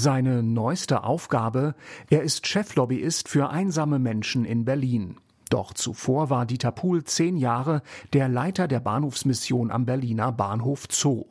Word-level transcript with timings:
Seine 0.00 0.44
neueste 0.44 1.02
Aufgabe, 1.02 1.74
er 2.08 2.22
ist 2.22 2.46
Cheflobbyist 2.46 3.28
für 3.28 3.50
einsame 3.50 3.98
Menschen 3.98 4.44
in 4.44 4.64
Berlin. 4.64 5.16
Doch 5.50 5.74
zuvor 5.74 6.30
war 6.30 6.46
Dieter 6.46 6.70
Pohl 6.70 7.02
zehn 7.02 7.36
Jahre 7.36 7.82
der 8.12 8.28
Leiter 8.28 8.68
der 8.68 8.78
Bahnhofsmission 8.78 9.72
am 9.72 9.86
Berliner 9.86 10.30
Bahnhof 10.30 10.86
Zoo. 10.88 11.24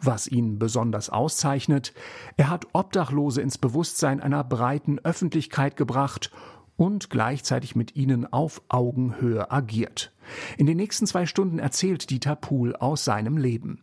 Was 0.00 0.28
ihn 0.28 0.60
besonders 0.60 1.10
auszeichnet, 1.10 1.94
er 2.36 2.48
hat 2.48 2.68
Obdachlose 2.74 3.42
ins 3.42 3.58
Bewusstsein 3.58 4.20
einer 4.20 4.44
breiten 4.44 5.00
Öffentlichkeit 5.00 5.76
gebracht 5.76 6.30
und 6.76 7.10
gleichzeitig 7.10 7.74
mit 7.74 7.96
ihnen 7.96 8.30
auf 8.32 8.62
Augenhöhe 8.68 9.50
agiert. 9.50 10.12
In 10.56 10.66
den 10.66 10.76
nächsten 10.76 11.06
zwei 11.06 11.26
Stunden 11.26 11.58
erzählt 11.58 12.10
Dieter 12.10 12.36
Pohl 12.36 12.74
aus 12.76 13.04
seinem 13.04 13.36
Leben. 13.36 13.80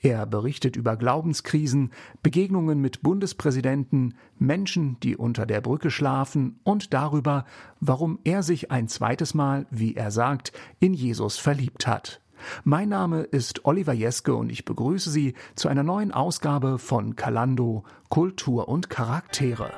Er 0.00 0.26
berichtet 0.26 0.76
über 0.76 0.96
Glaubenskrisen, 0.96 1.92
Begegnungen 2.22 2.80
mit 2.80 3.02
Bundespräsidenten, 3.02 4.14
Menschen, 4.38 4.98
die 5.00 5.16
unter 5.16 5.46
der 5.46 5.60
Brücke 5.60 5.90
schlafen 5.90 6.58
und 6.64 6.92
darüber, 6.92 7.44
warum 7.80 8.18
er 8.24 8.42
sich 8.42 8.70
ein 8.70 8.88
zweites 8.88 9.34
Mal, 9.34 9.66
wie 9.70 9.94
er 9.94 10.10
sagt, 10.10 10.52
in 10.80 10.94
Jesus 10.94 11.38
verliebt 11.38 11.86
hat. 11.86 12.20
Mein 12.64 12.88
Name 12.88 13.22
ist 13.22 13.64
Oliver 13.64 13.92
Jeske 13.92 14.34
und 14.34 14.50
ich 14.50 14.64
begrüße 14.64 15.10
Sie 15.10 15.34
zu 15.54 15.68
einer 15.68 15.82
neuen 15.82 16.12
Ausgabe 16.12 16.78
von 16.78 17.16
Kalando 17.16 17.84
Kultur 18.10 18.68
und 18.68 18.90
Charaktere. 18.90 19.70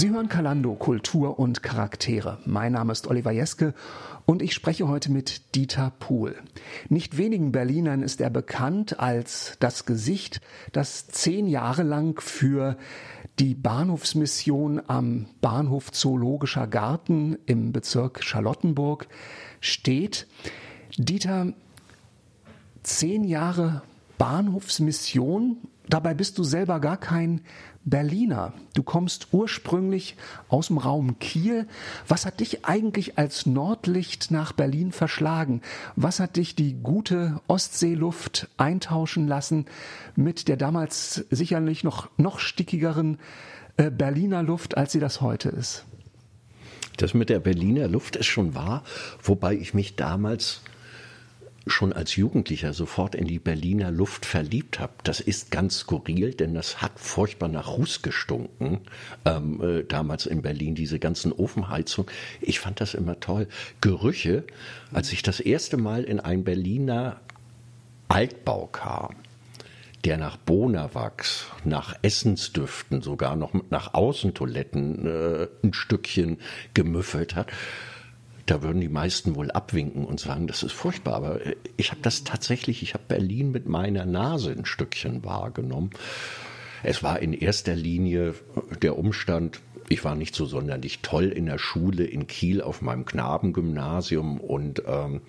Sie 0.00 0.08
hören 0.08 0.30
Kalando 0.30 0.76
Kultur 0.76 1.38
und 1.38 1.62
Charaktere. 1.62 2.38
Mein 2.46 2.72
Name 2.72 2.90
ist 2.90 3.06
Oliver 3.06 3.32
Jeske 3.32 3.74
und 4.24 4.40
ich 4.40 4.54
spreche 4.54 4.88
heute 4.88 5.12
mit 5.12 5.54
Dieter 5.54 5.92
Pohl. 5.98 6.36
Nicht 6.88 7.18
wenigen 7.18 7.52
Berlinern 7.52 8.00
ist 8.02 8.22
er 8.22 8.30
bekannt 8.30 8.98
als 8.98 9.58
das 9.60 9.84
Gesicht, 9.84 10.40
das 10.72 11.08
zehn 11.08 11.46
Jahre 11.46 11.82
lang 11.82 12.18
für 12.18 12.78
die 13.38 13.54
Bahnhofsmission 13.54 14.80
am 14.86 15.26
Bahnhof 15.42 15.92
Zoologischer 15.92 16.66
Garten 16.66 17.36
im 17.44 17.72
Bezirk 17.72 18.24
Charlottenburg 18.24 19.06
steht. 19.60 20.26
Dieter, 20.96 21.52
zehn 22.82 23.22
Jahre 23.22 23.82
Bahnhofsmission, 24.20 25.56
dabei 25.88 26.12
bist 26.12 26.36
du 26.36 26.44
selber 26.44 26.78
gar 26.78 26.98
kein 26.98 27.40
Berliner. 27.86 28.52
Du 28.74 28.82
kommst 28.82 29.28
ursprünglich 29.32 30.14
aus 30.50 30.66
dem 30.66 30.76
Raum 30.76 31.18
Kiel. 31.20 31.66
Was 32.06 32.26
hat 32.26 32.40
dich 32.40 32.66
eigentlich 32.66 33.16
als 33.16 33.46
Nordlicht 33.46 34.30
nach 34.30 34.52
Berlin 34.52 34.92
verschlagen? 34.92 35.62
Was 35.96 36.20
hat 36.20 36.36
dich 36.36 36.54
die 36.54 36.74
gute 36.74 37.40
Ostseeluft 37.46 38.50
eintauschen 38.58 39.26
lassen 39.26 39.64
mit 40.16 40.48
der 40.48 40.58
damals 40.58 41.24
sicherlich 41.30 41.82
noch, 41.82 42.10
noch 42.18 42.40
stickigeren 42.40 43.16
äh, 43.78 43.90
Berliner 43.90 44.42
Luft, 44.42 44.76
als 44.76 44.92
sie 44.92 45.00
das 45.00 45.22
heute 45.22 45.48
ist? 45.48 45.86
Das 46.98 47.14
mit 47.14 47.30
der 47.30 47.40
Berliner 47.40 47.88
Luft 47.88 48.16
ist 48.16 48.26
schon 48.26 48.54
wahr, 48.54 48.84
wobei 49.22 49.54
ich 49.54 49.72
mich 49.72 49.96
damals 49.96 50.60
schon 51.66 51.92
als 51.92 52.16
Jugendlicher 52.16 52.72
sofort 52.72 53.14
in 53.14 53.26
die 53.26 53.38
Berliner 53.38 53.90
Luft 53.90 54.24
verliebt 54.26 54.80
habe. 54.80 54.92
Das 55.04 55.20
ist 55.20 55.50
ganz 55.50 55.80
skurril, 55.80 56.34
denn 56.34 56.54
das 56.54 56.80
hat 56.80 56.98
furchtbar 56.98 57.48
nach 57.48 57.68
Ruß 57.68 58.02
gestunken, 58.02 58.80
ähm, 59.24 59.60
äh, 59.62 59.84
damals 59.84 60.26
in 60.26 60.42
Berlin, 60.42 60.74
diese 60.74 60.98
ganzen 60.98 61.32
Ofenheizungen. 61.32 62.10
Ich 62.40 62.60
fand 62.60 62.80
das 62.80 62.94
immer 62.94 63.20
toll. 63.20 63.46
Gerüche, 63.80 64.44
als 64.92 65.12
ich 65.12 65.22
das 65.22 65.40
erste 65.40 65.76
Mal 65.76 66.04
in 66.04 66.20
ein 66.20 66.44
Berliner 66.44 67.20
Altbau 68.08 68.66
kam, 68.66 69.16
der 70.04 70.16
nach 70.16 70.38
Bonawachs, 70.38 71.46
nach 71.64 71.94
Essensdüften, 72.00 73.02
sogar 73.02 73.36
noch 73.36 73.52
nach 73.68 73.92
Außentoiletten 73.92 75.06
äh, 75.06 75.48
ein 75.62 75.74
Stückchen 75.74 76.38
gemüffelt 76.72 77.36
hat 77.36 77.52
da 78.50 78.62
würden 78.62 78.80
die 78.80 78.88
meisten 78.88 79.36
wohl 79.36 79.50
abwinken 79.52 80.04
und 80.04 80.18
sagen, 80.18 80.48
das 80.48 80.64
ist 80.64 80.72
furchtbar. 80.72 81.14
Aber 81.14 81.46
äh, 81.46 81.56
ich 81.76 81.90
habe 81.92 82.00
das 82.02 82.24
tatsächlich, 82.24 82.82
ich 82.82 82.94
habe 82.94 83.04
Berlin 83.06 83.52
mit 83.52 83.68
meiner 83.68 84.06
Nase 84.06 84.50
ein 84.50 84.64
Stückchen 84.64 85.24
wahrgenommen. 85.24 85.90
Es 86.82 87.02
war 87.02 87.20
in 87.20 87.32
erster 87.32 87.76
Linie 87.76 88.34
der 88.82 88.98
Umstand, 88.98 89.60
ich 89.88 90.04
war 90.04 90.14
nicht 90.14 90.34
so 90.34 90.46
sonderlich 90.46 91.00
toll 91.00 91.26
in 91.26 91.46
der 91.46 91.58
Schule 91.58 92.04
in 92.04 92.26
Kiel 92.26 92.62
auf 92.62 92.80
meinem 92.82 93.04
Knabengymnasium 93.04 94.40
und 94.40 94.82
ähm, 94.86 95.20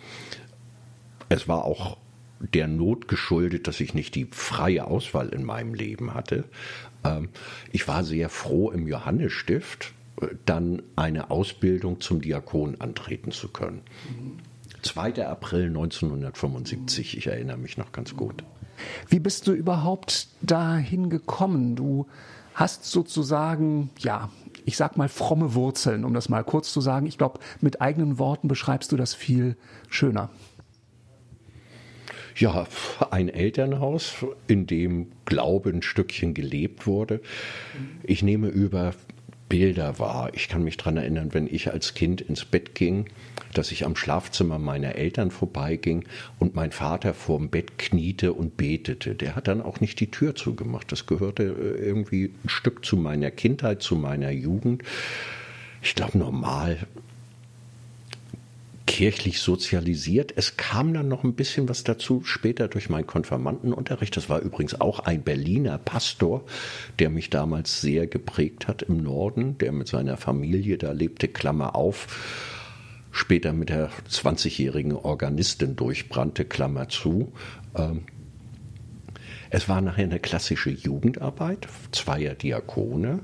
es 1.30 1.48
war 1.48 1.66
auch 1.66 1.98
der 2.40 2.68
Not 2.68 3.08
geschuldet, 3.08 3.68
dass 3.68 3.80
ich 3.80 3.94
nicht 3.94 4.16
die 4.16 4.28
freie 4.32 4.88
Auswahl 4.88 5.30
in 5.30 5.44
meinem 5.44 5.74
Leben 5.74 6.14
hatte. 6.14 6.46
Ähm, 7.04 7.30
ich 7.72 7.88
war 7.88 8.04
sehr 8.04 8.30
froh 8.30 8.72
im 8.72 8.88
Johannesstift 8.88 9.94
dann 10.46 10.82
eine 10.96 11.32
Ausbildung 11.32 12.00
zum 12.02 12.22
Diakon 12.22 12.80
antreten 12.80 13.32
zu 13.32 13.50
können. 13.50 13.82
2. 14.82 15.26
April 15.28 15.68
1975, 15.68 17.18
ich 17.18 17.28
erinnere 17.28 17.58
mich 17.58 17.78
noch 17.78 17.92
ganz 17.92 18.16
gut. 18.16 18.44
Wie 19.08 19.20
bist 19.20 19.48
du 19.48 19.54
überhaupt 19.54 20.28
dahin 20.42 21.10
gekommen? 21.10 21.76
Du 21.76 22.08
hast 22.54 22.86
sozusagen, 22.86 23.90
ja, 24.00 24.30
ich 24.66 24.78
sag 24.78 24.98
mal 24.98 25.10
fromme 25.10 25.54
Wurzeln, 25.54 26.04
um 26.04 26.14
das 26.14 26.30
mal 26.30 26.44
kurz 26.44 26.74
zu 26.74 26.82
sagen. 26.82 27.06
Ich 27.06 27.18
glaube, 27.18 27.40
mit 27.62 27.82
eigenen 27.82 28.20
Worten 28.20 28.48
beschreibst 28.48 28.92
du 28.92 28.98
das 28.98 29.14
viel 29.14 29.56
schöner. 29.90 30.30
Ja, 32.36 32.66
ein 33.12 33.30
Elternhaus, 33.30 34.14
in 34.48 34.66
dem 34.66 35.12
Glaube 35.26 35.70
ein 35.70 35.82
Stückchen 35.82 36.34
gelebt 36.34 36.88
wurde. 36.88 37.22
Ich 38.04 38.24
nehme 38.24 38.48
über 38.48 38.94
Bilder 39.52 40.00
wahr. 40.00 40.30
Ich 40.34 40.48
kann 40.48 40.64
mich 40.64 40.78
daran 40.78 40.96
erinnern, 40.96 41.34
wenn 41.34 41.46
ich 41.46 41.74
als 41.74 41.94
Kind 41.94 42.22
ins 42.22 42.46
Bett 42.46 42.74
ging, 42.74 43.10
dass 43.54 43.74
ich 43.74 43.86
am 43.86 43.98
Schlafzimmer 43.98 44.58
meiner 44.58 44.96
Eltern 44.96 45.30
vorbeiging 45.30 46.06
und 46.40 46.56
mein 46.56 46.72
Vater 46.72 47.14
vorm 47.14 47.50
Bett 47.50 47.78
kniete 47.78 48.32
und 48.32 48.56
betete. 48.56 49.14
Der 49.14 49.36
hat 49.36 49.50
dann 49.50 49.62
auch 49.62 49.82
nicht 49.82 50.00
die 50.00 50.10
Tür 50.10 50.36
zugemacht. 50.36 50.90
Das 50.94 51.06
gehörte 51.06 51.44
äh, 51.44 51.86
irgendwie 51.86 52.34
ein 52.46 52.48
Stück 52.48 52.86
zu 52.86 52.96
meiner 52.96 53.30
Kindheit, 53.30 53.82
zu 53.82 53.98
meiner 53.98 54.32
Jugend. 54.32 54.84
Ich 55.82 55.96
glaube, 55.96 56.18
normal 56.18 56.78
kirchlich 58.86 59.40
sozialisiert. 59.40 60.34
Es 60.36 60.58
kam 60.58 60.94
dann 60.94 61.08
noch 61.08 61.24
ein 61.24 61.34
bisschen 61.34 61.70
was 61.70 61.84
dazu 61.84 62.24
später 62.24 62.68
durch 62.68 62.90
meinen 62.90 63.08
Konfirmandenunterricht. 63.08 64.16
Das 64.18 64.30
war 64.30 64.40
übrigens 64.40 64.80
auch 64.80 65.00
ein 65.00 65.24
Berliner 65.24 65.78
Pastor, 65.78 66.44
der 67.00 67.10
mich 67.10 67.30
damals 67.30 67.82
sehr 67.82 68.08
geprägt 68.08 68.68
hat 68.68 68.82
im 68.82 68.98
Norden, 68.98 69.58
der 69.58 69.72
mit 69.72 69.88
seiner 69.88 70.18
Familie 70.18 70.78
da 70.78 70.92
lebte, 70.92 71.28
Klammer 71.28 71.76
auf, 71.76 72.08
später 73.12 73.54
mit 73.54 73.70
der 73.70 73.90
20-jährigen 74.10 74.94
Organistin 74.94 75.76
durchbrannte, 75.76 76.46
Klammer 76.46 76.90
zu. 76.90 77.32
Ähm, 77.76 78.04
es 79.50 79.68
war 79.68 79.82
nachher 79.82 80.06
eine 80.06 80.20
klassische 80.20 80.70
Jugendarbeit, 80.70 81.68
zweier 81.92 82.36
Diakone, 82.36 83.20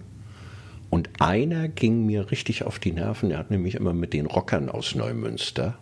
und 0.89 1.09
einer 1.19 1.67
ging 1.67 2.05
mir 2.05 2.31
richtig 2.31 2.63
auf 2.63 2.79
die 2.79 2.91
Nerven. 2.91 3.31
Er 3.31 3.39
hat 3.39 3.51
nämlich 3.51 3.75
immer 3.75 3.93
mit 3.93 4.13
den 4.13 4.25
Rockern 4.25 4.69
aus 4.69 4.95
Neumünster 4.95 5.77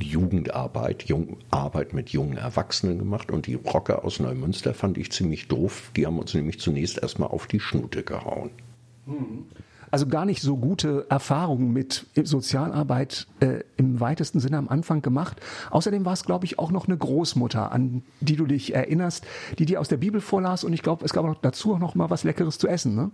Jugendarbeit, 0.00 1.04
Jung, 1.04 1.38
Arbeit 1.50 1.94
mit 1.94 2.10
jungen 2.10 2.36
Erwachsenen 2.36 2.98
gemacht. 2.98 3.30
Und 3.30 3.46
die 3.46 3.54
Rocker 3.54 4.04
aus 4.04 4.20
Neumünster 4.20 4.74
fand 4.74 4.98
ich 4.98 5.10
ziemlich 5.12 5.48
doof. 5.48 5.90
Die 5.96 6.06
haben 6.06 6.18
uns 6.18 6.34
nämlich 6.34 6.60
zunächst 6.60 6.98
erstmal 6.98 7.28
auf 7.28 7.46
die 7.46 7.60
Schnute 7.60 8.02
gehauen. 8.02 8.50
Also 9.90 10.06
gar 10.08 10.24
nicht 10.26 10.42
so 10.42 10.56
gute 10.56 11.06
Erfahrungen 11.08 11.72
mit 11.72 12.06
Sozialarbeit 12.16 13.28
äh, 13.40 13.60
im 13.76 14.00
weitesten 14.00 14.40
Sinne 14.40 14.58
am 14.58 14.68
Anfang 14.68 15.00
gemacht. 15.00 15.40
Außerdem 15.70 16.04
war 16.04 16.12
es, 16.12 16.24
glaube 16.24 16.44
ich, 16.44 16.58
auch 16.58 16.72
noch 16.72 16.88
eine 16.88 16.96
Großmutter, 16.96 17.70
an 17.72 18.02
die 18.20 18.36
du 18.36 18.46
dich 18.46 18.74
erinnerst, 18.74 19.24
die 19.58 19.64
dir 19.64 19.80
aus 19.80 19.88
der 19.88 19.96
Bibel 19.96 20.20
vorlas. 20.20 20.64
Und 20.64 20.72
ich 20.72 20.82
glaube, 20.82 21.04
es 21.04 21.12
gab 21.12 21.24
auch 21.24 21.36
dazu 21.40 21.74
auch 21.74 21.78
noch 21.78 21.94
mal 21.94 22.10
was 22.10 22.24
Leckeres 22.24 22.58
zu 22.58 22.66
essen, 22.66 22.94
ne? 22.96 23.10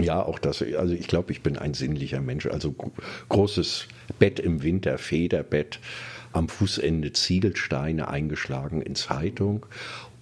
Ja, 0.00 0.22
auch 0.22 0.38
das. 0.38 0.62
Also 0.62 0.94
ich 0.94 1.06
glaube, 1.06 1.32
ich 1.32 1.42
bin 1.42 1.56
ein 1.56 1.74
sinnlicher 1.74 2.20
Mensch. 2.20 2.46
Also 2.46 2.74
großes 3.28 3.88
Bett 4.18 4.38
im 4.38 4.62
Winter, 4.62 4.98
Federbett, 4.98 5.80
am 6.32 6.48
Fußende 6.48 7.12
Ziegelsteine 7.12 8.08
eingeschlagen 8.08 8.82
in 8.82 8.94
Zeitung. 8.94 9.66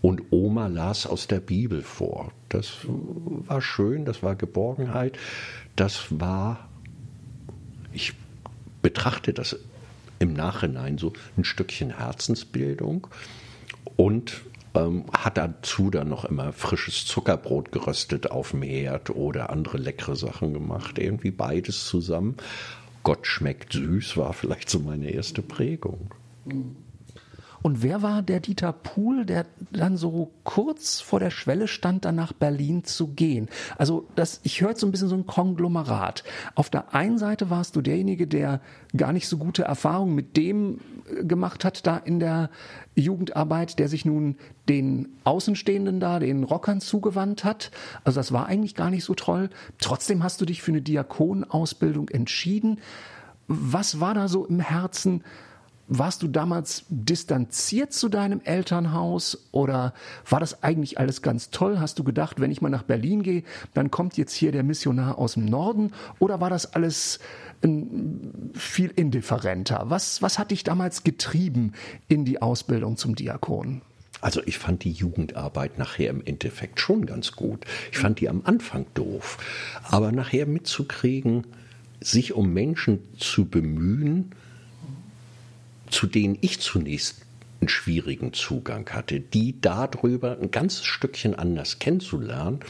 Und 0.00 0.23
Oma 0.31 0.67
las 0.67 1.06
aus 1.06 1.26
der 1.26 1.41
Bibel 1.41 1.82
vor. 1.82 2.32
Das 2.50 2.76
war 2.87 3.62
schön, 3.62 4.05
das 4.05 4.23
war 4.23 4.37
Geborgenheit. 4.37 5.19
Das 5.76 6.06
war, 6.11 6.69
ich 7.93 8.12
betrachte 8.82 9.32
das 9.32 9.59
im 10.19 10.35
Nachhinein 10.35 10.99
so 10.99 11.15
ein 11.37 11.44
Stückchen 11.44 11.97
Herzensbildung 11.97 13.06
und 13.97 14.43
ähm, 14.75 15.05
hat 15.12 15.37
dazu 15.37 15.91
dann 15.91 16.09
noch 16.09 16.25
immer 16.25 16.53
frisches 16.53 17.06
Zuckerbrot 17.06 17.73
geröstet 17.73 18.31
auf 18.31 18.50
dem 18.50 18.62
Herd 18.62 19.11
oder 19.11 19.50
andere 19.50 19.79
leckere 19.79 20.17
Sachen 20.17 20.53
gemacht, 20.53 20.99
irgendwie 20.99 21.31
beides 21.31 21.87
zusammen. 21.87 22.37
Gott 23.03 23.26
schmeckt 23.26 23.75
süß 23.75 24.17
war 24.17 24.32
vielleicht 24.32 24.71
so 24.71 24.81
meine 24.81 25.11
erste 25.11 25.43
Prägung. 25.43 26.11
Und 27.65 27.82
wer 27.82 28.03
war 28.03 28.21
der 28.21 28.41
Dieter 28.41 28.73
Pohl, 28.75 29.25
der 29.25 29.47
dann 29.73 29.97
so 29.97 30.32
kurz 30.44 31.00
vor 31.00 31.19
der 31.19 31.31
Schwelle 31.31 31.67
stand, 31.67 32.05
dann 32.05 32.15
nach 32.15 32.35
Berlin 32.35 32.85
zu 32.85 33.09
gehen? 33.09 33.49
Also 33.79 34.06
das, 34.17 34.41
ich 34.43 34.61
höre 34.61 34.76
so 34.76 34.87
ein 34.87 34.91
bisschen 34.91 35.09
so 35.09 35.15
ein 35.15 35.25
Konglomerat. 35.25 36.25
Auf 36.56 36.69
der 36.69 36.94
einen 36.94 37.17
Seite 37.17 37.49
warst 37.49 37.75
du 37.75 37.81
derjenige, 37.81 38.26
der 38.26 38.61
gar 38.94 39.15
nicht 39.15 39.29
so 39.29 39.38
gute 39.38 39.62
Erfahrungen 39.62 40.15
mit 40.15 40.37
dem 40.37 40.81
äh, 41.11 41.25
gemacht 41.25 41.65
hat 41.65 41.87
da 41.87 41.97
in 41.97 42.21
der 42.21 42.50
Jugendarbeit, 42.97 43.79
der 43.79 43.88
sich 43.88 44.05
nun 44.05 44.37
den 44.69 45.08
Außenstehenden 45.25 46.00
da, 46.00 46.19
den 46.19 46.44
Rockern 46.44 46.81
zugewandt 46.81 47.44
hat. 47.44 47.70
Also 48.05 48.20
das 48.20 48.32
war 48.32 48.46
eigentlich 48.46 48.75
gar 48.75 48.90
nicht 48.90 49.05
so 49.05 49.14
toll. 49.14 49.50
Trotzdem 49.78 50.22
hast 50.22 50.40
du 50.40 50.44
dich 50.44 50.62
für 50.62 50.72
eine 50.72 50.82
Diakonausbildung 50.82 52.08
entschieden. 52.08 52.81
Was 53.46 54.00
war 54.00 54.14
da 54.14 54.28
so 54.28 54.46
im 54.46 54.61
Herzen? 54.61 55.22
warst 55.87 56.22
du 56.22 56.28
damals 56.28 56.84
distanziert 56.88 57.93
zu 57.93 58.08
deinem 58.08 58.40
Elternhaus 58.44 59.49
oder 59.52 59.93
war 60.28 60.40
das 60.40 60.62
eigentlich 60.62 60.99
alles 60.99 61.22
ganz 61.22 61.50
toll? 61.50 61.78
Hast 61.78 61.99
du 61.99 62.05
gedacht, 62.05 62.40
wenn 62.40 62.50
ich 62.50 62.62
mal 62.62 62.70
nach 62.70 62.84
Berlin 62.84 63.22
gehe, 63.22 63.44
dann 63.75 63.90
kommt 63.90 64.16
jetzt 64.16 64.32
hier 64.32 64.52
der 64.52 64.62
Missionar 64.62 65.19
aus 65.19 65.34
dem 65.34 65.44
Norden 65.44 65.93
oder 66.19 66.40
war 66.40 66.50
das 66.50 66.75
alles 66.75 67.19
viel 68.55 68.90
indifferenter? 68.96 69.84
Was, 69.87 70.22
was 70.22 70.38
hat 70.38 70.50
dich 70.50 70.64
damals 70.64 71.05
getrieben 71.05 71.72
in 72.08 72.25
die 72.25 72.40
Ausbildung 72.40 72.96
zum 72.96 73.14
Diakon? 73.14 73.82
Also 74.25 74.41
ich 74.47 74.56
fand 74.56 74.85
die 74.85 74.91
Jugendarbeit 74.91 75.76
nachher 75.76 76.09
im 76.09 76.25
Endeffekt 76.25 76.81
schon 76.81 77.05
ganz 77.05 77.32
gut. 77.32 77.67
Ich 77.93 77.99
fand 77.99 78.21
die 78.21 78.31
am 78.31 78.41
Anfang 78.44 78.87
doof. 78.94 79.37
Aber 79.82 80.12
nachher 80.12 80.47
mitzukriegen, 80.47 81.47
sich 82.00 82.32
um 82.32 82.50
Menschen 82.55 83.00
zu 83.19 83.44
bemühen, 83.44 84.31
zu 85.91 86.06
denen 86.06 86.38
ich 86.41 86.61
zunächst 86.61 87.21
einen 87.61 87.69
schwierigen 87.69 88.32
Zugang 88.32 88.88
hatte, 88.88 89.21
die 89.21 89.61
darüber 89.61 90.38
ein 90.41 90.50
ganzes 90.50 90.87
Stückchen 90.87 91.35
anders 91.35 91.79
kennenzulernen 91.79 92.61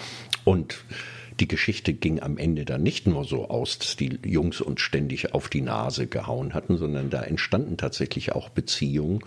und 0.42 0.84
die 1.40 1.48
Geschichte 1.48 1.92
ging 1.92 2.20
am 2.20 2.36
Ende 2.36 2.64
dann 2.64 2.82
nicht 2.82 3.06
nur 3.06 3.24
so 3.24 3.48
aus, 3.48 3.78
dass 3.78 3.96
die 3.96 4.18
Jungs 4.24 4.60
uns 4.60 4.80
ständig 4.80 5.34
auf 5.34 5.48
die 5.48 5.62
Nase 5.62 6.06
gehauen 6.06 6.54
hatten, 6.54 6.76
sondern 6.76 7.10
da 7.10 7.22
entstanden 7.22 7.76
tatsächlich 7.76 8.32
auch 8.32 8.50
Beziehungen. 8.50 9.20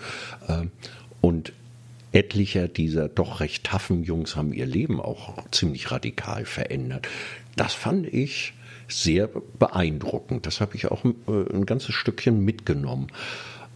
Etlicher 2.11 2.67
dieser 2.67 3.09
doch 3.09 3.39
recht 3.39 3.65
taffen 3.65 4.03
Jungs 4.03 4.35
haben 4.35 4.53
ihr 4.53 4.65
Leben 4.65 4.99
auch 5.01 5.43
ziemlich 5.51 5.91
radikal 5.91 6.45
verändert. 6.45 7.07
Das 7.55 7.73
fand 7.73 8.07
ich 8.07 8.53
sehr 8.87 9.29
beeindruckend. 9.59 10.45
Das 10.45 10.61
habe 10.61 10.75
ich 10.75 10.87
auch 10.87 11.03
ein, 11.03 11.15
äh, 11.27 11.53
ein 11.53 11.65
ganzes 11.65 11.95
Stückchen 11.95 12.43
mitgenommen. 12.43 13.07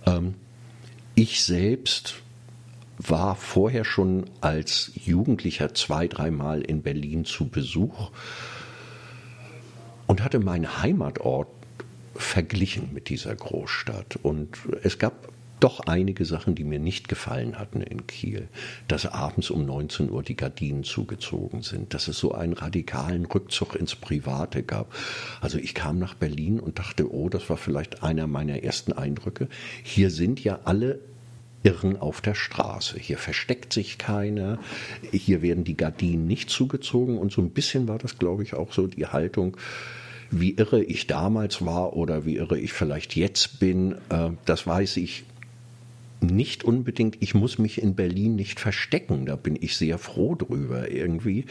Ähm, 0.06 0.36
ich 1.16 1.44
selbst 1.44 2.22
war 2.98 3.36
vorher 3.36 3.84
schon 3.84 4.26
als 4.42 4.92
Jugendlicher 4.96 5.74
zwei, 5.74 6.08
dreimal 6.08 6.62
in 6.62 6.82
Berlin 6.82 7.26
zu 7.26 7.48
Besuch 7.48 8.12
und 10.08 10.24
hatte 10.24 10.40
meinen 10.40 10.82
Heimatort 10.82 11.48
verglichen 12.16 12.94
mit 12.94 13.10
dieser 13.10 13.36
Großstadt. 13.36 14.20
Und 14.22 14.58
es 14.84 15.00
gab 15.00 15.30
doch 15.62 15.80
einige 15.82 16.26
Sachen, 16.26 16.56
die 16.56 16.64
mir 16.64 16.80
nicht 16.80 17.08
gefallen 17.08 17.58
hatten 17.58 17.82
in 17.82 18.08
Kiel. 18.08 18.50
Dass 18.88 19.06
abends 19.06 19.50
um 19.50 19.66
19 19.66 20.10
Uhr 20.10 20.24
die 20.24 20.36
Gardinen 20.36 20.84
zugezogen 20.84 21.62
sind, 21.62 21.94
dass 21.94 22.08
es 22.08 22.18
so 22.18 22.34
einen 22.34 22.54
radikalen 22.54 23.26
Rückzug 23.26 23.76
ins 23.76 23.96
Private 23.96 24.64
gab. 24.64 24.94
Also 25.40 25.58
ich 25.58 25.74
kam 25.74 26.00
nach 26.00 26.16
Berlin 26.16 26.60
und 26.60 26.80
dachte, 26.80 27.14
oh, 27.14 27.30
das 27.30 27.50
war 27.50 27.58
vielleicht 27.58 28.04
einer 28.04 28.28
meiner 28.28 28.64
ersten 28.64 28.94
Eindrücke. 28.94 29.48
Hier 29.84 30.10
sind 30.10 30.44
ja 30.44 30.60
alle 30.66 31.00
Irren 31.64 31.98
auf 31.98 32.22
der 32.22 32.34
Straße. 32.34 33.00
Hier 33.00 33.18
versteckt 33.18 33.72
sich 33.72 33.98
keiner, 33.98 34.60
hier 35.12 35.42
werden 35.42 35.64
die 35.64 35.78
Gardinen 35.78 36.26
nicht 36.26 36.50
zugezogen 36.50 37.18
und 37.18 37.32
so 37.32 37.42
ein 37.42 37.52
bisschen 37.52 37.88
war 37.88 38.00
das, 38.00 38.18
glaube 38.18 38.44
ich, 38.44 38.56
auch 38.56 38.74
so 38.74 38.88
die 38.88 39.06
Haltung, 39.06 39.58
wie 40.32 40.56
irre 40.56 40.82
ich 40.82 41.08
damals 41.08 41.64
war 41.64 41.94
oder 41.94 42.26
wie 42.26 42.38
irre 42.38 42.58
ich 42.58 42.74
vielleicht 42.74 43.16
jetzt 43.16 43.60
bin, 43.60 43.96
äh, 44.10 44.30
das 44.46 44.66
weiß 44.66 44.98
ich 44.98 45.26
nicht 46.22 46.64
unbedingt, 46.64 47.18
ich 47.20 47.34
muss 47.34 47.58
mich 47.58 47.82
in 47.82 47.96
Berlin 47.96 48.36
nicht 48.36 48.60
verstecken. 48.60 49.26
Da 49.26 49.36
bin 49.36 49.58
ich 49.60 49.76
sehr 49.76 49.98
froh 49.98 50.36
drüber 50.36 50.92
irgendwie. 50.92 51.46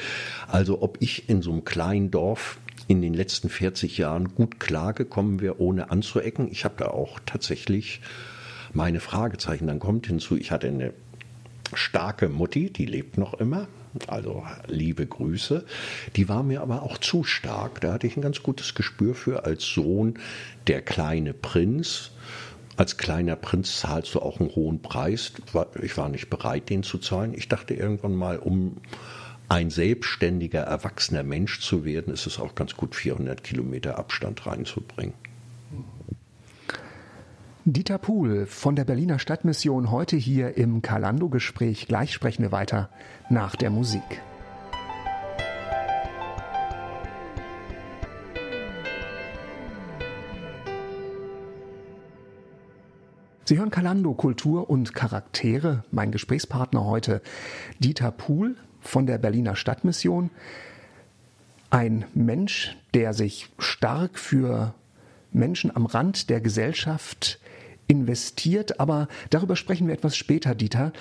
Also 0.49 0.83
ob 0.83 0.99
ich 1.01 1.29
in 1.29 1.43
so 1.43 1.53
einem 1.53 1.65
kleinen 1.65 2.11
Dorf 2.11 2.59
in 2.89 3.03
den 3.03 3.15
letzten 3.15 3.49
40 3.49 3.99
Jahren 3.99 4.35
gut 4.35 4.59
klargekommen 4.59 5.41
wäre, 5.41 5.61
ohne 5.61 5.91
anzuecken. 5.91 6.49
Ich 6.51 6.65
habe 6.65 6.75
da 6.79 6.87
auch 6.87 7.21
tatsächlich 7.27 8.01
meine 8.73 9.01
Fragezeichen. 9.01 9.67
Dann 9.67 9.79
kommt 9.79 10.07
hinzu, 10.07 10.37
ich 10.37 10.51
hatte 10.51 10.69
eine 10.69 10.93
starke 11.75 12.29
Mutti, 12.29 12.71
die 12.71 12.87
lebt 12.87 13.19
noch 13.19 13.35
immer. 13.35 13.69
Also 14.07 14.45
liebe 14.69 15.05
Grüße. 15.05 15.65
Die 16.17 16.29
war 16.29 16.43
mir 16.43 16.63
aber 16.63 16.83
auch 16.83 16.99
zu 16.99 17.25
stark. 17.25 17.81
Da 17.81 17.93
hatte 17.93 18.07
ich 18.07 18.17
ein 18.17 18.23
ganz 18.23 18.43
gutes 18.43 18.75
Gespür 18.75 19.15
für 19.15 19.45
als 19.45 19.65
Sohn 19.65 20.15
der 20.69 20.83
kleine 20.83 21.35
Prinz 21.35 22.13
als 22.81 22.97
kleiner 22.97 23.37
Prinz 23.37 23.81
zahlst 23.81 24.15
du 24.15 24.21
auch 24.21 24.41
einen 24.41 24.57
hohen 24.57 24.81
Preis. 24.81 25.35
Ich 25.83 25.99
war 25.99 26.09
nicht 26.09 26.31
bereit, 26.31 26.71
den 26.71 26.83
zu 26.83 26.97
zahlen. 26.97 27.35
Ich 27.35 27.47
dachte 27.47 27.75
irgendwann 27.75 28.15
mal, 28.15 28.39
um 28.39 28.79
ein 29.51 29.69
selbstständiger, 29.69 30.61
erwachsener 30.61 31.23
Mensch 31.23 31.61
zu 31.61 31.85
werden, 31.85 32.11
ist 32.11 32.27
es 32.27 32.41
auch 32.41 32.55
ganz 32.55 32.79
gut, 32.79 32.95
400 32.95 33.45
Kilometer 33.45 33.99
Abstand 33.99 34.47
reinzubringen. 34.47 35.13
Dieter 37.67 37.99
Puhl 37.99 38.47
von 38.47 38.77
der 38.77 38.87
Berliner 38.87 39.19
Stadtmission 39.19 39.91
heute 39.91 40.17
hier 40.17 40.57
im 40.57 40.81
Kalando-Gespräch. 40.81 41.87
Gleich 41.87 42.15
sprechen 42.15 42.45
wir 42.45 42.51
weiter 42.51 42.89
nach 43.29 43.57
der 43.57 43.69
Musik. 43.69 44.23
Sie 53.51 53.59
hören 53.59 53.73
Kalando 53.73 54.15
Kultur 54.15 54.71
und 54.71 54.95
Charaktere. 54.95 55.83
Mein 55.91 56.13
Gesprächspartner 56.13 56.85
heute 56.85 57.21
Dieter 57.81 58.13
Puhl 58.13 58.55
von 58.81 59.07
der 59.07 59.19
Berliner 59.19 59.57
Stadtmission. 59.57 60.31
Ein 61.69 62.05
Mensch, 62.15 62.77
der 62.95 63.13
sich 63.13 63.49
stark 63.59 64.21
für 64.21 64.73
Menschen 65.33 65.75
am 65.75 65.87
Rand 65.87 66.31
der 66.31 66.41
Gesellschaft 66.41 67.41
investiert, 67.89 68.79
aber 68.79 69.09
darüber 69.31 69.57
sprechen 69.57 69.89
wir 69.89 69.95
etwas 69.95 70.17
später, 70.17 70.55
Dieter. 70.55 70.93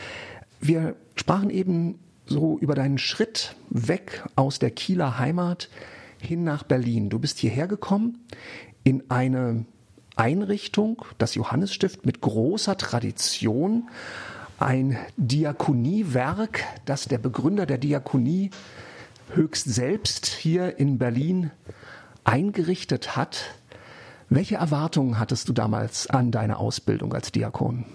Wir 0.60 0.96
sprachen 1.16 1.52
eben 1.52 2.00
so 2.26 2.58
über 2.58 2.74
deinen 2.74 2.98
Schritt 2.98 3.56
weg 3.70 4.24
aus 4.36 4.58
der 4.58 4.72
Kieler 4.72 5.20
Heimat 5.20 5.70
hin 6.20 6.46
nach 6.46 6.64
Berlin. 6.64 7.12
Du 7.12 7.20
bist 7.20 7.38
hierher 7.38 7.68
gekommen 7.68 8.18
in 8.84 9.04
eine 9.12 9.66
Einrichtung, 10.20 11.06
das 11.18 11.36
Johannesstift 11.36 12.06
mit 12.06 12.20
großer 12.20 12.78
Tradition, 12.78 13.88
ein 14.60 14.98
Diakoniewerk, 15.16 16.66
das 16.86 17.06
der 17.06 17.18
Begründer 17.18 17.66
der 17.66 17.78
Diakonie 17.78 18.52
höchst 19.34 19.74
selbst 19.74 20.26
hier 20.26 20.78
in 20.78 20.98
Berlin 20.98 21.52
eingerichtet 22.26 23.16
hat. 23.16 23.56
Welche 24.28 24.58
Erwartungen 24.58 25.20
hattest 25.20 25.48
du 25.48 25.54
damals 25.54 26.08
an 26.08 26.32
deine 26.32 26.58
Ausbildung 26.58 27.14
als 27.14 27.32
Diakon? 27.32 27.86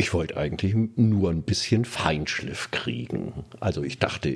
Ich 0.00 0.14
wollte 0.14 0.36
eigentlich 0.36 0.76
nur 0.94 1.28
ein 1.28 1.42
bisschen 1.42 1.84
Feinschliff 1.84 2.70
kriegen. 2.70 3.32
Also 3.58 3.82
ich 3.82 3.98
dachte, 3.98 4.28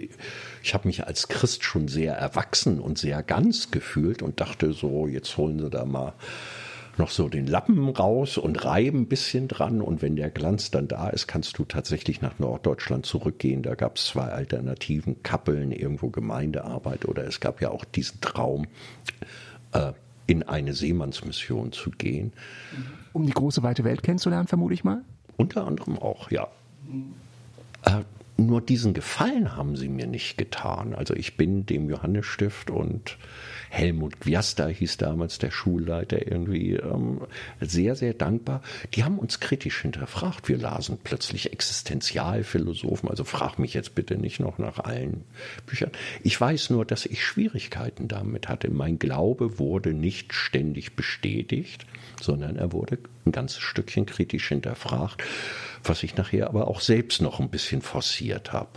ich 0.61 0.75
habe 0.75 0.89
mich 0.89 1.07
als 1.07 1.29
Christ 1.29 1.63
schon 1.63 1.87
sehr 1.87 2.15
erwachsen 2.15 2.81
und 2.81 2.99
sehr 2.99 3.23
ganz 3.23 3.71
gefühlt 3.71 4.23
und 4.23 4.41
dachte 4.41 4.73
so, 4.73 5.07
jetzt 5.07 5.37
holen 5.37 5.61
sie 5.61 5.71
da 5.71 5.85
mal 5.85 6.15
noch 6.99 7.11
so 7.11 7.29
den 7.29 7.47
Lappen 7.47 7.89
raus 7.89 8.39
und 8.39 8.65
reiben 8.65 9.03
ein 9.03 9.07
bisschen 9.07 9.47
dran 9.47 9.81
und 9.81 10.03
wenn 10.03 10.17
der 10.17 10.31
Glanz 10.31 10.73
dann 10.73 10.89
da 10.89 11.09
ist, 11.09 11.29
kannst 11.29 11.57
du 11.59 11.65
tatsächlich 11.65 12.21
nach 12.21 12.41
Norddeutschland 12.41 13.07
zurückgehen. 13.07 13.63
Da 13.63 13.77
gab 13.77 13.99
es 13.99 14.07
zwei 14.07 14.27
Alternativen, 14.27 15.23
Kappeln, 15.23 15.71
irgendwo 15.71 16.11
Gemeindearbeit 16.11 17.07
oder 17.07 17.25
es 17.25 17.39
gab 17.39 17.63
ja 17.63 17.71
auch 17.71 17.85
diesen 17.85 18.21
Traum, 18.21 18.67
äh, 19.73 19.93
in 20.27 20.43
eine 20.43 20.75
Seemannsmission 20.75 21.71
zu 21.71 21.91
gehen. 21.91 22.33
Um 23.13 23.27
die 23.27 23.33
große 23.33 23.63
weite 23.63 23.85
Welt 23.85 24.03
kennenzulernen, 24.03 24.49
vermute 24.49 24.75
ich 24.75 24.83
mal? 24.83 25.05
Unter 25.37 25.67
anderem 25.67 25.99
auch, 25.99 26.31
ja. 26.31 26.49
Äh, 27.85 28.03
nur 28.37 28.61
diesen 28.61 28.95
Gefallen 28.95 29.57
haben 29.57 29.77
sie 29.77 29.89
mir 29.89 30.07
nicht 30.07 30.39
getan. 30.39 30.95
Also 30.95 31.15
ich 31.15 31.37
bin 31.37 31.67
dem 31.67 31.89
Johannesstift 31.89 32.71
und 32.71 33.19
Helmut 33.71 34.21
Gwiasta 34.21 34.67
hieß 34.67 34.99
damals 34.99 35.39
der 35.39 35.51
Schulleiter 35.51 36.31
irgendwie 36.31 36.75
ähm, 36.75 37.23
sehr, 37.61 37.95
sehr 37.95 38.13
dankbar. 38.13 38.63
Die 38.95 39.05
haben 39.05 39.19
uns 39.19 39.41
kritisch 39.41 39.81
hinterfragt. 39.81 40.49
Wir 40.49 40.59
lasen 40.59 40.99
plötzlich 41.03 41.53
Existenzialphilosophen. 41.53 43.09
Also 43.09 43.25
frag 43.25 43.59
mich 43.59 43.75
jetzt 43.75 43.95
bitte 43.95 44.17
nicht 44.17 44.41
noch 44.41 44.59
nach 44.59 44.79
allen 44.79 45.25
Büchern. 45.67 45.91
Ich 46.23 46.39
weiß 46.39 46.71
nur, 46.71 46.85
dass 46.85 47.07
ich 47.07 47.25
Schwierigkeiten 47.25 48.09
damit 48.09 48.49
hatte. 48.49 48.71
Mein 48.71 48.99
Glaube 48.99 49.59
wurde 49.59 49.95
nicht 49.95 50.35
ständig 50.35 50.95
bestätigt, 50.95 51.87
sondern 52.21 52.57
er 52.57 52.73
wurde 52.73 52.99
ein 53.25 53.33
ganzes 53.33 53.61
Stückchen 53.61 54.05
kritisch 54.05 54.49
hinterfragt, 54.49 55.23
was 55.85 56.03
ich 56.03 56.17
nachher 56.17 56.49
aber 56.49 56.69
auch 56.69 56.81
selbst 56.81 57.23
noch 57.23 57.41
ein 57.41 57.49
bisschen 57.49 57.83
forciert 57.83 58.53
habe. 58.53 58.71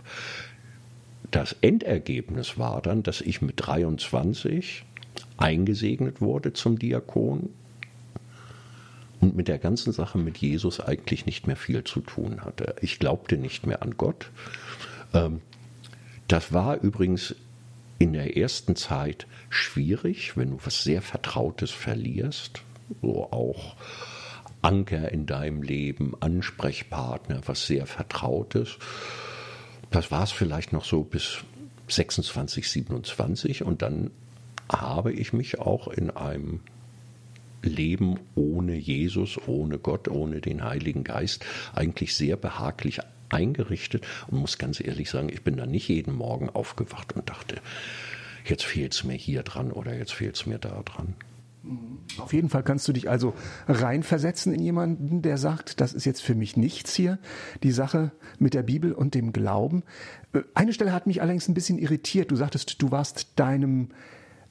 Das 1.31 1.55
Endergebnis 1.62 2.57
war 2.57 2.81
dann, 2.81 3.03
dass 3.03 3.21
ich 3.21 3.41
mit 3.41 3.55
23 3.57 4.85
eingesegnet 5.38 6.21
wurde 6.21 6.53
zum 6.53 6.79
Diakon 6.79 7.50
und 9.19 9.35
mit 9.35 9.47
der 9.47 9.57
ganzen 9.57 9.91
Sache 9.91 10.17
mit 10.17 10.38
Jesus 10.38 10.79
eigentlich 10.79 11.25
nicht 11.25 11.47
mehr 11.47 11.55
viel 11.55 11.83
zu 11.83 12.01
tun 12.01 12.41
hatte. 12.41 12.75
Ich 12.81 13.00
glaubte 13.00 13.38
nicht 13.38 13.65
mehr 13.65 13.81
an 13.81 13.97
Gott. 13.97 14.29
Ähm, 15.13 15.41
das 16.27 16.53
war 16.53 16.81
übrigens 16.81 17.35
in 17.97 18.13
der 18.13 18.38
ersten 18.38 18.75
Zeit 18.75 19.27
schwierig, 19.50 20.35
wenn 20.38 20.51
du 20.51 20.59
was 20.63 20.83
sehr 20.83 21.01
Vertrautes 21.01 21.71
verlierst, 21.71 22.62
so 23.01 23.31
auch 23.31 23.75
Anker 24.65 25.12
in 25.12 25.27
deinem 25.27 25.62
Leben, 25.62 26.13
Ansprechpartner, 26.19 27.41
was 27.45 27.67
sehr 27.67 27.86
Vertrautes. 27.86 28.77
Das 29.91 30.10
war 30.10 30.24
es 30.24 30.31
vielleicht 30.31 30.74
noch 30.74 30.86
so 30.86 31.03
bis 31.03 31.43
26, 31.88 32.67
27 32.67 33.63
und 33.63 33.84
dann 33.84 34.10
habe 34.72 35.13
ich 35.13 35.34
mich 35.34 35.60
auch 35.60 35.88
in 35.88 36.10
einem 36.10 36.62
Leben 37.62 38.19
ohne 38.34 38.75
Jesus, 38.75 39.38
ohne 39.48 39.77
Gott, 39.77 40.07
ohne 40.07 40.41
den 40.41 40.63
Heiligen 40.63 41.03
Geist 41.03 41.45
eigentlich 41.75 42.15
sehr 42.15 42.36
behaglich 42.36 43.01
eingerichtet 43.29 44.07
und 44.27 44.39
muss 44.39 44.57
ganz 44.57 44.79
ehrlich 44.79 45.12
sagen, 45.12 45.29
ich 45.29 45.43
bin 45.43 45.57
da 45.57 45.67
nicht 45.67 45.89
jeden 45.89 46.15
Morgen 46.15 46.50
aufgewacht 46.50 47.13
und 47.13 47.29
dachte, 47.29 47.57
jetzt 48.45 48.65
fehlt 48.65 48.93
es 48.93 49.03
mir 49.03 49.13
hier 49.13 49.43
dran 49.43 49.72
oder 49.72 49.95
jetzt 49.95 50.13
fehlt 50.13 50.36
es 50.36 50.48
mir 50.48 50.57
da 50.57 50.81
dran. 50.84 51.13
Auf 52.17 52.34
jeden 52.34 52.50
Fall 52.50 52.63
kannst 52.63 52.88
du 52.88 52.93
dich 52.93 53.10
also 53.10 53.34
reinversetzen 53.67 54.53
in 54.53 54.62
jemanden, 54.62 55.22
der 55.22 55.38
sagt, 55.38 55.81
das 55.81 55.93
ist 55.93 56.05
jetzt 56.05 56.22
für 56.22 56.36
mich 56.36 56.55
nichts 56.55 56.93
hier, 56.93 57.19
die 57.63 57.72
Sache 57.72 58.12
mit 58.39 58.53
der 58.53 58.63
Bibel 58.63 58.93
und 58.93 59.15
dem 59.15 59.34
Glauben. 59.34 59.84
Äh, 60.34 60.41
eine 60.53 60.74
Stelle 60.74 60.93
hat 60.93 61.07
mich 61.07 61.22
allerdings 61.22 61.48
ein 61.48 61.53
bisschen 61.53 61.77
irritiert. 61.77 62.31
Du 62.31 62.36
sagtest, 62.36 62.81
du 62.81 62.91
warst 62.91 63.27
deinem 63.36 63.89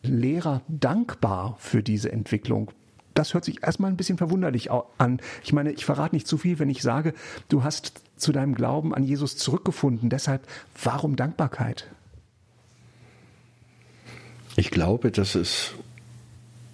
Lehrer 0.03 0.63
dankbar 0.69 1.57
für 1.59 1.83
diese 1.83 2.13
Entwicklung. 2.13 2.71
Das 3.15 3.33
hört 3.33 3.45
sich 3.45 3.63
erstmal 3.63 3.91
ein 3.91 3.97
bisschen 3.97 4.19
verwunderlich 4.19 4.71
an. 4.73 5.21
Ich 5.45 5.53
meine, 5.53 5.71
ich 5.71 5.85
verrate 5.85 6.17
nicht 6.17 6.27
zu 6.27 6.37
viel, 6.37 6.59
wenn 6.59 6.69
ich 6.69 6.83
sage, 6.83 7.15
du 7.49 7.63
hast 7.63 7.93
zu 8.17 8.33
deinem 8.33 8.55
Glauben 8.55 8.95
an 8.95 9.05
Jesus 9.05 9.37
zurückgefunden. 9.37 10.11
Deshalb, 10.11 10.47
warum 10.83 11.15
Dankbarkeit? 11.15 11.89
Ich 14.57 14.71
glaube, 14.71 15.13
dass 15.13 15.37
es 15.37 15.75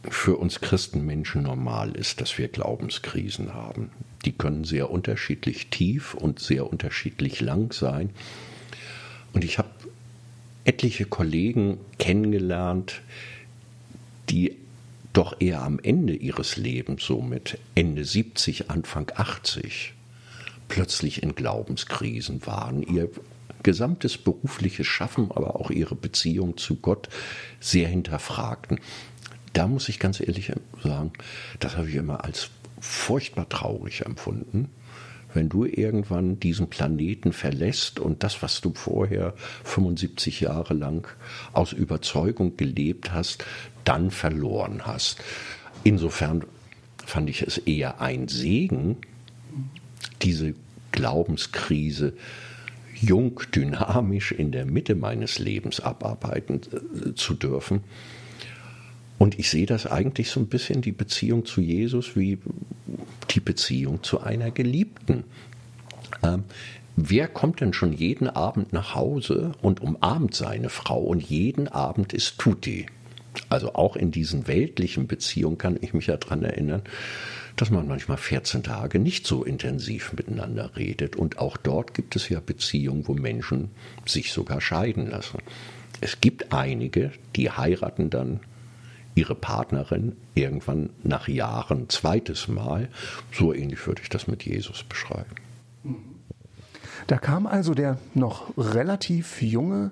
für 0.08 0.36
uns 0.36 0.60
Christenmenschen 0.60 1.42
normal 1.42 1.92
ist, 1.92 2.20
dass 2.20 2.38
wir 2.38 2.48
Glaubenskrisen 2.48 3.54
haben. 3.54 3.90
Die 4.24 4.32
können 4.32 4.64
sehr 4.64 4.90
unterschiedlich 4.90 5.68
tief 5.68 6.14
und 6.14 6.38
sehr 6.38 6.70
unterschiedlich 6.70 7.40
lang 7.40 7.72
sein. 7.72 8.10
Und 9.32 9.44
ich 9.44 9.58
habe 9.58 9.70
etliche 10.64 11.04
Kollegen 11.04 11.78
kennengelernt, 11.98 13.02
die 14.28 14.56
doch 15.12 15.40
eher 15.40 15.62
am 15.62 15.80
Ende 15.80 16.14
ihres 16.14 16.56
Lebens, 16.56 17.04
so 17.04 17.20
mit 17.20 17.58
Ende 17.74 18.04
70, 18.04 18.70
Anfang 18.70 19.10
80, 19.14 19.94
plötzlich 20.68 21.22
in 21.22 21.34
Glaubenskrisen 21.34 22.46
waren, 22.46 22.82
ihr 22.82 23.10
gesamtes 23.62 24.16
berufliches 24.16 24.86
Schaffen, 24.86 25.30
aber 25.30 25.56
auch 25.56 25.70
ihre 25.70 25.94
Beziehung 25.94 26.56
zu 26.56 26.76
Gott 26.76 27.08
sehr 27.58 27.88
hinterfragten. 27.88 28.80
Da 29.52 29.66
muss 29.66 29.88
ich 29.88 29.98
ganz 29.98 30.20
ehrlich 30.20 30.52
sagen, 30.82 31.12
das 31.58 31.76
habe 31.76 31.88
ich 31.88 31.96
immer 31.96 32.24
als 32.24 32.50
furchtbar 32.80 33.48
traurig 33.48 34.06
empfunden 34.06 34.70
wenn 35.34 35.48
du 35.48 35.64
irgendwann 35.64 36.40
diesen 36.40 36.68
Planeten 36.68 37.32
verlässt 37.32 38.00
und 38.00 38.22
das, 38.22 38.42
was 38.42 38.60
du 38.60 38.72
vorher 38.74 39.34
75 39.64 40.40
Jahre 40.40 40.74
lang 40.74 41.06
aus 41.52 41.72
Überzeugung 41.72 42.56
gelebt 42.56 43.12
hast, 43.12 43.44
dann 43.84 44.10
verloren 44.10 44.86
hast. 44.86 45.20
Insofern 45.84 46.44
fand 47.04 47.30
ich 47.30 47.42
es 47.42 47.58
eher 47.58 48.00
ein 48.00 48.28
Segen, 48.28 48.96
diese 50.22 50.54
Glaubenskrise 50.92 52.14
jung, 52.94 53.40
dynamisch 53.54 54.32
in 54.32 54.52
der 54.52 54.66
Mitte 54.66 54.94
meines 54.94 55.38
Lebens 55.38 55.80
abarbeiten 55.80 56.60
äh, 56.72 57.14
zu 57.14 57.34
dürfen. 57.34 57.80
Und 59.20 59.38
ich 59.38 59.50
sehe 59.50 59.66
das 59.66 59.86
eigentlich 59.86 60.30
so 60.30 60.40
ein 60.40 60.46
bisschen 60.46 60.80
die 60.80 60.92
Beziehung 60.92 61.44
zu 61.44 61.60
Jesus 61.60 62.16
wie 62.16 62.38
die 63.28 63.40
Beziehung 63.40 64.02
zu 64.02 64.22
einer 64.22 64.50
Geliebten. 64.50 65.24
Ähm, 66.22 66.44
wer 66.96 67.28
kommt 67.28 67.60
denn 67.60 67.74
schon 67.74 67.92
jeden 67.92 68.30
Abend 68.30 68.72
nach 68.72 68.94
Hause 68.94 69.52
und 69.60 69.82
umarmt 69.82 70.34
seine 70.34 70.70
Frau 70.70 71.00
und 71.00 71.20
jeden 71.20 71.68
Abend 71.68 72.14
ist 72.14 72.38
Tutti? 72.38 72.86
Also 73.50 73.74
auch 73.74 73.94
in 73.94 74.10
diesen 74.10 74.48
weltlichen 74.48 75.06
Beziehungen 75.06 75.58
kann 75.58 75.76
ich 75.78 75.92
mich 75.92 76.06
ja 76.06 76.16
daran 76.16 76.42
erinnern, 76.42 76.80
dass 77.56 77.68
man 77.68 77.86
manchmal 77.86 78.16
14 78.16 78.62
Tage 78.62 78.98
nicht 78.98 79.26
so 79.26 79.44
intensiv 79.44 80.14
miteinander 80.14 80.76
redet. 80.76 81.14
Und 81.14 81.40
auch 81.40 81.58
dort 81.58 81.92
gibt 81.92 82.16
es 82.16 82.30
ja 82.30 82.40
Beziehungen, 82.40 83.06
wo 83.06 83.12
Menschen 83.12 83.70
sich 84.06 84.32
sogar 84.32 84.62
scheiden 84.62 85.10
lassen. 85.10 85.40
Es 86.00 86.22
gibt 86.22 86.54
einige, 86.54 87.12
die 87.36 87.50
heiraten 87.50 88.08
dann 88.08 88.40
ihre 89.14 89.34
Partnerin 89.34 90.16
irgendwann 90.34 90.90
nach 91.02 91.28
Jahren 91.28 91.88
zweites 91.88 92.48
Mal. 92.48 92.88
So 93.32 93.52
ähnlich 93.52 93.86
würde 93.86 94.02
ich 94.02 94.08
das 94.08 94.26
mit 94.26 94.44
Jesus 94.44 94.82
beschreiben. 94.84 95.34
Da 97.06 97.18
kam 97.18 97.46
also 97.46 97.74
der 97.74 97.98
noch 98.14 98.56
relativ 98.56 99.42
junge 99.42 99.90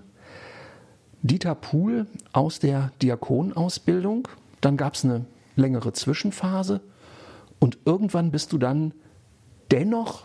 Dieter 1.23 1.55
Puhl 1.55 2.07
aus 2.33 2.61
der 2.61 2.93
Diakonausbildung. 3.03 4.29
Dann 4.61 4.77
gab 4.77 4.95
es 4.95 5.05
eine 5.05 5.25
längere 5.57 5.93
Zwischenphase 5.93 6.81
und 7.59 7.79
irgendwann 7.85 8.31
bist 8.31 8.53
du 8.53 8.59
dann 8.59 8.93
dennoch 9.71 10.25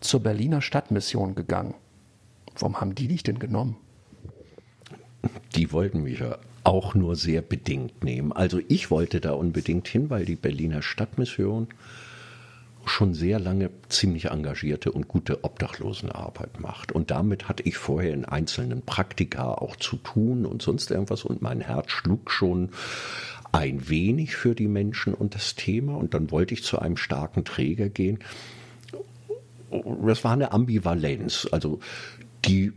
zur 0.00 0.20
Berliner 0.20 0.60
Stadtmission 0.60 1.34
gegangen. 1.34 1.74
Warum 2.58 2.80
haben 2.80 2.94
die 2.94 3.08
dich 3.08 3.22
denn 3.22 3.38
genommen? 3.38 3.76
Die 5.54 5.72
wollten 5.72 6.02
mich 6.02 6.18
ja 6.18 6.38
auch 6.64 6.94
nur 6.94 7.14
sehr 7.14 7.42
bedingt 7.42 8.02
nehmen. 8.02 8.32
Also 8.32 8.60
ich 8.68 8.90
wollte 8.90 9.20
da 9.20 9.32
unbedingt 9.32 9.86
hin, 9.86 10.10
weil 10.10 10.24
die 10.24 10.36
Berliner 10.36 10.82
Stadtmission 10.82 11.68
schon 12.86 13.14
sehr 13.14 13.38
lange 13.38 13.70
ziemlich 13.88 14.26
engagierte 14.26 14.92
und 14.92 15.08
gute 15.08 15.44
Obdachlosenarbeit 15.44 16.60
macht. 16.60 16.92
Und 16.92 17.10
damit 17.10 17.48
hatte 17.48 17.62
ich 17.62 17.76
vorher 17.76 18.12
in 18.12 18.24
einzelnen 18.24 18.82
Praktika 18.82 19.52
auch 19.52 19.76
zu 19.76 19.96
tun 19.96 20.46
und 20.46 20.62
sonst 20.62 20.90
irgendwas. 20.90 21.24
Und 21.24 21.42
mein 21.42 21.60
Herz 21.60 21.90
schlug 21.90 22.30
schon 22.30 22.70
ein 23.52 23.88
wenig 23.88 24.36
für 24.36 24.54
die 24.54 24.68
Menschen 24.68 25.14
und 25.14 25.34
das 25.34 25.54
Thema. 25.54 25.96
Und 25.96 26.14
dann 26.14 26.30
wollte 26.30 26.54
ich 26.54 26.62
zu 26.62 26.78
einem 26.78 26.96
starken 26.96 27.44
Träger 27.44 27.88
gehen. 27.88 28.18
Das 30.06 30.24
war 30.24 30.32
eine 30.32 30.52
Ambivalenz. 30.52 31.48
Also 31.50 31.80
die 32.44 32.72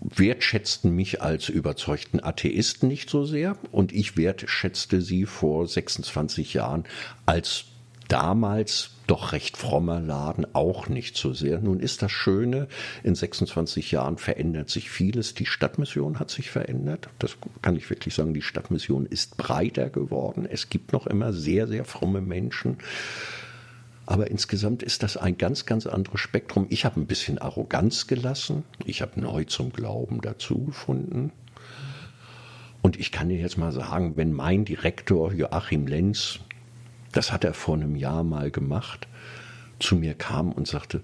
wertschätzten 0.00 0.94
mich 0.94 1.22
als 1.22 1.48
überzeugten 1.48 2.22
Atheisten 2.22 2.88
nicht 2.88 3.10
so 3.10 3.24
sehr 3.24 3.56
und 3.70 3.92
ich 3.92 4.16
wertschätzte 4.16 5.02
sie 5.02 5.26
vor 5.26 5.66
26 5.66 6.54
Jahren 6.54 6.84
als 7.26 7.66
damals 8.08 8.90
doch 9.06 9.32
recht 9.32 9.56
frommer 9.56 10.00
Laden 10.00 10.46
auch 10.52 10.88
nicht 10.88 11.16
so 11.16 11.32
sehr. 11.32 11.60
Nun 11.60 11.80
ist 11.80 12.02
das 12.02 12.12
Schöne, 12.12 12.68
in 13.02 13.14
26 13.14 13.90
Jahren 13.90 14.18
verändert 14.18 14.68
sich 14.68 14.90
vieles. 14.90 15.34
Die 15.34 15.46
Stadtmission 15.46 16.18
hat 16.18 16.30
sich 16.30 16.50
verändert. 16.50 17.08
Das 17.18 17.36
kann 17.62 17.76
ich 17.76 17.88
wirklich 17.90 18.14
sagen. 18.14 18.34
Die 18.34 18.42
Stadtmission 18.42 19.06
ist 19.06 19.36
breiter 19.36 19.90
geworden. 19.90 20.46
Es 20.48 20.70
gibt 20.70 20.92
noch 20.92 21.06
immer 21.06 21.32
sehr, 21.32 21.66
sehr 21.66 21.84
fromme 21.84 22.20
Menschen. 22.20 22.78
Aber 24.10 24.28
insgesamt 24.28 24.82
ist 24.82 25.04
das 25.04 25.16
ein 25.16 25.38
ganz, 25.38 25.66
ganz 25.66 25.86
anderes 25.86 26.18
Spektrum. 26.18 26.66
Ich 26.68 26.84
habe 26.84 27.00
ein 27.00 27.06
bisschen 27.06 27.38
Arroganz 27.38 28.08
gelassen. 28.08 28.64
Ich 28.84 29.02
habe 29.02 29.20
neu 29.20 29.44
zum 29.44 29.72
Glauben 29.72 30.20
dazu 30.20 30.64
gefunden. 30.64 31.30
Und 32.82 32.98
ich 32.98 33.12
kann 33.12 33.28
dir 33.28 33.38
jetzt 33.38 33.56
mal 33.56 33.70
sagen, 33.70 34.16
wenn 34.16 34.32
mein 34.32 34.64
Direktor 34.64 35.32
Joachim 35.32 35.86
Lenz, 35.86 36.40
das 37.12 37.30
hat 37.30 37.44
er 37.44 37.54
vor 37.54 37.76
einem 37.76 37.94
Jahr 37.94 38.24
mal 38.24 38.50
gemacht, 38.50 39.06
zu 39.78 39.94
mir 39.94 40.14
kam 40.14 40.50
und 40.50 40.66
sagte, 40.66 41.02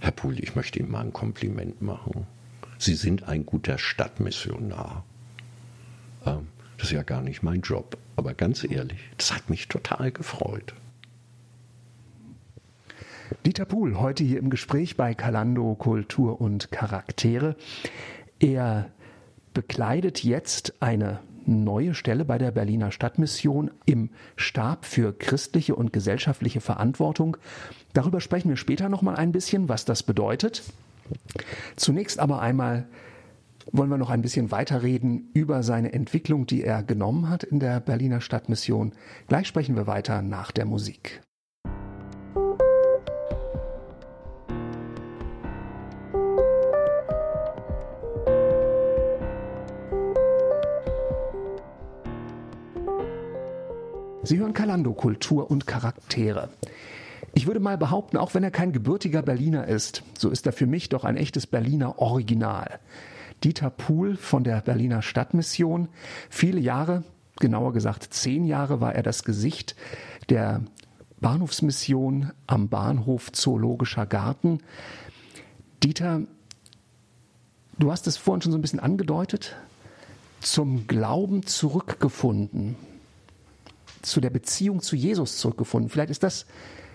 Herr 0.00 0.10
Pohl, 0.10 0.40
ich 0.40 0.56
möchte 0.56 0.80
Ihnen 0.80 0.90
mal 0.90 1.02
ein 1.02 1.12
Kompliment 1.12 1.80
machen. 1.80 2.26
Sie 2.78 2.96
sind 2.96 3.28
ein 3.28 3.46
guter 3.46 3.78
Stadtmissionar. 3.78 5.04
Ähm, 6.26 6.48
das 6.78 6.88
ist 6.88 6.94
ja 6.94 7.04
gar 7.04 7.22
nicht 7.22 7.44
mein 7.44 7.60
Job, 7.60 7.96
aber 8.16 8.34
ganz 8.34 8.64
ehrlich, 8.64 8.98
das 9.18 9.32
hat 9.32 9.50
mich 9.50 9.68
total 9.68 10.10
gefreut. 10.10 10.74
Dieter 13.46 13.64
Puhl, 13.64 13.98
heute 13.98 14.22
hier 14.22 14.38
im 14.38 14.50
Gespräch 14.50 14.98
bei 14.98 15.14
Kalando 15.14 15.74
Kultur 15.74 16.42
und 16.42 16.70
Charaktere. 16.70 17.56
Er 18.38 18.90
bekleidet 19.54 20.22
jetzt 20.22 20.74
eine 20.80 21.20
neue 21.46 21.94
Stelle 21.94 22.26
bei 22.26 22.36
der 22.36 22.50
Berliner 22.50 22.92
Stadtmission 22.92 23.70
im 23.86 24.10
Stab 24.36 24.84
für 24.84 25.16
christliche 25.16 25.74
und 25.74 25.90
gesellschaftliche 25.90 26.60
Verantwortung. 26.60 27.38
Darüber 27.94 28.20
sprechen 28.20 28.50
wir 28.50 28.58
später 28.58 28.90
noch 28.90 29.00
mal 29.00 29.16
ein 29.16 29.32
bisschen, 29.32 29.70
was 29.70 29.86
das 29.86 30.02
bedeutet. 30.02 30.62
Zunächst 31.76 32.20
aber 32.20 32.42
einmal 32.42 32.88
wollen 33.72 33.88
wir 33.88 33.96
noch 33.96 34.10
ein 34.10 34.20
bisschen 34.20 34.50
weiterreden 34.50 35.30
über 35.32 35.62
seine 35.62 35.94
Entwicklung, 35.94 36.46
die 36.46 36.62
er 36.62 36.82
genommen 36.82 37.30
hat 37.30 37.42
in 37.44 37.58
der 37.58 37.80
Berliner 37.80 38.20
Stadtmission. 38.20 38.92
Gleich 39.28 39.46
sprechen 39.46 39.76
wir 39.76 39.86
weiter 39.86 40.20
nach 40.20 40.50
der 40.50 40.66
Musik. 40.66 41.22
Sie 54.30 54.38
hören 54.38 54.54
Kalando 54.54 54.92
Kultur 54.92 55.50
und 55.50 55.66
Charaktere. 55.66 56.50
Ich 57.34 57.48
würde 57.48 57.58
mal 57.58 57.76
behaupten, 57.76 58.16
auch 58.16 58.32
wenn 58.32 58.44
er 58.44 58.52
kein 58.52 58.70
gebürtiger 58.70 59.22
Berliner 59.22 59.66
ist, 59.66 60.04
so 60.16 60.30
ist 60.30 60.46
er 60.46 60.52
für 60.52 60.68
mich 60.68 60.88
doch 60.88 61.02
ein 61.02 61.16
echtes 61.16 61.48
Berliner 61.48 61.98
Original. 61.98 62.78
Dieter 63.42 63.70
Puhl 63.70 64.16
von 64.16 64.44
der 64.44 64.60
Berliner 64.60 65.02
Stadtmission. 65.02 65.88
Viele 66.28 66.60
Jahre, 66.60 67.02
genauer 67.40 67.72
gesagt 67.72 68.14
zehn 68.14 68.44
Jahre, 68.44 68.80
war 68.80 68.94
er 68.94 69.02
das 69.02 69.24
Gesicht 69.24 69.74
der 70.28 70.62
Bahnhofsmission 71.20 72.30
am 72.46 72.68
Bahnhof 72.68 73.32
Zoologischer 73.32 74.06
Garten. 74.06 74.60
Dieter, 75.82 76.20
du 77.80 77.90
hast 77.90 78.06
es 78.06 78.16
vorhin 78.16 78.42
schon 78.42 78.52
so 78.52 78.58
ein 78.58 78.62
bisschen 78.62 78.78
angedeutet, 78.78 79.56
zum 80.40 80.86
Glauben 80.86 81.46
zurückgefunden 81.46 82.76
zu 84.02 84.20
der 84.20 84.30
Beziehung 84.30 84.80
zu 84.80 84.96
Jesus 84.96 85.38
zurückgefunden. 85.38 85.90
Vielleicht 85.90 86.10
ist 86.10 86.22
das, 86.22 86.46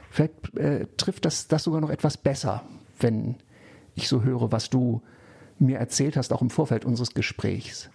vielleicht 0.09 0.57
äh, 0.57 0.87
trifft 0.97 1.25
das, 1.25 1.47
das 1.47 1.63
sogar 1.63 1.81
noch 1.81 1.89
etwas 1.89 2.17
besser, 2.17 2.63
wenn 2.99 3.35
ich 3.95 4.07
so 4.07 4.23
höre, 4.23 4.51
was 4.51 4.69
du 4.69 5.01
mir 5.59 5.77
erzählt 5.77 6.17
hast, 6.17 6.33
auch 6.33 6.41
im 6.41 6.49
Vorfeld 6.49 6.85
unseres 6.85 7.13
Gesprächs. 7.13 7.89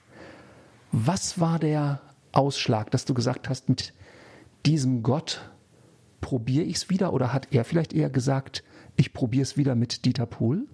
Was 0.93 1.39
war 1.39 1.59
der 1.59 2.01
Ausschlag, 2.33 2.91
dass 2.91 3.05
du 3.05 3.15
gesagt 3.15 3.49
hast, 3.49 3.69
mit 3.69 3.93
diesem 4.67 5.03
Gott 5.03 5.51
probiere 6.21 6.65
ich 6.65 6.77
es 6.77 6.91
wieder? 6.91 7.13
Oder 7.13 7.33
hat 7.33 7.49
er 7.51 7.65
vielleicht 7.65 7.93
eher 7.93 8.11
gesagt, 8.11 8.63
ich 8.97 9.13
probiere 9.13 9.43
es 9.43 9.57
wieder 9.57 9.75
mit 9.75 10.05
Dieter 10.05 10.27
Pohl? 10.27 10.67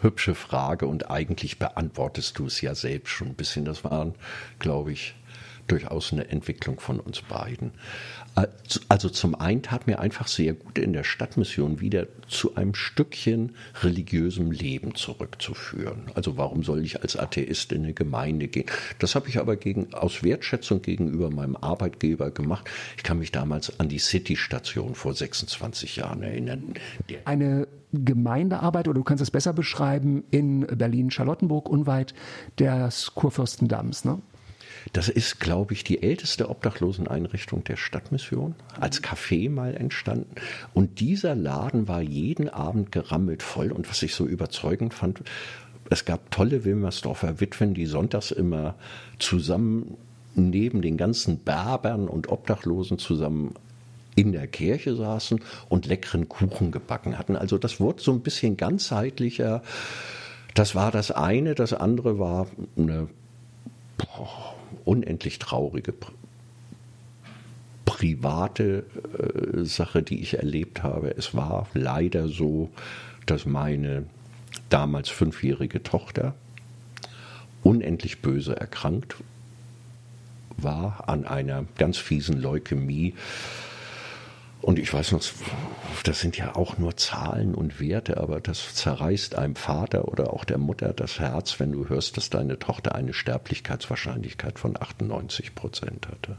Hübsche 0.00 0.34
Frage 0.34 0.86
und 0.86 1.10
eigentlich 1.10 1.58
beantwortest 1.58 2.38
du 2.38 2.46
es 2.46 2.60
ja 2.60 2.74
selbst 2.74 3.10
schon 3.10 3.28
ein 3.28 3.34
bisschen. 3.34 3.64
Das 3.64 3.82
waren, 3.82 4.14
glaube 4.60 4.92
ich, 4.92 5.16
durchaus 5.68 6.12
eine 6.12 6.28
Entwicklung 6.28 6.80
von 6.80 7.00
uns 7.00 7.22
beiden. 7.22 7.72
Also 8.88 9.08
zum 9.08 9.34
einen 9.34 9.62
tat 9.62 9.86
mir 9.86 9.98
einfach 9.98 10.28
sehr 10.28 10.52
gut 10.52 10.78
in 10.78 10.92
der 10.92 11.02
Stadtmission 11.02 11.80
wieder 11.80 12.06
zu 12.28 12.54
einem 12.54 12.74
Stückchen 12.74 13.56
religiösem 13.82 14.52
Leben 14.52 14.94
zurückzuführen. 14.94 16.02
Also 16.14 16.36
warum 16.36 16.62
soll 16.62 16.84
ich 16.84 17.02
als 17.02 17.16
Atheist 17.16 17.72
in 17.72 17.84
eine 17.84 17.94
Gemeinde 17.94 18.46
gehen? 18.48 18.66
Das 18.98 19.14
habe 19.14 19.28
ich 19.28 19.38
aber 19.38 19.56
gegen, 19.56 19.92
aus 19.92 20.22
Wertschätzung 20.22 20.82
gegenüber 20.82 21.30
meinem 21.30 21.56
Arbeitgeber 21.56 22.30
gemacht. 22.30 22.68
Ich 22.96 23.02
kann 23.02 23.18
mich 23.18 23.32
damals 23.32 23.80
an 23.80 23.88
die 23.88 23.98
City-Station 23.98 24.94
vor 24.94 25.14
26 25.14 25.96
Jahren 25.96 26.22
erinnern. 26.22 26.74
Eine 27.24 27.66
Gemeindearbeit, 27.92 28.86
oder 28.86 28.98
du 28.98 29.04
kannst 29.04 29.22
es 29.22 29.30
besser 29.30 29.52
beschreiben, 29.52 30.22
in 30.30 30.60
Berlin-Charlottenburg 30.60 31.68
unweit 31.68 32.14
des 32.58 33.14
Kurfürstendamms, 33.14 34.04
ne? 34.04 34.20
Das 34.92 35.08
ist, 35.08 35.40
glaube 35.40 35.74
ich, 35.74 35.84
die 35.84 36.02
älteste 36.02 36.48
Obdachloseneinrichtung 36.48 37.64
der 37.64 37.76
Stadtmission, 37.76 38.54
als 38.78 39.02
Café 39.02 39.50
mal 39.50 39.74
entstanden. 39.74 40.34
Und 40.74 41.00
dieser 41.00 41.34
Laden 41.34 41.88
war 41.88 42.00
jeden 42.00 42.48
Abend 42.48 42.92
gerammelt 42.92 43.42
voll. 43.42 43.72
Und 43.72 43.88
was 43.88 44.02
ich 44.02 44.14
so 44.14 44.26
überzeugend 44.26 44.94
fand, 44.94 45.22
es 45.90 46.04
gab 46.04 46.30
tolle 46.30 46.64
Wilmersdorfer 46.64 47.40
Witwen, 47.40 47.74
die 47.74 47.86
sonntags 47.86 48.30
immer 48.30 48.74
zusammen 49.18 49.96
neben 50.34 50.82
den 50.82 50.96
ganzen 50.96 51.42
Berbern 51.42 52.08
und 52.08 52.28
Obdachlosen 52.28 52.98
zusammen 52.98 53.54
in 54.14 54.32
der 54.32 54.46
Kirche 54.46 54.96
saßen 54.96 55.40
und 55.68 55.86
leckeren 55.86 56.28
Kuchen 56.28 56.72
gebacken 56.72 57.18
hatten. 57.18 57.36
Also 57.36 57.56
das 57.56 57.80
wurde 57.80 58.02
so 58.02 58.12
ein 58.12 58.20
bisschen 58.20 58.56
ganzheitlicher. 58.56 59.62
Das 60.54 60.74
war 60.74 60.90
das 60.90 61.10
eine. 61.10 61.54
Das 61.54 61.72
andere 61.72 62.18
war 62.18 62.48
eine 62.76 63.08
boah, 63.96 64.54
unendlich 64.84 65.38
traurige 65.38 65.94
private 67.84 68.84
äh, 69.18 69.64
Sache, 69.64 70.02
die 70.02 70.20
ich 70.20 70.34
erlebt 70.34 70.82
habe. 70.82 71.16
Es 71.16 71.34
war 71.34 71.66
leider 71.74 72.28
so, 72.28 72.70
dass 73.26 73.46
meine 73.46 74.06
damals 74.68 75.08
fünfjährige 75.08 75.82
Tochter 75.82 76.34
unendlich 77.62 78.20
böse 78.20 78.56
erkrankt 78.56 79.16
war 80.56 81.08
an 81.08 81.24
einer 81.24 81.64
ganz 81.76 81.98
fiesen 81.98 82.40
Leukämie 82.40 83.14
und 84.60 84.78
ich 84.78 84.92
weiß 84.92 85.12
noch, 85.12 85.22
das 86.04 86.20
sind 86.20 86.36
ja 86.36 86.56
auch 86.56 86.78
nur 86.78 86.96
Zahlen 86.96 87.54
und 87.54 87.80
Werte, 87.80 88.18
aber 88.18 88.40
das 88.40 88.74
zerreißt 88.74 89.36
einem 89.36 89.56
Vater 89.56 90.08
oder 90.08 90.32
auch 90.32 90.44
der 90.44 90.58
Mutter 90.58 90.92
das 90.92 91.20
Herz, 91.20 91.60
wenn 91.60 91.72
du 91.72 91.88
hörst, 91.88 92.16
dass 92.16 92.30
deine 92.30 92.58
Tochter 92.58 92.94
eine 92.94 93.12
Sterblichkeitswahrscheinlichkeit 93.12 94.58
von 94.58 94.76
98 94.80 95.54
Prozent 95.54 96.08
hatte. 96.08 96.36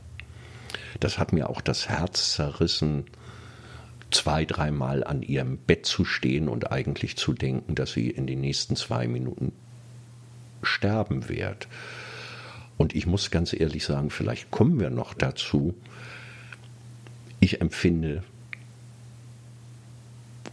Das 1.00 1.18
hat 1.18 1.34
mir 1.34 1.50
auch 1.50 1.62
das 1.62 1.88
Herz 1.88 2.34
zerrissen, 2.34 3.06
zwei, 4.12 4.46
dreimal 4.46 5.04
an 5.04 5.22
ihrem 5.22 5.58
Bett 5.58 5.86
zu 5.86 6.04
stehen 6.04 6.50
und 6.50 6.72
eigentlich 6.72 7.16
zu 7.16 7.34
denken, 7.34 7.76
dass 7.76 7.94
sie 7.94 8.10
in 8.10 8.28
den 8.28 8.42
nächsten 8.42 8.76
zwei 8.76 9.08
Minuten 9.08 9.54
sterben 10.62 11.30
wird. 11.30 11.68
Und 12.78 12.96
ich 12.96 13.06
muss 13.06 13.32
ganz 13.32 13.54
ehrlich 13.54 13.86
sagen, 13.86 14.10
vielleicht 14.10 14.52
kommen 14.52 14.80
wir 14.80 14.90
noch 14.90 15.14
dazu, 15.14 15.76
ich 17.40 17.62
empfinde 17.62 18.24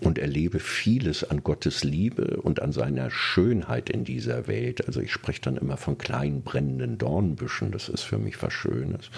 und 0.01 0.19
erlebe 0.19 0.61
vieles 0.61 1.25
an 1.25 1.43
Gottes 1.43 1.85
Liebe 1.85 2.39
und 2.43 2.61
an 2.61 2.73
seiner 2.73 3.11
Schönheit 3.11 3.89
in 3.89 4.05
dieser 4.05 4.47
Welt. 4.47 4.87
Also 4.87 5.01
ich 5.01 5.13
spreche 5.13 5.41
dann 5.41 5.57
immer 5.57 5.77
von 5.77 5.97
kleinen 5.97 6.43
brennenden 6.43 6.99
Dornbüschen, 6.99 7.73
das 7.73 7.89
ist 7.89 8.03
für 8.03 8.19
mich 8.19 8.43
was 8.43 8.53
Schönes. 8.53 9.11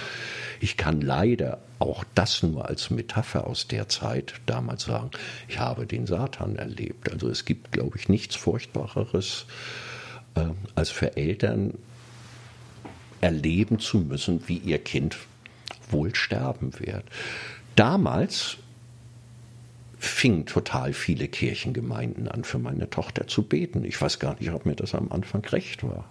Ich 0.60 0.76
kann 0.76 1.00
leider 1.00 1.58
auch 1.78 2.04
das 2.14 2.42
nur 2.42 2.68
als 2.68 2.90
Metapher 2.90 3.46
aus 3.46 3.66
der 3.66 3.88
Zeit 3.88 4.34
damals 4.46 4.84
sagen, 4.84 5.10
ich 5.48 5.58
habe 5.58 5.86
den 5.86 6.06
Satan 6.06 6.56
erlebt. 6.56 7.10
Also 7.12 7.28
es 7.28 7.44
gibt, 7.44 7.72
glaube 7.72 7.98
ich, 7.98 8.08
nichts 8.08 8.36
Furchtbareres, 8.36 9.46
äh, 10.36 10.46
als 10.74 10.90
für 10.90 11.16
Eltern 11.16 11.74
erleben 13.20 13.80
zu 13.80 13.98
müssen, 13.98 14.46
wie 14.46 14.58
ihr 14.58 14.78
Kind 14.78 15.16
wohl 15.90 16.14
sterben 16.14 16.78
wird. 16.78 17.04
Damals 17.78 18.56
fingen 20.00 20.46
total 20.46 20.92
viele 20.92 21.28
Kirchengemeinden 21.28 22.26
an, 22.26 22.42
für 22.42 22.58
meine 22.58 22.90
Tochter 22.90 23.28
zu 23.28 23.44
beten. 23.44 23.84
Ich 23.84 24.02
weiß 24.02 24.18
gar 24.18 24.34
nicht, 24.40 24.50
ob 24.50 24.66
mir 24.66 24.74
das 24.74 24.96
am 24.96 25.12
Anfang 25.12 25.44
recht 25.44 25.84
war. 25.84 26.10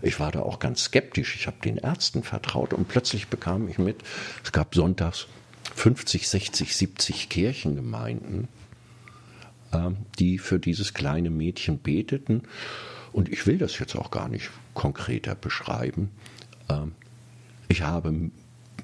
Ich 0.00 0.20
war 0.20 0.30
da 0.30 0.42
auch 0.42 0.60
ganz 0.60 0.84
skeptisch. 0.84 1.34
Ich 1.34 1.48
habe 1.48 1.56
den 1.64 1.76
Ärzten 1.76 2.22
vertraut 2.22 2.72
und 2.72 2.86
plötzlich 2.86 3.26
bekam 3.26 3.68
ich 3.68 3.78
mit, 3.78 3.96
es 4.44 4.52
gab 4.52 4.76
sonntags 4.76 5.26
50, 5.74 6.28
60, 6.28 6.76
70 6.76 7.28
Kirchengemeinden, 7.28 8.46
ähm, 9.72 9.96
die 10.20 10.38
für 10.38 10.60
dieses 10.60 10.94
kleine 10.94 11.30
Mädchen 11.30 11.80
beteten. 11.80 12.42
Und 13.12 13.28
ich 13.28 13.48
will 13.48 13.58
das 13.58 13.76
jetzt 13.80 13.96
auch 13.96 14.12
gar 14.12 14.28
nicht 14.28 14.50
konkreter 14.72 15.34
beschreiben. 15.34 16.12
Ähm, 16.68 16.92
ich 17.66 17.82
habe 17.82 18.30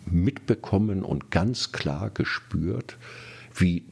mitbekommen 0.06 1.02
und 1.02 1.30
ganz 1.30 1.72
klar 1.72 2.10
gespürt, 2.10 2.96
wie 3.54 3.84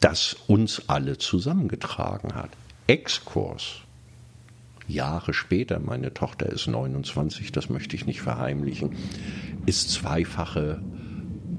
das 0.00 0.34
uns 0.46 0.88
alle 0.88 1.18
zusammengetragen 1.18 2.34
hat. 2.34 2.50
Exkurs. 2.86 3.80
Jahre 4.88 5.32
später, 5.32 5.78
meine 5.78 6.12
Tochter 6.12 6.46
ist 6.46 6.66
29, 6.66 7.52
das 7.52 7.70
möchte 7.70 7.94
ich 7.94 8.04
nicht 8.04 8.20
verheimlichen, 8.20 8.96
ist 9.64 9.90
zweifache 9.90 10.82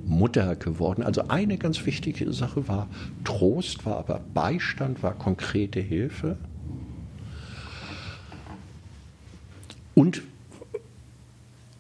Mutter 0.06 0.58
geworden. 0.58 1.04
Also 1.04 1.30
eine 1.30 1.58
ganz 1.58 1.86
wichtige 1.86 2.32
Sache 2.34 2.68
war 2.68 2.90
Trost, 3.24 3.86
war 3.86 3.98
aber 3.98 4.20
Beistand, 4.34 5.02
war 5.04 5.14
konkrete 5.14 5.80
Hilfe. 5.80 6.38
Und 9.96 10.22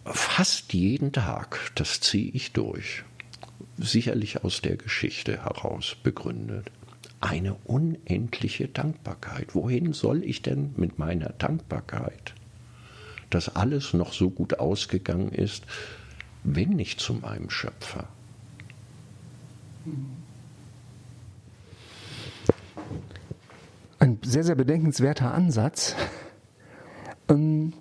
fast 0.06 0.74
jeden 0.74 1.12
Tag, 1.12 1.72
das 1.76 2.00
ziehe 2.00 2.32
ich 2.32 2.52
durch, 2.52 3.04
sicherlich 3.78 4.44
aus 4.44 4.62
der 4.62 4.78
Geschichte 4.78 5.44
heraus 5.44 5.96
begründet, 6.02 6.72
eine 7.22 7.56
unendliche 7.64 8.68
Dankbarkeit. 8.68 9.56
Wohin 9.56 9.94
soll 9.94 10.24
ich 10.24 10.42
denn 10.42 10.74
mit 10.76 11.00
meiner 11.00 11.30
Dankbarkeit, 11.30 12.34
dass 13.30 13.56
alles 13.56 13.94
noch 13.94 14.12
so 14.12 14.30
gut 14.30 14.60
ausgegangen 14.60 15.32
ist, 15.32 15.64
wenn 16.44 16.72
nicht 16.72 17.00
zu 17.00 17.14
meinem 17.14 17.50
Schöpfer? 17.50 18.08
Ein 24.00 24.20
sehr, 24.24 24.44
sehr 24.44 24.56
bedenkenswerter 24.56 25.34
Ansatz. 25.34 25.96
Ähm, 27.30 27.74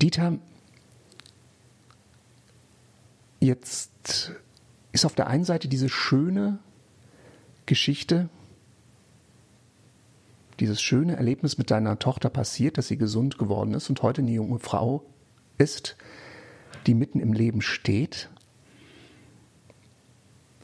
Dieter, 0.00 0.38
jetzt 3.40 4.32
ist 4.92 5.04
auf 5.04 5.14
der 5.14 5.26
einen 5.26 5.44
Seite 5.44 5.68
diese 5.68 5.88
schöne 5.88 6.58
Geschichte, 7.66 8.28
dieses 10.58 10.82
schöne 10.82 11.16
Erlebnis 11.16 11.56
mit 11.56 11.70
deiner 11.70 11.98
Tochter 11.98 12.28
passiert, 12.28 12.76
dass 12.76 12.88
sie 12.88 12.98
gesund 12.98 13.38
geworden 13.38 13.74
ist 13.74 13.88
und 13.88 14.02
heute 14.02 14.22
eine 14.22 14.30
junge 14.30 14.58
Frau 14.58 15.04
ist, 15.56 15.96
die 16.86 16.94
mitten 16.94 17.20
im 17.20 17.32
Leben 17.32 17.62
steht. 17.62 18.28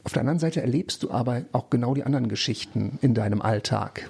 Auf 0.03 0.13
der 0.13 0.21
anderen 0.21 0.39
Seite 0.39 0.61
erlebst 0.61 1.03
du 1.03 1.11
aber 1.11 1.45
auch 1.51 1.69
genau 1.69 1.93
die 1.93 2.03
anderen 2.03 2.29
Geschichten 2.29 2.99
in 3.01 3.13
deinem 3.13 3.41
Alltag. 3.41 4.09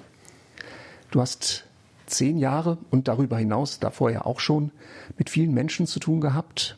Du 1.10 1.20
hast 1.20 1.67
zehn 2.10 2.38
Jahre 2.38 2.78
und 2.90 3.08
darüber 3.08 3.38
hinaus, 3.38 3.78
davor 3.78 4.10
ja 4.10 4.24
auch 4.24 4.40
schon, 4.40 4.70
mit 5.16 5.30
vielen 5.30 5.52
Menschen 5.52 5.86
zu 5.86 6.00
tun 6.00 6.20
gehabt, 6.20 6.76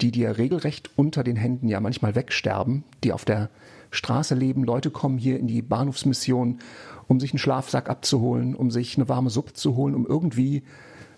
die 0.00 0.10
dir 0.10 0.38
regelrecht 0.38 0.90
unter 0.96 1.24
den 1.24 1.36
Händen 1.36 1.68
ja 1.68 1.80
manchmal 1.80 2.14
wegsterben, 2.14 2.84
die 3.02 3.12
auf 3.12 3.24
der 3.24 3.50
Straße 3.90 4.34
leben. 4.34 4.64
Leute 4.64 4.90
kommen 4.90 5.18
hier 5.18 5.38
in 5.38 5.46
die 5.46 5.62
Bahnhofsmission, 5.62 6.58
um 7.06 7.20
sich 7.20 7.32
einen 7.32 7.38
Schlafsack 7.38 7.88
abzuholen, 7.88 8.54
um 8.54 8.70
sich 8.70 8.96
eine 8.96 9.08
warme 9.08 9.30
Suppe 9.30 9.52
zu 9.52 9.76
holen, 9.76 9.94
um 9.94 10.06
irgendwie 10.06 10.62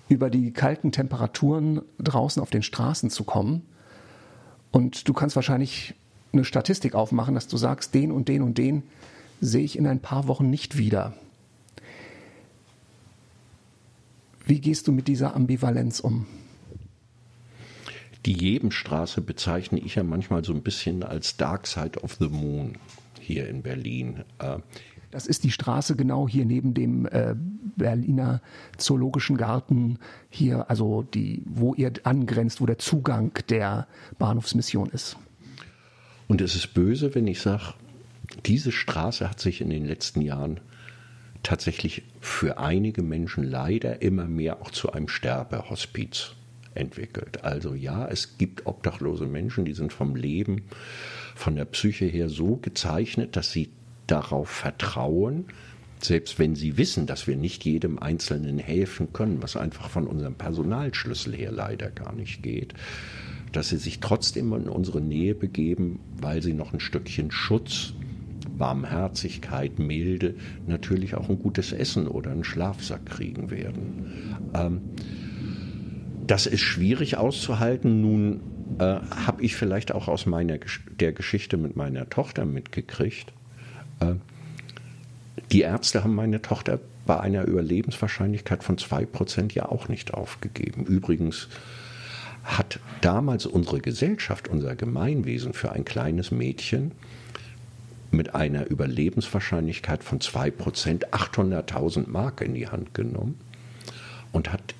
über 0.09 0.31
die 0.31 0.53
kalten 0.53 0.93
Temperaturen 0.93 1.83
draußen 1.99 2.41
auf 2.41 2.51
den 2.51 2.63
Straßen 2.63 3.11
zu 3.11 3.25
kommen. 3.25 3.63
Und 4.71 5.09
du 5.09 5.13
kannst 5.15 5.37
wahrscheinlich 5.37 5.95
eine 6.33 6.45
Statistik 6.45 6.95
aufmachen, 6.95 7.35
dass 7.35 7.49
du 7.49 7.57
sagst, 7.57 7.95
den 7.95 8.13
und 8.13 8.29
den 8.29 8.43
und 8.43 8.59
den 8.59 8.83
sehe 9.41 9.65
ich 9.65 9.79
in 9.79 9.87
ein 9.87 10.01
paar 10.01 10.29
Wochen 10.29 10.51
nicht 10.51 10.77
wieder. 10.77 11.15
Wie 14.47 14.61
gehst 14.61 14.87
du 14.87 14.93
mit 14.93 15.09
dieser 15.09 15.35
Ambivalenz 15.35 15.99
um? 15.99 16.27
Die 18.25 18.33
Jebenstraße 18.33 19.21
bezeichne 19.21 19.81
ich 19.81 19.97
ja 19.97 20.05
manchmal 20.05 20.45
so 20.45 20.53
ein 20.53 20.63
bisschen 20.63 21.03
als 21.03 21.37
Dark 21.37 21.67
Side 21.67 22.01
of 22.01 22.15
the 22.21 22.29
Moon 22.29 22.79
hier 23.21 23.49
in 23.49 23.63
Berlin. 23.63 24.25
Äh, 24.39 24.59
das 25.11 25.27
ist 25.27 25.43
die 25.43 25.51
Straße 25.51 25.97
genau 25.97 26.29
hier 26.29 26.45
neben 26.45 26.75
dem 26.75 27.07
äh, 27.07 27.35
Berliner 27.77 28.41
Zoologischen 28.77 29.37
Garten 29.37 29.99
hier, 30.31 30.71
also 30.71 31.03
die, 31.03 31.43
wo 31.45 31.75
ihr 31.75 31.93
angrenzt, 32.05 32.61
wo 32.61 32.67
der 32.67 32.79
Zugang 32.79 33.33
der 33.49 33.89
Bahnhofsmission 34.19 34.91
ist. 34.91 35.17
Und 36.29 36.41
es 36.41 36.55
ist 36.55 36.73
böse, 36.73 37.15
wenn 37.17 37.27
ich 37.27 37.41
sage, 37.41 37.75
diese 38.45 38.71
Straße 38.71 39.29
hat 39.29 39.41
sich 39.41 39.61
in 39.61 39.71
den 39.71 39.87
letzten 39.87 40.21
Jahren 40.21 40.61
tatsächlich 41.47 42.03
für 42.21 42.59
einige 42.59 43.03
Menschen 43.03 43.45
leider 43.45 44.03
immer 44.03 44.27
mehr 44.27 44.61
auch 44.61 44.73
zu 44.73 44.93
einem 44.93 45.07
Sterbehospiz 45.07 46.33
entwickelt. 46.75 47.45
Also 47.45 47.75
ja, 47.75 48.09
es 48.09 48.37
gibt 48.37 48.67
obdachlose 48.67 49.27
Menschen, 49.27 49.65
die 49.65 49.73
sind 49.73 49.93
vom 49.93 50.17
Leben, 50.17 50.65
von 51.37 51.55
der 51.55 51.65
Psyche 51.67 52.07
her 52.07 52.29
so 52.29 52.57
gezeichnet, 52.57 53.37
dass 53.37 53.53
sie 53.53 53.71
darauf 54.09 54.49
vertrauen, 54.49 55.45
selbst 56.01 56.41
wenn 56.41 56.57
sie 56.57 56.79
wissen, 56.79 57.07
dass 57.07 57.29
wir 57.29 57.37
nicht 57.37 57.65
jedem 57.65 58.01
Einzelnen 58.01 58.59
helfen 58.59 59.13
können, 59.13 59.41
was 59.41 59.57
einfach 59.57 59.89
von 59.89 60.09
unserem 60.09 60.35
Personalschlüssel 60.35 61.33
her 61.35 61.53
leider 61.53 61.91
gar 61.91 62.13
nicht 62.13 62.43
geht, 62.43 62.75
dass 63.53 63.69
sie 63.69 63.79
sich 63.79 64.01
trotzdem 64.01 64.53
in 64.53 64.69
unsere 64.69 65.01
Nähe 65.01 65.37
begeben, 65.37 66.01
weil 66.21 66.43
sie 66.43 66.55
noch 66.55 66.73
ein 66.73 66.81
Stückchen 66.81 67.31
Schutz 67.31 67.95
Barmherzigkeit, 68.49 69.79
Milde 69.79 70.35
natürlich 70.67 71.15
auch 71.15 71.29
ein 71.29 71.39
gutes 71.39 71.73
Essen 71.73 72.09
oder 72.09 72.31
einen 72.31 72.45
Schlafsack 72.45 73.07
kriegen 73.07 73.51
werden. 73.51 74.13
Ähm, 74.55 74.81
das 76.27 76.47
ist 76.47 76.61
schwierig 76.61 77.17
auszuhalten. 77.17 78.01
Nun 78.01 78.41
äh, 78.79 78.85
habe 78.85 79.43
ich 79.43 79.57
vielleicht 79.57 79.93
auch 79.93 80.09
aus 80.09 80.27
meiner 80.27 80.59
der 81.01 81.13
Geschichte 81.13 81.57
mit 81.57 81.77
meiner 81.77 82.09
Tochter 82.09 82.45
mitgekriegt. 82.45 83.33
Äh, 84.01 84.15
die 85.53 85.61
Ärzte 85.61 86.03
haben 86.03 86.15
meine 86.15 86.43
Tochter 86.43 86.81
bei 87.07 87.21
einer 87.21 87.45
Überlebenswahrscheinlichkeit 87.45 88.65
von 88.65 88.77
2% 88.77 89.55
ja 89.55 89.67
auch 89.69 89.89
nicht 89.89 90.15
aufgegeben. 90.15 90.85
Übrigens 90.85 91.49
hat 92.43 92.81
damals 93.01 93.47
unsere 93.47 93.81
Gesellschaft, 93.81 94.49
unser 94.49 94.77
Gemeinwesen 94.77 95.53
für 95.53 95.73
ein 95.73 95.85
kleines 95.85 96.31
Mädchen 96.31 96.93
mit 98.17 98.35
einer 98.35 98.67
Überlebenswahrscheinlichkeit 98.67 100.03
von 100.03 100.19
2% 100.19 101.11
800.000 101.11 102.09
Mark 102.09 102.41
in 102.41 102.55
die 102.55 102.69
Hand 102.69 102.95
genommen 102.95 103.39
und 104.33 104.53
hat 104.53 104.75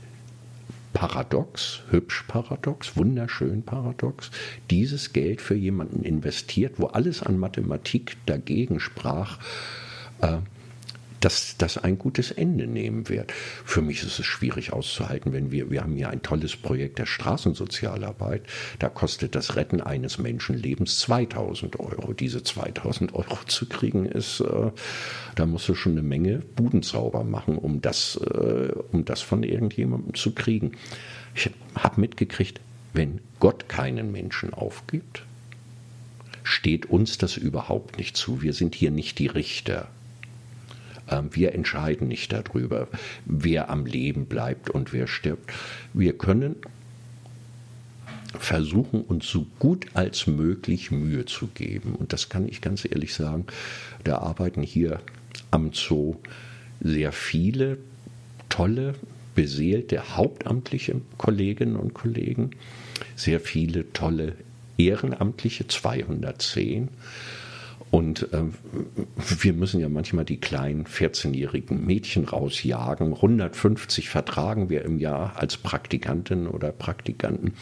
paradox, 0.93 1.83
hübsch 1.91 2.25
paradox, 2.27 2.97
wunderschön 2.97 3.63
paradox, 3.63 4.31
dieses 4.71 5.13
Geld 5.13 5.43
für 5.43 5.55
jemanden 5.55 6.03
investiert, 6.03 6.77
wo 6.79 6.87
alles 6.87 7.23
an 7.23 7.39
Mathematik 7.39 8.17
dagegen 8.25 8.81
sprach, 8.81 9.39
äh, 10.23 10.39
dass 11.21 11.57
das 11.59 11.79
ein 11.79 11.99
gutes 11.99 12.31
Ende 12.31 12.67
nehmen 12.67 13.09
wird. 13.09 13.33
Für 13.65 13.83
mich 13.83 14.03
ist 14.03 14.19
es 14.19 14.27
schwierig 14.27 14.73
auszuhalten, 14.73 15.33
wenn 15.33 15.51
wir, 15.51 15.71
wir 15.71 15.83
haben 15.83 15.97
ja 15.97 16.09
ein 16.09 16.23
tolles 16.23 16.57
Projekt 16.57 16.99
der 16.99 17.07
Straßensozialarbeit, 17.07 18.43
da 18.79 18.89
kostet 18.89 19.35
das 19.35 19.57
Retten 19.57 19.81
eines 19.81 20.19
Menschenlebens 20.19 20.99
2000 21.01 21.81
Euro. 21.81 22.13
Diese 22.13 22.43
2000 22.43 23.15
Euro 23.15 23.39
zu 23.47 23.67
kriegen 23.67 24.07
ist, 24.07 24.41
äh, 24.41 24.71
da 25.35 25.47
musst 25.47 25.69
du 25.69 25.75
schon 25.75 25.93
eine 25.93 26.03
Menge 26.03 26.43
Budenzauber 26.57 27.25
machen, 27.25 27.59
um 27.59 27.81
das, 27.81 28.17
äh, 28.17 28.73
um 28.93 29.05
das 29.05 29.23
von 29.23 29.43
irgendjemandem 29.43 30.15
zu 30.15 30.33
kriegen. 30.33 30.73
Ich 31.35 31.51
habe 31.75 32.01
mitgekriegt, 32.01 32.61
wenn 32.93 33.21
Gott 33.41 33.69
keinen 33.69 34.11
Menschen 34.11 34.55
aufgibt, 34.55 35.23
steht 36.43 36.87
uns 36.87 37.19
das 37.19 37.37
überhaupt 37.37 37.99
nicht 37.99 38.17
zu. 38.17 38.41
Wir 38.41 38.53
sind 38.53 38.75
hier 38.75 38.91
nicht 38.91 39.19
die 39.19 39.27
Richter. 39.27 39.89
Ähm, 41.11 41.31
wir 41.33 41.55
entscheiden 41.55 42.09
nicht 42.09 42.33
darüber, 42.33 42.89
wer 43.25 43.71
am 43.71 43.87
Leben 43.87 44.27
bleibt 44.27 44.71
und 44.71 44.93
wer 44.93 45.07
stirbt. 45.07 45.53
Wir 45.93 46.17
können 46.17 46.57
versuchen, 48.39 49.03
uns 49.03 49.29
so 49.29 49.47
gut 49.59 49.87
als 49.95 50.27
möglich 50.27 50.91
Mühe 50.91 51.25
zu 51.25 51.49
geben. 51.49 51.95
Und 51.95 52.13
das 52.13 52.29
kann 52.29 52.49
ich 52.49 52.61
ganz 52.61 52.85
ehrlich 52.85 53.15
sagen, 53.15 53.47
da 54.05 54.19
arbeiten 54.19 54.63
hier 54.63 55.01
am 55.51 55.73
Zoo 55.73 56.17
sehr 56.81 57.13
viele 57.13 57.79
tolle, 58.49 58.95
beseelte 59.35 60.17
hauptamtliche 60.17 61.01
Kolleginnen 61.19 61.77
und 61.77 61.95
Kollegen, 61.95 62.51
sehr 63.15 63.41
viele 63.41 63.93
tolle 63.93 64.35
Ehrenamtliche, 64.79 65.67
210 65.67 66.89
und 67.91 68.33
äh, 68.33 68.43
wir 69.17 69.53
müssen 69.53 69.81
ja 69.81 69.89
manchmal 69.89 70.25
die 70.25 70.39
kleinen 70.39 70.85
14-jährigen 70.85 71.85
Mädchen 71.85 72.25
rausjagen. 72.25 73.15
150 73.15 74.09
vertragen 74.09 74.69
wir 74.69 74.85
im 74.85 74.99
Jahr 74.99 75.37
als 75.37 75.57
Praktikantin 75.57 76.47
oder 76.47 76.73
Praktikanten. 76.73 77.55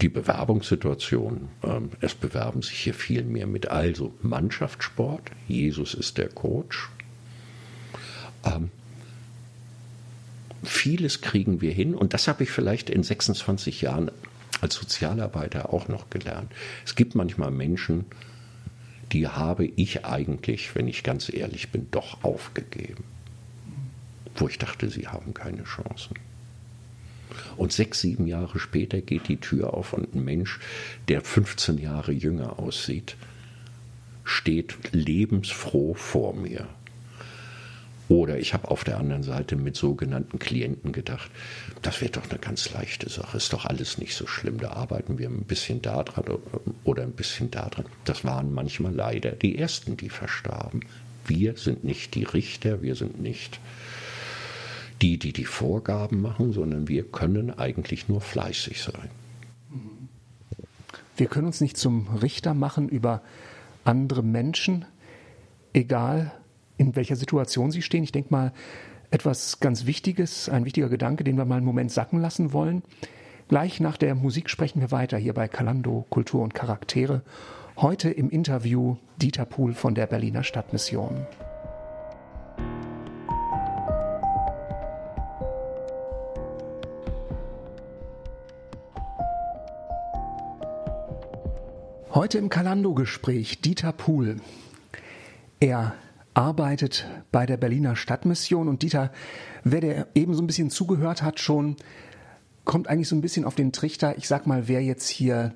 Die 0.00 0.08
Bewerbungssituation, 0.08 1.48
äh, 1.62 1.80
es 2.00 2.14
bewerben 2.14 2.62
sich 2.62 2.78
hier 2.78 2.94
viel 2.94 3.22
mehr 3.22 3.46
mit. 3.46 3.68
Also 3.68 4.14
Mannschaftssport, 4.22 5.30
Jesus 5.46 5.94
ist 5.94 6.18
der 6.18 6.28
Coach. 6.28 6.88
Ähm, 8.44 8.70
vieles 10.62 11.20
kriegen 11.20 11.60
wir 11.60 11.72
hin 11.72 11.94
und 11.94 12.14
das 12.14 12.28
habe 12.28 12.42
ich 12.42 12.50
vielleicht 12.50 12.90
in 12.90 13.02
26 13.02 13.82
Jahren 13.82 14.10
als 14.60 14.74
Sozialarbeiter 14.74 15.72
auch 15.72 15.88
noch 15.88 16.10
gelernt. 16.10 16.50
Es 16.84 16.94
gibt 16.94 17.14
manchmal 17.14 17.50
Menschen, 17.50 18.06
die 19.12 19.28
habe 19.28 19.66
ich 19.66 20.04
eigentlich, 20.04 20.74
wenn 20.74 20.88
ich 20.88 21.02
ganz 21.02 21.32
ehrlich 21.32 21.70
bin, 21.70 21.88
doch 21.90 22.24
aufgegeben. 22.24 23.04
Wo 24.34 24.48
ich 24.48 24.58
dachte, 24.58 24.90
sie 24.90 25.08
haben 25.08 25.32
keine 25.32 25.64
Chancen. 25.64 26.16
Und 27.56 27.72
sechs, 27.72 28.00
sieben 28.00 28.26
Jahre 28.26 28.58
später 28.58 29.00
geht 29.00 29.28
die 29.28 29.38
Tür 29.38 29.74
auf 29.74 29.92
und 29.92 30.14
ein 30.14 30.24
Mensch, 30.24 30.60
der 31.08 31.20
15 31.20 31.78
Jahre 31.78 32.12
jünger 32.12 32.58
aussieht, 32.58 33.16
steht 34.24 34.76
lebensfroh 34.92 35.94
vor 35.94 36.34
mir. 36.34 36.66
Oder 38.08 38.38
ich 38.38 38.54
habe 38.54 38.70
auf 38.70 38.84
der 38.84 38.98
anderen 38.98 39.24
Seite 39.24 39.56
mit 39.56 39.74
sogenannten 39.76 40.38
Klienten 40.38 40.92
gedacht, 40.92 41.30
das 41.82 42.00
wird 42.00 42.16
doch 42.16 42.30
eine 42.30 42.38
ganz 42.38 42.72
leichte 42.72 43.08
Sache, 43.08 43.36
ist 43.36 43.52
doch 43.52 43.64
alles 43.64 43.98
nicht 43.98 44.14
so 44.14 44.26
schlimm. 44.26 44.58
Da 44.58 44.72
arbeiten 44.72 45.18
wir 45.18 45.28
ein 45.28 45.44
bisschen 45.44 45.82
da 45.82 46.04
dran 46.04 46.24
oder 46.84 47.02
ein 47.02 47.12
bisschen 47.12 47.50
da 47.50 47.68
dran. 47.68 47.86
Das 48.04 48.24
waren 48.24 48.52
manchmal 48.52 48.94
leider 48.94 49.32
die 49.32 49.58
Ersten, 49.58 49.96
die 49.96 50.08
verstarben. 50.08 50.84
Wir 51.26 51.56
sind 51.56 51.82
nicht 51.82 52.14
die 52.14 52.22
Richter, 52.22 52.82
wir 52.82 52.94
sind 52.94 53.20
nicht 53.20 53.58
die, 55.02 55.18
die 55.18 55.32
die 55.32 55.44
Vorgaben 55.44 56.22
machen, 56.22 56.52
sondern 56.52 56.88
wir 56.88 57.02
können 57.02 57.50
eigentlich 57.58 58.08
nur 58.08 58.20
fleißig 58.20 58.80
sein. 58.82 59.10
Wir 61.16 61.26
können 61.26 61.46
uns 61.46 61.60
nicht 61.60 61.76
zum 61.76 62.08
Richter 62.08 62.54
machen 62.54 62.88
über 62.88 63.22
andere 63.84 64.22
Menschen, 64.22 64.84
egal 65.72 66.32
in 66.78 66.96
welcher 66.96 67.16
Situation 67.16 67.70
sie 67.70 67.82
stehen. 67.82 68.04
Ich 68.04 68.12
denke 68.12 68.32
mal, 68.32 68.52
etwas 69.10 69.60
ganz 69.60 69.86
Wichtiges, 69.86 70.48
ein 70.48 70.64
wichtiger 70.64 70.88
Gedanke, 70.88 71.24
den 71.24 71.36
wir 71.36 71.44
mal 71.44 71.56
einen 71.56 71.66
Moment 71.66 71.92
sacken 71.92 72.20
lassen 72.20 72.52
wollen. 72.52 72.82
Gleich 73.48 73.78
nach 73.80 73.96
der 73.96 74.14
Musik 74.14 74.50
sprechen 74.50 74.80
wir 74.80 74.90
weiter 74.90 75.18
hier 75.18 75.32
bei 75.32 75.46
Kalando 75.46 76.04
Kultur 76.10 76.42
und 76.42 76.54
Charaktere. 76.54 77.22
Heute 77.76 78.10
im 78.10 78.30
Interview 78.30 78.96
Dieter 79.20 79.44
Pohl 79.44 79.74
von 79.74 79.94
der 79.94 80.06
Berliner 80.06 80.42
Stadtmission. 80.42 81.26
Heute 92.16 92.38
im 92.38 92.48
Kalando-Gespräch 92.48 93.60
Dieter 93.60 93.92
Pohl. 93.92 94.36
Er 95.60 95.94
arbeitet 96.36 97.06
bei 97.32 97.46
der 97.46 97.56
Berliner 97.56 97.96
Stadtmission 97.96 98.68
und 98.68 98.82
Dieter, 98.82 99.10
wer 99.64 99.80
der 99.80 100.08
eben 100.14 100.34
so 100.34 100.42
ein 100.42 100.46
bisschen 100.46 100.70
zugehört 100.70 101.22
hat, 101.22 101.40
schon 101.40 101.76
kommt 102.64 102.88
eigentlich 102.88 103.08
so 103.08 103.16
ein 103.16 103.22
bisschen 103.22 103.44
auf 103.44 103.54
den 103.54 103.72
Trichter. 103.72 104.18
Ich 104.18 104.28
sag 104.28 104.46
mal, 104.46 104.68
wer 104.68 104.82
jetzt 104.82 105.08
hier 105.08 105.54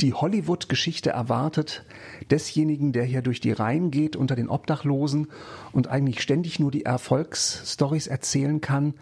die 0.00 0.12
Hollywood-Geschichte 0.12 1.10
erwartet, 1.10 1.84
desjenigen, 2.30 2.92
der 2.92 3.04
hier 3.04 3.22
durch 3.22 3.40
die 3.40 3.52
Reihen 3.52 3.90
geht 3.90 4.16
unter 4.16 4.36
den 4.36 4.48
Obdachlosen 4.48 5.28
und 5.72 5.88
eigentlich 5.88 6.20
ständig 6.20 6.58
nur 6.58 6.70
die 6.70 6.84
Erfolgsstories 6.84 8.06
erzählen 8.06 8.60
kann, 8.60 8.94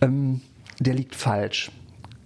ähm, 0.00 0.40
der 0.80 0.94
liegt 0.94 1.14
falsch 1.14 1.70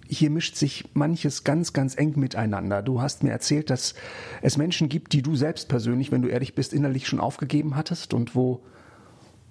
hier 0.09 0.31
mischt 0.31 0.55
sich 0.55 0.85
manches 0.95 1.43
ganz, 1.43 1.71
ganz 1.71 1.95
eng 1.95 2.13
miteinander. 2.15 2.81
Du 2.81 2.99
hast 2.99 3.23
mir 3.23 3.29
erzählt, 3.29 3.69
dass 3.69 3.93
es 4.41 4.57
Menschen 4.57 4.89
gibt, 4.89 5.13
die 5.13 5.21
du 5.21 5.35
selbst 5.35 5.69
persönlich, 5.69 6.11
wenn 6.11 6.23
du 6.23 6.29
ehrlich 6.29 6.55
bist, 6.55 6.73
innerlich 6.73 7.07
schon 7.07 7.19
aufgegeben 7.19 7.75
hattest 7.75 8.15
und 8.15 8.33
wo 8.33 8.63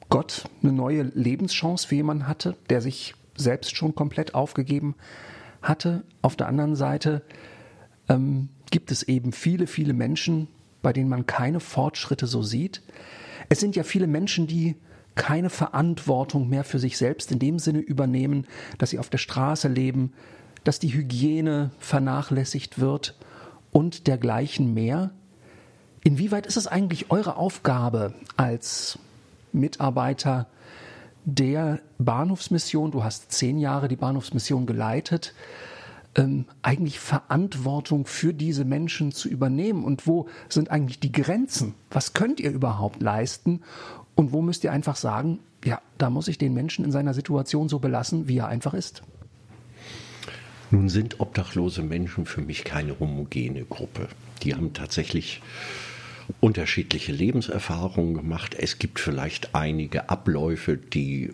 Gott 0.09 0.49
eine 0.63 0.73
neue 0.73 1.03
Lebenschance 1.03 1.87
für 1.87 1.95
jemanden 1.95 2.27
hatte, 2.27 2.57
der 2.71 2.81
sich 2.81 3.15
selbst 3.37 3.77
schon 3.77 3.95
komplett 3.95 4.35
aufgegeben 4.35 4.97
hatte. 5.63 6.03
Auf 6.23 6.35
der 6.35 6.49
anderen 6.49 6.75
Seite 6.75 7.23
ähm, 8.09 8.49
gibt 8.73 8.91
es 8.91 9.05
eben 9.05 9.31
viele, 9.31 9.69
viele 9.69 9.93
Menschen, 9.93 10.49
bei 10.83 10.93
denen 10.93 11.09
man 11.09 11.27
keine 11.27 11.61
Fortschritte 11.61 12.27
so 12.27 12.43
sieht. 12.43 12.83
Es 13.49 13.61
sind 13.61 13.77
ja 13.77 13.85
viele 13.85 14.09
Menschen, 14.09 14.49
die 14.49 14.75
keine 15.15 15.51
Verantwortung 15.51 16.49
mehr 16.49 16.65
für 16.65 16.79
sich 16.81 16.97
selbst 16.97 17.31
in 17.31 17.39
dem 17.39 17.59
Sinne 17.59 17.81
übernehmen, 17.81 18.47
dass 18.79 18.91
sie 18.91 18.99
auf 18.99 19.11
der 19.11 19.19
Straße 19.19 19.69
leben, 19.69 20.13
dass 20.65 20.79
die 20.79 20.93
Hygiene 20.93 21.71
vernachlässigt 21.79 22.79
wird 22.79 23.15
und 23.73 24.07
dergleichen 24.07 24.75
mehr. 24.75 25.11
Inwieweit 26.05 26.47
ist 26.47 26.57
es 26.57 26.67
eigentlich 26.67 27.11
eure 27.11 27.37
Aufgabe 27.37 28.15
als 28.37 28.99
Mitarbeiter 29.53 30.47
der 31.25 31.81
Bahnhofsmission, 31.99 32.91
du 32.91 33.05
hast 33.05 33.33
zehn 33.33 33.59
Jahre 33.59 33.89
die 33.89 33.97
Bahnhofsmission 33.97 34.67
geleitet, 34.67 35.35
ähm, 36.15 36.47
eigentlich 36.63 36.99
Verantwortung 36.99 38.07
für 38.07 38.33
diese 38.33 38.65
Menschen 38.65 39.13
zu 39.13 39.29
übernehmen? 39.29 39.85
Und 39.85 40.07
wo 40.07 40.27
sind 40.49 40.71
eigentlich 40.71 41.01
die 41.01 41.13
Grenzen? 41.13 41.75
Was 41.91 42.15
könnt 42.15 42.41
ihr 42.41 42.51
überhaupt 42.51 43.03
leisten? 43.03 43.61
Und 44.15 44.33
wo 44.33 44.43
müsst 44.43 44.65
ihr 44.65 44.73
einfach 44.73 44.97
sagen, 44.97 45.41
ja, 45.65 45.81
da 45.99 46.11
muss 46.11 46.29
ich 46.29 46.39
den 46.39 46.55
Menschen 46.55 46.85
in 46.85 46.93
seiner 46.93 47.15
Situation 47.15 47.69
so 47.69 47.79
belassen, 47.79 48.27
wie 48.29 48.39
er 48.39 48.49
einfach 48.49 48.75
ist? 48.75 49.03
Nun 50.71 50.89
sind 50.89 51.21
obdachlose 51.21 51.83
Menschen 51.83 52.27
für 52.27 52.43
mich 52.43 52.65
keine 52.65 52.99
homogene 52.99 53.65
Gruppe. 53.65 54.09
Die 54.43 54.55
haben 54.55 54.75
tatsächlich 54.75 55.41
unterschiedliche 56.41 57.13
Lebenserfahrungen 57.13 58.15
gemacht. 58.15 58.55
Es 58.59 58.79
gibt 58.79 59.01
vielleicht 59.01 59.55
einige 59.55 60.11
Abläufe, 60.11 60.77
die 60.77 61.33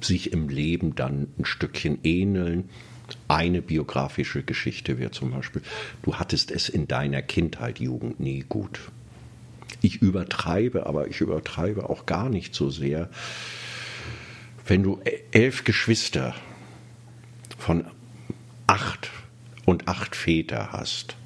sich 0.00 0.32
im 0.32 0.48
Leben 0.48 0.94
dann 0.94 1.26
ein 1.38 1.44
Stückchen 1.44 1.98
ähneln. 2.04 2.70
Eine 3.26 3.60
biografische 3.60 4.44
Geschichte 4.44 4.98
wäre 4.98 5.10
zum 5.10 5.32
Beispiel, 5.32 5.62
du 6.02 6.16
hattest 6.16 6.52
es 6.52 6.68
in 6.68 6.86
deiner 6.86 7.22
Kindheit, 7.22 7.80
Jugend 7.80 8.20
nie 8.20 8.44
gut. 8.48 8.80
Ich 9.82 10.00
übertreibe, 10.00 10.86
aber 10.86 11.08
ich 11.08 11.20
übertreibe 11.20 11.90
auch 11.90 12.06
gar 12.06 12.28
nicht 12.28 12.54
so 12.54 12.70
sehr. 12.70 13.10
Wenn 14.64 14.84
du 14.84 15.00
elf 15.32 15.64
Geschwister 15.64 16.36
von 17.58 17.84
acht 18.70 19.10
und 19.66 19.88
acht 19.88 20.14
Väter 20.14 20.70
hast 20.70 21.16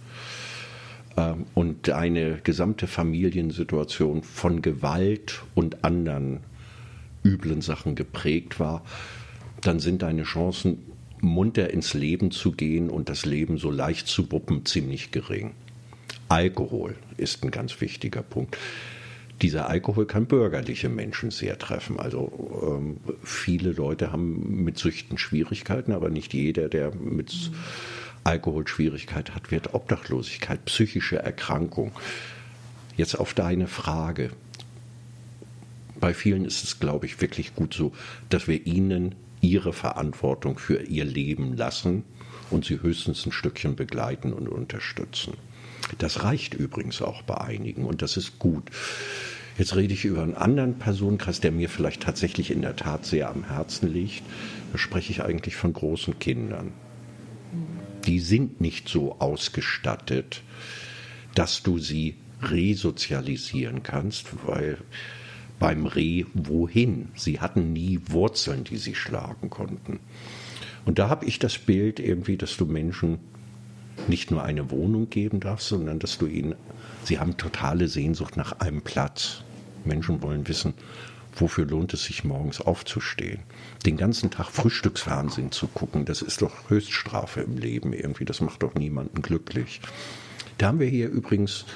ähm, 1.18 1.44
und 1.52 1.88
deine 1.88 2.40
gesamte 2.42 2.86
Familiensituation 2.86 4.22
von 4.22 4.62
Gewalt 4.62 5.42
und 5.54 5.84
anderen 5.84 6.40
üblen 7.22 7.60
Sachen 7.60 7.96
geprägt 7.96 8.58
war, 8.60 8.82
dann 9.60 9.78
sind 9.78 10.00
deine 10.00 10.22
Chancen, 10.22 10.78
munter 11.20 11.70
ins 11.70 11.92
Leben 11.92 12.30
zu 12.30 12.52
gehen 12.52 12.88
und 12.88 13.10
das 13.10 13.26
Leben 13.26 13.58
so 13.58 13.70
leicht 13.70 14.06
zu 14.06 14.32
wuppen, 14.32 14.64
ziemlich 14.64 15.10
gering. 15.10 15.52
Alkohol 16.28 16.96
ist 17.18 17.44
ein 17.44 17.50
ganz 17.50 17.78
wichtiger 17.82 18.22
Punkt 18.22 18.56
dieser 19.42 19.68
Alkohol 19.68 20.06
kann 20.06 20.26
bürgerliche 20.26 20.88
Menschen 20.88 21.30
sehr 21.30 21.58
treffen. 21.58 21.98
Also 21.98 22.78
ähm, 22.78 22.96
viele 23.22 23.72
Leute 23.72 24.12
haben 24.12 24.64
mit 24.64 24.78
Süchten 24.78 25.18
Schwierigkeiten, 25.18 25.92
aber 25.92 26.08
nicht 26.08 26.32
jeder, 26.34 26.68
der 26.68 26.94
mit 26.94 27.32
mhm. 27.32 27.54
Alkohol 28.22 28.66
Schwierigkeit 28.66 29.34
hat, 29.34 29.50
wird 29.50 29.74
Obdachlosigkeit, 29.74 30.64
psychische 30.64 31.18
Erkrankung. 31.18 31.92
Jetzt 32.96 33.16
auf 33.16 33.34
deine 33.34 33.66
Frage. 33.66 34.30
Bei 36.00 36.14
vielen 36.14 36.44
ist 36.44 36.64
es, 36.64 36.80
glaube 36.80 37.06
ich, 37.06 37.20
wirklich 37.20 37.54
gut 37.54 37.74
so, 37.74 37.92
dass 38.30 38.48
wir 38.48 38.66
ihnen 38.66 39.14
ihre 39.40 39.72
Verantwortung 39.72 40.58
für 40.58 40.82
ihr 40.82 41.04
Leben 41.04 41.56
lassen 41.56 42.04
und 42.50 42.64
sie 42.64 42.80
höchstens 42.80 43.26
ein 43.26 43.32
Stückchen 43.32 43.76
begleiten 43.76 44.32
und 44.32 44.48
unterstützen. 44.48 45.34
Das 45.98 46.24
reicht 46.24 46.54
übrigens 46.54 47.02
auch 47.02 47.22
bei 47.22 47.38
einigen 47.38 47.84
und 47.84 48.02
das 48.02 48.16
ist 48.16 48.38
gut. 48.38 48.70
Jetzt 49.58 49.76
rede 49.76 49.94
ich 49.94 50.04
über 50.04 50.22
einen 50.22 50.34
anderen 50.34 50.78
Personenkreis, 50.78 51.40
der 51.40 51.52
mir 51.52 51.68
vielleicht 51.68 52.02
tatsächlich 52.02 52.50
in 52.50 52.62
der 52.62 52.74
Tat 52.74 53.06
sehr 53.06 53.30
am 53.30 53.44
Herzen 53.44 53.92
liegt. 53.92 54.22
Da 54.72 54.78
spreche 54.78 55.12
ich 55.12 55.22
eigentlich 55.22 55.54
von 55.54 55.72
großen 55.72 56.18
Kindern. 56.18 56.72
Die 58.04 58.18
sind 58.18 58.60
nicht 58.60 58.88
so 58.88 59.20
ausgestattet, 59.20 60.42
dass 61.34 61.62
du 61.62 61.78
sie 61.78 62.16
resozialisieren 62.42 63.82
kannst, 63.82 64.26
weil 64.46 64.78
beim 65.58 65.86
Reh 65.86 66.24
wohin? 66.34 67.08
Sie 67.14 67.40
hatten 67.40 67.72
nie 67.72 68.00
Wurzeln, 68.08 68.64
die 68.64 68.76
sie 68.76 68.94
schlagen 68.94 69.50
konnten. 69.50 70.00
Und 70.84 70.98
da 70.98 71.08
habe 71.08 71.26
ich 71.26 71.38
das 71.38 71.58
Bild 71.58 72.00
irgendwie, 72.00 72.36
dass 72.36 72.56
du 72.56 72.66
Menschen 72.66 73.18
nicht 74.08 74.30
nur 74.30 74.42
eine 74.42 74.70
Wohnung 74.70 75.10
geben 75.10 75.40
darfst, 75.40 75.68
sondern 75.68 75.98
dass 75.98 76.18
du 76.18 76.26
ihnen, 76.26 76.54
sie 77.04 77.18
haben 77.18 77.36
totale 77.36 77.88
Sehnsucht 77.88 78.36
nach 78.36 78.60
einem 78.60 78.82
Platz. 78.82 79.42
Menschen 79.84 80.22
wollen 80.22 80.48
wissen, 80.48 80.74
wofür 81.36 81.66
lohnt 81.66 81.92
es 81.94 82.04
sich 82.04 82.24
morgens 82.24 82.60
aufzustehen? 82.60 83.40
Den 83.84 83.96
ganzen 83.96 84.30
Tag 84.30 84.48
Frühstücksfernsehen 84.50 85.52
zu 85.52 85.66
gucken, 85.66 86.04
das 86.04 86.22
ist 86.22 86.42
doch 86.42 86.70
Höchststrafe 86.70 87.40
im 87.40 87.58
Leben 87.58 87.92
irgendwie, 87.92 88.24
das 88.24 88.40
macht 88.40 88.62
doch 88.62 88.74
niemanden 88.74 89.22
glücklich. 89.22 89.80
Da 90.58 90.68
haben 90.68 90.80
wir 90.80 90.88
hier 90.88 91.08
übrigens 91.08 91.66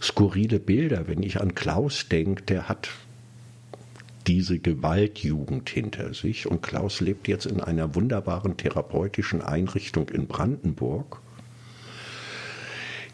skurrile 0.00 0.60
Bilder. 0.60 1.08
Wenn 1.08 1.22
ich 1.22 1.40
an 1.40 1.54
Klaus 1.54 2.08
denke, 2.08 2.42
der 2.42 2.68
hat 2.68 2.90
diese 4.26 4.58
Gewaltjugend 4.58 5.68
hinter 5.68 6.14
sich 6.14 6.46
und 6.46 6.62
Klaus 6.62 7.00
lebt 7.00 7.28
jetzt 7.28 7.46
in 7.46 7.60
einer 7.60 7.94
wunderbaren 7.94 8.56
therapeutischen 8.56 9.42
Einrichtung 9.42 10.08
in 10.08 10.26
Brandenburg 10.26 11.20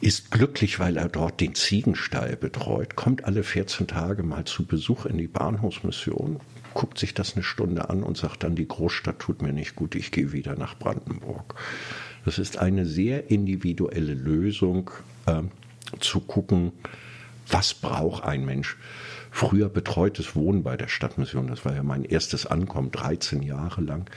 ist 0.00 0.30
glücklich, 0.30 0.78
weil 0.80 0.96
er 0.96 1.08
dort 1.08 1.40
den 1.40 1.54
Ziegenstall 1.54 2.36
betreut, 2.36 2.96
kommt 2.96 3.24
alle 3.24 3.42
14 3.42 3.86
Tage 3.86 4.22
mal 4.22 4.44
zu 4.44 4.64
Besuch 4.64 5.06
in 5.06 5.18
die 5.18 5.28
Bahnhofsmission, 5.28 6.40
guckt 6.74 6.98
sich 6.98 7.14
das 7.14 7.34
eine 7.34 7.42
Stunde 7.42 7.90
an 7.90 8.02
und 8.02 8.16
sagt 8.16 8.42
dann, 8.44 8.56
die 8.56 8.68
Großstadt 8.68 9.18
tut 9.18 9.42
mir 9.42 9.52
nicht 9.52 9.76
gut, 9.76 9.94
ich 9.94 10.10
gehe 10.10 10.32
wieder 10.32 10.56
nach 10.56 10.78
Brandenburg. 10.78 11.54
Das 12.24 12.38
ist 12.38 12.58
eine 12.58 12.86
sehr 12.86 13.30
individuelle 13.30 14.14
Lösung, 14.14 14.90
äh, 15.26 15.42
zu 15.98 16.20
gucken, 16.20 16.72
was 17.48 17.74
braucht 17.74 18.24
ein 18.24 18.44
Mensch 18.44 18.76
früher 19.30 19.68
betreutes 19.68 20.34
Wohnen 20.34 20.62
bei 20.62 20.76
der 20.76 20.88
Stadtmission. 20.88 21.46
Das 21.46 21.64
war 21.64 21.74
ja 21.74 21.82
mein 21.82 22.04
erstes 22.04 22.46
Ankommen, 22.46 22.90
13 22.90 23.42
Jahre 23.42 23.80
lang. 23.80 24.10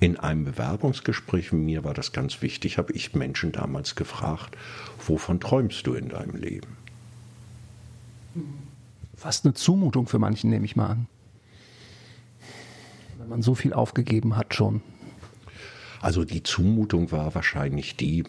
In 0.00 0.16
einem 0.16 0.44
Bewerbungsgespräch 0.44 1.52
mit 1.52 1.62
mir 1.62 1.84
war 1.84 1.94
das 1.94 2.12
ganz 2.12 2.40
wichtig, 2.40 2.78
habe 2.78 2.92
ich 2.92 3.14
Menschen 3.14 3.50
damals 3.50 3.96
gefragt, 3.96 4.56
wovon 5.04 5.40
träumst 5.40 5.86
du 5.86 5.94
in 5.94 6.08
deinem 6.08 6.36
Leben? 6.36 6.76
Fast 9.16 9.44
eine 9.44 9.54
Zumutung 9.54 10.06
für 10.06 10.20
manchen, 10.20 10.50
nehme 10.50 10.64
ich 10.64 10.76
mal 10.76 10.86
an. 10.86 11.06
Wenn 13.18 13.28
man 13.28 13.42
so 13.42 13.56
viel 13.56 13.72
aufgegeben 13.72 14.36
hat 14.36 14.54
schon. 14.54 14.82
Also 16.00 16.24
die 16.24 16.44
Zumutung 16.44 17.10
war 17.10 17.34
wahrscheinlich 17.34 17.96
die, 17.96 18.22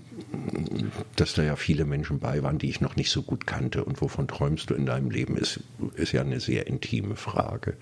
dass 1.16 1.36
da 1.36 1.44
ja 1.44 1.56
viele 1.56 1.86
Menschen 1.86 2.18
bei 2.18 2.42
waren, 2.42 2.58
die 2.58 2.70
ich 2.70 2.82
noch 2.82 2.96
nicht 2.96 3.12
so 3.12 3.22
gut 3.22 3.46
kannte. 3.46 3.86
Und 3.86 4.02
wovon 4.02 4.28
träumst 4.28 4.72
du 4.72 4.74
in 4.74 4.88
deinem 4.88 5.12
Leben, 5.12 5.38
ist, 5.38 5.60
ist 5.94 6.14
ja 6.14 6.22
eine 6.22 6.40
sehr 6.40 6.66
intime 6.66 7.16
Frage. 7.16 7.78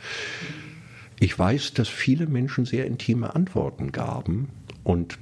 Ich 1.20 1.38
weiß, 1.38 1.74
dass 1.74 1.88
viele 1.88 2.28
Menschen 2.28 2.66
sehr 2.66 2.86
intime 2.86 3.34
Antworten 3.34 3.92
gaben 3.92 4.50
und 4.84 5.18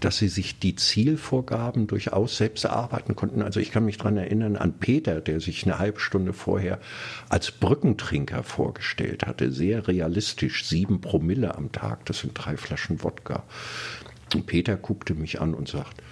dass 0.00 0.18
sie 0.18 0.28
sich 0.28 0.58
die 0.58 0.76
Zielvorgaben 0.76 1.86
durchaus 1.86 2.36
selbst 2.36 2.64
erarbeiten 2.64 3.16
konnten. 3.16 3.42
Also 3.42 3.60
ich 3.60 3.70
kann 3.70 3.84
mich 3.84 3.98
daran 3.98 4.16
erinnern 4.16 4.56
an 4.56 4.74
Peter, 4.74 5.20
der 5.20 5.40
sich 5.40 5.64
eine 5.64 5.78
halbe 5.78 6.00
Stunde 6.00 6.32
vorher 6.32 6.78
als 7.28 7.50
Brückentrinker 7.50 8.42
vorgestellt 8.42 9.26
hatte. 9.26 9.50
Sehr 9.50 9.88
realistisch, 9.88 10.66
sieben 10.66 11.00
Promille 11.00 11.54
am 11.54 11.72
Tag, 11.72 12.04
das 12.06 12.20
sind 12.20 12.32
drei 12.34 12.56
Flaschen 12.56 13.02
Wodka. 13.02 13.44
Und 14.34 14.46
Peter 14.46 14.76
guckte 14.76 15.14
mich 15.14 15.40
an 15.40 15.54
und 15.54 15.68
sagt, 15.68 16.02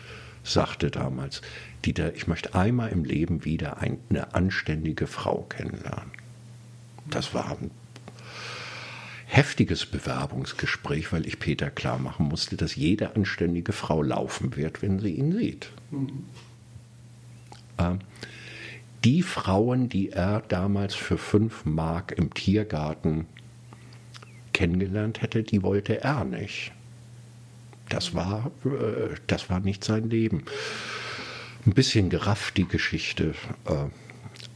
sagte 0.43 0.91
damals, 0.91 1.43
Dieter, 1.85 2.15
ich 2.15 2.27
möchte 2.27 2.55
einmal 2.55 2.91
im 2.91 3.05
Leben 3.05 3.45
wieder 3.45 3.79
eine 3.79 4.35
anständige 4.35 5.07
Frau 5.07 5.43
kennenlernen. 5.49 6.11
Das 7.11 7.35
war 7.35 7.51
ein 7.51 7.71
heftiges 9.35 9.85
Bewerbungsgespräch, 9.87 11.13
weil 11.13 11.27
ich 11.27 11.41
Peter 11.41 11.71
klar 11.71 11.99
machen 11.99 12.29
musste, 12.29 12.57
dass 12.57 12.77
jede 12.77 13.17
anständige 13.17 13.73
Frau 13.73 14.03
laufen 14.03 14.57
wird, 14.57 14.81
wenn 14.81 15.01
sie 15.01 15.11
ihn 15.11 15.33
sieht. 15.33 15.71
Mhm. 15.91 16.25
Äh, 17.77 17.99
die 19.05 19.23
Frauen, 19.23 19.89
die 19.89 20.11
er 20.11 20.41
damals 20.49 20.95
für 20.95 21.19
fünf 21.19 21.65
Mark 21.65 22.13
im 22.13 22.33
Tiergarten 22.33 23.27
kennengelernt 24.53 25.21
hätte, 25.21 25.43
die 25.43 25.63
wollte 25.63 26.01
er 26.01 26.25
nicht. 26.25 26.73
Das 27.89 28.15
war, 28.15 28.51
äh, 28.65 29.17
das 29.27 29.51
war 29.51 29.61
nicht 29.61 29.85
sein 29.85 30.09
Leben. 30.09 30.45
Ein 31.67 31.75
bisschen 31.75 32.09
gerafft 32.09 32.57
die 32.57 32.69
Geschichte 32.69 33.35
äh, 33.67 33.87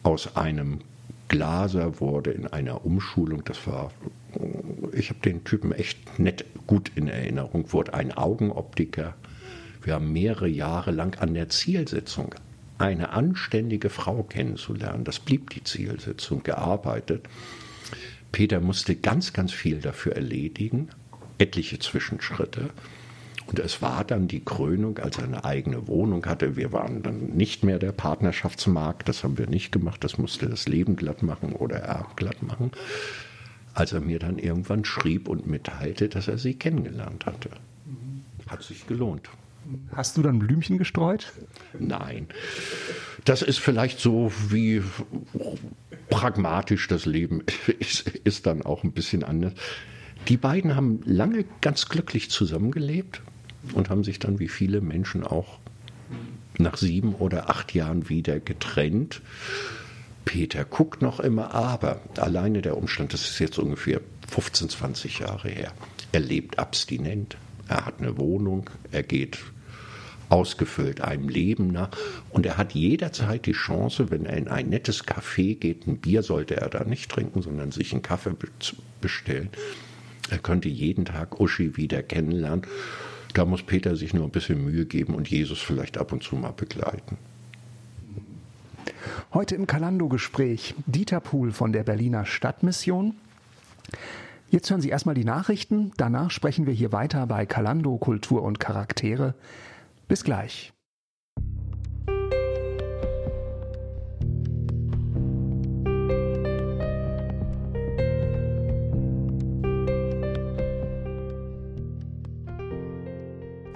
aus 0.03 0.37
einem 0.37 0.81
Glaser 1.29 2.01
wurde 2.01 2.31
in 2.31 2.47
einer 2.47 2.87
Umschulung, 2.87 3.45
das 3.45 3.67
war, 3.67 3.93
ich 4.93 5.11
habe 5.11 5.21
den 5.21 5.45
Typen 5.45 5.73
echt 5.73 6.19
nett 6.19 6.45
gut 6.67 6.93
in 6.95 7.09
Erinnerung, 7.09 7.73
wurde 7.73 7.95
ein 7.95 8.13
Augenoptiker. 8.13 9.15
Wir 9.83 9.95
haben 9.95 10.13
mehrere 10.13 10.49
Jahre 10.49 10.91
lang 10.91 11.19
an 11.19 11.35
der 11.35 11.49
Zielsetzung, 11.49 12.35
eine 12.79 13.11
anständige 13.11 13.91
Frau 13.91 14.23
kennenzulernen, 14.23 15.05
das 15.05 15.19
blieb 15.19 15.51
die 15.51 15.65
Zielsetzung, 15.65 16.43
gearbeitet. 16.43 17.29
Peter 18.31 18.61
musste 18.61 18.95
ganz, 18.95 19.33
ganz 19.33 19.53
viel 19.53 19.81
dafür 19.81 20.15
erledigen, 20.15 20.89
etliche 21.39 21.79
Zwischenschritte. 21.79 22.71
Und 23.47 23.59
es 23.59 23.81
war 23.81 24.05
dann 24.05 24.29
die 24.29 24.45
Krönung, 24.45 24.99
als 24.99 25.17
er 25.17 25.25
eine 25.25 25.45
eigene 25.45 25.89
Wohnung 25.89 26.27
hatte. 26.27 26.57
Wir 26.57 26.71
waren 26.73 27.03
dann 27.03 27.31
nicht 27.31 27.65
mehr 27.65 27.79
der 27.79 27.93
Partnerschaftsmarkt, 27.93 29.09
das 29.09 29.25
haben 29.25 29.39
wir 29.39 29.47
nicht 29.47 29.73
gemacht, 29.73 30.05
das 30.05 30.19
musste 30.19 30.49
das 30.49 30.69
Leben 30.69 30.97
glatt 30.97 31.23
machen 31.23 31.55
oder 31.55 31.77
er 31.77 32.07
glatt 32.17 32.43
machen. 32.43 32.73
Als 33.79 33.93
er 33.93 34.01
mir 34.01 34.19
dann 34.19 34.41
irgendwann 34.41 34.85
schrieb 34.85 35.29
und 35.29 35.47
mitteilte, 35.47 36.09
dass 36.09 36.27
er 36.27 36.37
sie 36.37 36.55
kennengelernt 36.55 37.27
hatte. 37.27 37.51
Hat 38.49 38.65
sich 38.65 38.89
gelohnt. 38.89 39.31
Hast 39.95 40.17
du 40.17 40.23
dann 40.23 40.41
Blümchen 40.41 40.79
gestreut? 40.79 41.33
Nein. 41.79 42.27
Das 43.25 43.41
ist 43.41 43.61
vielleicht 43.61 44.01
so 44.01 44.33
wie 44.49 44.83
pragmatisch 46.11 46.89
das 46.89 47.07
Leben 47.07 47.45
ist, 47.79 48.09
ist 48.09 48.47
dann 48.47 48.63
auch 48.63 48.83
ein 48.83 48.91
bisschen 48.91 49.23
anders. 49.23 49.53
Die 50.27 50.39
beiden 50.39 50.75
haben 50.75 51.01
lange 51.05 51.45
ganz 51.61 51.89
glücklich 51.89 52.31
zusammengelebt 52.31 53.23
und 53.75 53.91
haben 53.91 54.03
sich 54.03 54.19
dann 54.19 54.41
wie 54.41 54.49
viele 54.49 54.81
Menschen 54.81 55.23
auch 55.23 55.61
nach 56.59 56.77
sieben 56.77 57.15
oder 57.15 57.49
acht 57.49 57.75
Jahren 57.75 58.09
wieder 58.09 58.41
getrennt. 58.41 59.23
Peter 60.29 60.67
guckt 60.67 61.01
noch 61.01 61.21
immer, 61.21 61.55
aber 61.55 62.03
alleine 62.19 62.61
der 62.61 62.77
Umstand, 62.77 63.15
das 63.15 63.23
ist 63.23 63.39
jetzt 63.39 63.59
ungefähr 63.59 64.03
15, 64.31 64.69
20 64.69 65.21
Jahre 65.21 65.49
her, 65.49 65.73
er 66.13 66.21
lebt 66.21 66.59
abstinent, 66.59 67.39
er 67.67 67.87
hat 67.87 68.01
eine 68.01 68.19
Wohnung, 68.19 68.69
er 68.93 69.03
geht 69.03 69.39
ausgefüllt 70.29 71.01
einem 71.01 71.31
Leben 71.31 71.69
nach 71.69 71.89
und 72.29 72.45
er 72.45 72.59
hat 72.59 72.75
jederzeit 72.75 73.47
die 73.47 73.53
Chance, 73.53 74.11
wenn 74.11 74.27
er 74.27 74.37
in 74.37 74.49
ein 74.49 74.69
nettes 74.69 75.07
Café 75.07 75.55
geht, 75.55 75.87
ein 75.87 75.97
Bier 75.97 76.23
sollte 76.23 76.59
er 76.59 76.69
da 76.69 76.85
nicht 76.85 77.11
trinken, 77.11 77.41
sondern 77.41 77.73
sich 77.73 77.93
einen 77.93 78.03
Kaffee 78.03 78.35
bestellen. 79.01 79.49
Er 80.29 80.39
könnte 80.39 80.69
jeden 80.69 81.07
Tag 81.07 81.41
Uschi 81.41 81.79
wieder 81.79 82.03
kennenlernen 82.03 82.67
da 83.35 83.45
muss 83.45 83.63
Peter 83.63 83.95
sich 83.95 84.15
nur 84.15 84.25
ein 84.25 84.31
bisschen 84.31 84.65
Mühe 84.65 84.87
geben 84.87 85.15
und 85.15 85.29
Jesus 85.29 85.61
vielleicht 85.61 85.99
ab 85.99 86.13
und 86.13 86.23
zu 86.23 86.37
mal 86.37 86.53
begleiten. 86.53 87.19
Heute 89.33 89.55
im 89.55 89.67
Kalando-Gespräch 89.67 90.75
Dieter 90.87 91.21
Pohl 91.21 91.53
von 91.53 91.73
der 91.73 91.85
Berliner 91.85 92.25
Stadtmission. 92.25 93.15
Jetzt 94.51 94.71
hören 94.71 94.81
Sie 94.81 94.89
erstmal 94.89 95.15
die 95.15 95.25
Nachrichten, 95.25 95.93
danach 95.97 96.31
sprechen 96.31 96.67
wir 96.67 96.73
hier 96.73 96.93
weiter 96.93 97.27
bei 97.27 97.45
Kalando 97.45 97.99
Kultur 97.99 98.43
und 98.43 98.59
Charaktere. 98.61 99.35
Bis 100.09 100.25
gleich. 100.25 100.73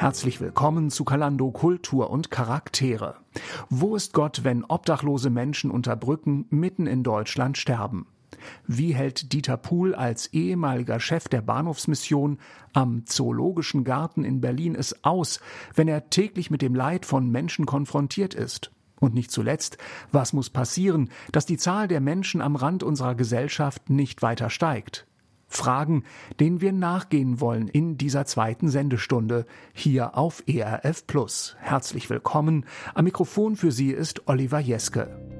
Herzlich 0.02 0.40
willkommen 0.40 0.90
zu 0.90 1.04
Kalando 1.04 1.52
Kultur 1.52 2.10
und 2.10 2.32
Charaktere. 2.32 3.21
Wo 3.70 3.96
ist 3.96 4.12
Gott, 4.12 4.44
wenn 4.44 4.64
obdachlose 4.64 5.30
Menschen 5.30 5.70
unter 5.70 5.96
Brücken 5.96 6.46
mitten 6.50 6.86
in 6.86 7.02
Deutschland 7.02 7.58
sterben? 7.58 8.06
Wie 8.66 8.94
hält 8.94 9.32
Dieter 9.32 9.56
Puhl 9.56 9.94
als 9.94 10.32
ehemaliger 10.32 11.00
Chef 11.00 11.28
der 11.28 11.42
Bahnhofsmission 11.42 12.38
am 12.72 13.06
Zoologischen 13.06 13.84
Garten 13.84 14.24
in 14.24 14.40
Berlin 14.40 14.74
es 14.74 15.04
aus, 15.04 15.40
wenn 15.74 15.88
er 15.88 16.10
täglich 16.10 16.50
mit 16.50 16.62
dem 16.62 16.74
Leid 16.74 17.06
von 17.06 17.30
Menschen 17.30 17.66
konfrontiert 17.66 18.34
ist? 18.34 18.72
Und 19.00 19.14
nicht 19.14 19.32
zuletzt, 19.32 19.78
was 20.12 20.32
muss 20.32 20.48
passieren, 20.48 21.10
dass 21.32 21.44
die 21.44 21.56
Zahl 21.56 21.88
der 21.88 22.00
Menschen 22.00 22.40
am 22.40 22.54
Rand 22.54 22.84
unserer 22.84 23.16
Gesellschaft 23.16 23.90
nicht 23.90 24.22
weiter 24.22 24.48
steigt? 24.48 25.06
Fragen, 25.52 26.04
denen 26.40 26.60
wir 26.60 26.72
nachgehen 26.72 27.40
wollen 27.40 27.68
in 27.68 27.98
dieser 27.98 28.26
zweiten 28.26 28.68
Sendestunde 28.68 29.46
hier 29.72 30.16
auf 30.16 30.42
ERF 30.46 31.06
Plus. 31.06 31.56
Herzlich 31.60 32.10
willkommen. 32.10 32.66
Am 32.94 33.04
Mikrofon 33.04 33.56
für 33.56 33.72
Sie 33.72 33.90
ist 33.90 34.28
Oliver 34.28 34.60
Jeske. 34.60 35.31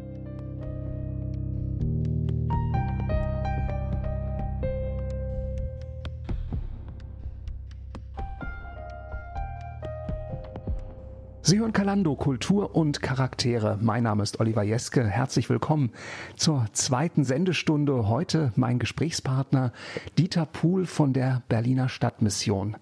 Sie 11.44 11.59
hören 11.59 11.72
Kalando 11.72 12.14
Kultur 12.14 12.76
und 12.76 13.02
Charaktere. 13.02 13.76
Mein 13.83 14.05
Name 14.05 14.22
ist 14.22 14.38
Oliver 14.38 14.62
Jeske. 14.62 15.05
Herzlich 15.05 15.50
willkommen 15.50 15.90
zur 16.37 16.66
zweiten 16.72 17.24
Sendestunde. 17.24 18.07
Heute 18.07 18.52
mein 18.55 18.78
Gesprächspartner 18.78 19.72
Dieter 20.16 20.46
Puhl 20.46 20.87
von 20.87 21.12
der 21.12 21.42
Berliner 21.48 21.88
Stadtmission. 21.88 22.76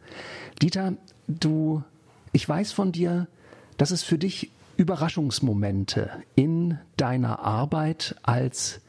Dieter, 0.60 0.92
du, 1.26 1.82
ich 2.32 2.46
weiß 2.46 2.72
von 2.72 2.92
dir, 2.92 3.28
dass 3.78 3.92
es 3.92 4.02
für 4.02 4.18
dich 4.18 4.52
Überraschungsmomente 4.76 6.10
in 6.34 6.76
deiner 6.98 7.38
Arbeit 7.38 8.16
als 8.22 8.82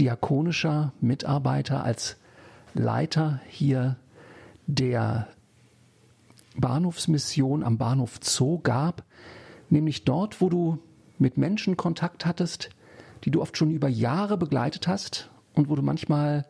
diakonischer 0.00 0.92
Mitarbeiter, 1.00 1.84
als 1.84 2.16
Leiter 2.74 3.40
hier 3.46 3.94
der 4.66 5.28
Bahnhofsmission 6.58 7.62
am 7.62 7.78
Bahnhof 7.78 8.18
Zoo 8.22 8.60
gab, 8.60 9.04
nämlich 9.70 10.04
dort, 10.04 10.40
wo 10.40 10.48
du 10.48 10.78
mit 11.18 11.36
Menschen 11.36 11.76
Kontakt 11.76 12.26
hattest, 12.26 12.70
die 13.24 13.30
du 13.30 13.40
oft 13.42 13.56
schon 13.56 13.70
über 13.70 13.88
Jahre 13.88 14.36
begleitet 14.36 14.88
hast 14.88 15.30
und 15.54 15.68
wo 15.68 15.76
du 15.76 15.82
manchmal 15.82 16.46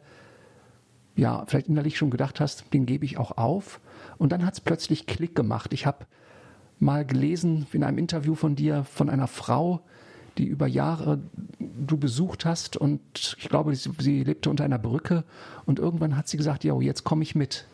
ja 1.14 1.44
vielleicht 1.46 1.68
innerlich 1.68 1.96
schon 1.96 2.11
gedacht 2.11 2.40
hast, 2.40 2.72
den 2.74 2.86
gebe 2.86 3.04
ich 3.04 3.18
auch 3.18 3.38
auf. 3.38 3.80
Und 4.18 4.32
dann 4.32 4.44
hat 4.44 4.54
es 4.54 4.61
plötzlich 4.61 5.07
Klick 5.07 5.34
gemacht. 5.34 5.72
Ich 5.72 5.86
habe 5.86 6.07
mal 6.78 7.07
gelesen 7.07 7.66
in 7.72 7.84
einem 7.84 7.98
Interview 7.98 8.34
von 8.34 8.54
dir 8.54 8.84
von 8.84 9.09
einer 9.09 9.26
Frau, 9.26 9.80
die 10.36 10.44
über 10.44 10.66
Jahre 10.66 11.20
du 11.59 11.96
besucht 11.96 12.44
hast 12.44 12.76
und 12.76 13.36
ich 13.38 13.48
glaube, 13.48 13.74
sie, 13.74 13.90
sie 13.98 14.24
lebte 14.24 14.50
unter 14.50 14.64
einer 14.64 14.78
Brücke 14.78 15.24
und 15.64 15.78
irgendwann 15.78 16.16
hat 16.16 16.28
sie 16.28 16.36
gesagt, 16.36 16.64
ja, 16.64 16.78
jetzt 16.80 17.04
komme 17.04 17.22
ich 17.22 17.34
mit. 17.34 17.66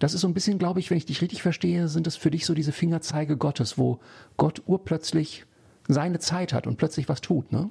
Das 0.00 0.14
ist 0.14 0.22
so 0.22 0.28
ein 0.28 0.34
bisschen, 0.34 0.58
glaube 0.58 0.80
ich, 0.80 0.90
wenn 0.90 0.96
ich 0.96 1.06
dich 1.06 1.20
richtig 1.20 1.42
verstehe, 1.42 1.86
sind 1.86 2.06
es 2.06 2.16
für 2.16 2.30
dich 2.30 2.46
so 2.46 2.54
diese 2.54 2.72
Fingerzeige 2.72 3.36
Gottes, 3.36 3.78
wo 3.78 4.00
Gott 4.36 4.62
urplötzlich 4.66 5.44
seine 5.86 6.18
Zeit 6.18 6.52
hat 6.52 6.66
und 6.66 6.78
plötzlich 6.78 7.08
was 7.08 7.20
tut, 7.20 7.52
ne? 7.52 7.68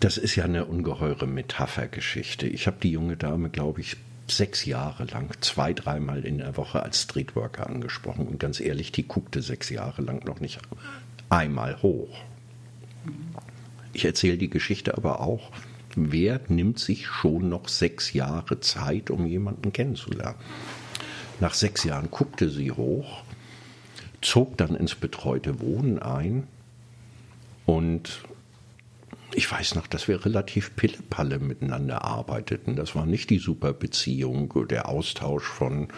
Das 0.00 0.18
ist 0.18 0.34
ja 0.34 0.44
eine 0.44 0.66
ungeheure 0.66 1.26
Metaphergeschichte. 1.26 2.46
Ich 2.46 2.66
habe 2.66 2.76
die 2.82 2.90
junge 2.90 3.16
Dame, 3.16 3.48
glaube 3.48 3.80
ich, 3.80 3.96
sechs 4.26 4.64
Jahre 4.64 5.04
lang, 5.04 5.30
zwei, 5.40 5.72
dreimal 5.72 6.24
in 6.24 6.38
der 6.38 6.56
Woche 6.56 6.82
als 6.82 7.02
Streetworker 7.02 7.68
angesprochen. 7.68 8.26
Und 8.26 8.40
ganz 8.40 8.58
ehrlich, 8.58 8.90
die 8.90 9.06
guckte 9.06 9.40
sechs 9.40 9.70
Jahre 9.70 10.02
lang 10.02 10.26
noch 10.26 10.40
nicht 10.40 10.58
einmal 11.30 11.80
hoch. 11.80 12.22
Ich 13.92 14.04
erzähle 14.04 14.36
die 14.36 14.50
Geschichte 14.50 14.96
aber 14.96 15.20
auch, 15.20 15.52
wer 15.96 16.40
nimmt 16.48 16.78
sich 16.78 17.06
schon 17.06 17.48
noch 17.48 17.68
sechs 17.68 18.12
Jahre 18.12 18.60
Zeit, 18.60 19.10
um 19.10 19.26
jemanden 19.26 19.72
kennenzulernen? 19.72 20.38
Nach 21.40 21.54
sechs 21.54 21.84
Jahren 21.84 22.10
guckte 22.10 22.48
sie 22.48 22.70
hoch, 22.70 23.22
zog 24.20 24.56
dann 24.56 24.76
ins 24.76 24.94
betreute 24.94 25.60
Wohnen 25.60 25.98
ein 25.98 26.46
und 27.66 28.22
ich 29.36 29.50
weiß 29.50 29.74
noch, 29.74 29.88
dass 29.88 30.06
wir 30.06 30.24
relativ 30.24 30.76
pillepalle 30.76 31.40
miteinander 31.40 32.04
arbeiteten. 32.04 32.76
Das 32.76 32.94
war 32.94 33.04
nicht 33.04 33.30
die 33.30 33.38
super 33.38 33.72
Beziehung, 33.72 34.68
der 34.68 34.88
Austausch 34.88 35.44
von 35.44 35.88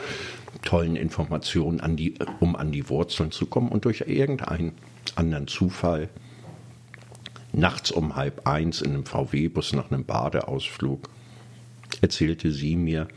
tollen 0.65 0.97
Informationen, 0.97 1.81
an 1.81 1.97
die, 1.97 2.15
um 2.41 2.57
an 2.57 2.73
die 2.73 2.89
Wurzeln 2.89 3.33
zu 3.33 3.45
kommen. 3.47 3.69
Und 3.69 3.85
durch 3.85 4.05
irgendeinen 4.07 4.73
anderen 5.17 5.49
Zufall, 5.49 6.09
nachts 7.57 7.91
um 7.91 8.17
halb 8.17 8.47
eins 8.47 8.83
in 8.83 8.93
einem 8.93 9.07
VW-Bus 9.07 9.73
nach 9.73 9.91
einem 9.91 10.05
Badeausflug, 10.05 11.09
erzählte 12.03 12.53
sie 12.53 12.77
mir, 12.77 13.09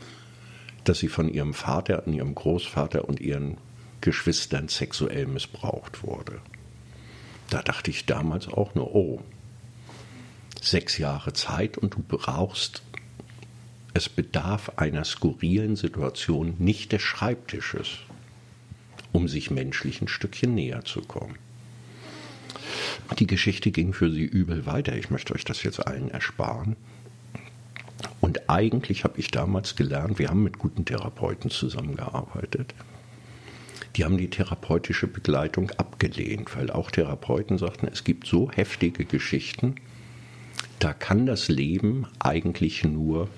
dass 0.84 0.98
sie 0.98 1.08
von 1.08 1.28
ihrem 1.28 1.52
Vater 1.52 2.06
und 2.06 2.14
ihrem 2.14 2.34
Großvater 2.34 3.06
und 3.06 3.20
ihren 3.20 3.58
Geschwistern 4.00 4.68
sexuell 4.68 5.26
missbraucht 5.26 6.02
wurde. 6.02 6.40
Da 7.50 7.62
dachte 7.62 7.90
ich 7.90 8.06
damals 8.06 8.48
auch 8.48 8.74
nur, 8.74 8.94
oh, 8.94 9.20
sechs 10.60 10.96
Jahre 10.96 11.32
Zeit 11.34 11.76
und 11.76 11.94
du 11.94 12.02
brauchst, 12.06 12.82
es 13.92 14.08
bedarf 14.08 14.72
einer 14.76 15.04
skurrilen 15.04 15.76
Situation 15.76 16.54
nicht 16.58 16.92
des 16.92 17.02
Schreibtisches, 17.02 17.98
um 19.12 19.28
sich 19.28 19.50
menschlich 19.50 20.00
ein 20.00 20.08
Stückchen 20.08 20.54
näher 20.54 20.84
zu 20.84 21.02
kommen. 21.02 21.36
Die 23.18 23.26
Geschichte 23.26 23.70
ging 23.70 23.92
für 23.92 24.10
sie 24.10 24.24
übel 24.24 24.66
weiter. 24.66 24.96
Ich 24.96 25.10
möchte 25.10 25.34
euch 25.34 25.44
das 25.44 25.62
jetzt 25.62 25.86
allen 25.86 26.10
ersparen. 26.10 26.76
Und 28.20 28.48
eigentlich 28.48 29.04
habe 29.04 29.18
ich 29.18 29.30
damals 29.30 29.76
gelernt, 29.76 30.18
wir 30.18 30.28
haben 30.28 30.42
mit 30.42 30.58
guten 30.58 30.84
Therapeuten 30.84 31.50
zusammengearbeitet. 31.50 32.74
Die 33.96 34.04
haben 34.04 34.18
die 34.18 34.30
therapeutische 34.30 35.06
Begleitung 35.06 35.70
abgelehnt, 35.72 36.56
weil 36.56 36.70
auch 36.70 36.90
Therapeuten 36.90 37.58
sagten, 37.58 37.88
es 37.90 38.04
gibt 38.04 38.26
so 38.26 38.50
heftige 38.50 39.04
Geschichten, 39.04 39.74
da 40.78 40.92
kann 40.92 41.26
das 41.26 41.48
Leben 41.48 42.06
eigentlich 42.20 42.84
nur 42.84 43.28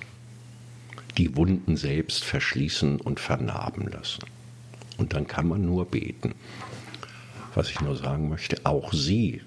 die 1.16 1.36
Wunden 1.36 1.76
selbst 1.76 2.24
verschließen 2.24 3.00
und 3.00 3.18
vernarben 3.18 3.88
lassen. 3.88 4.24
Und 4.98 5.14
dann 5.14 5.26
kann 5.26 5.48
man 5.48 5.64
nur 5.64 5.86
beten. 5.86 6.34
Was 7.54 7.70
ich 7.70 7.80
nur 7.80 7.96
sagen 7.96 8.28
möchte, 8.28 8.60
auch 8.64 8.92
sie 8.92 9.42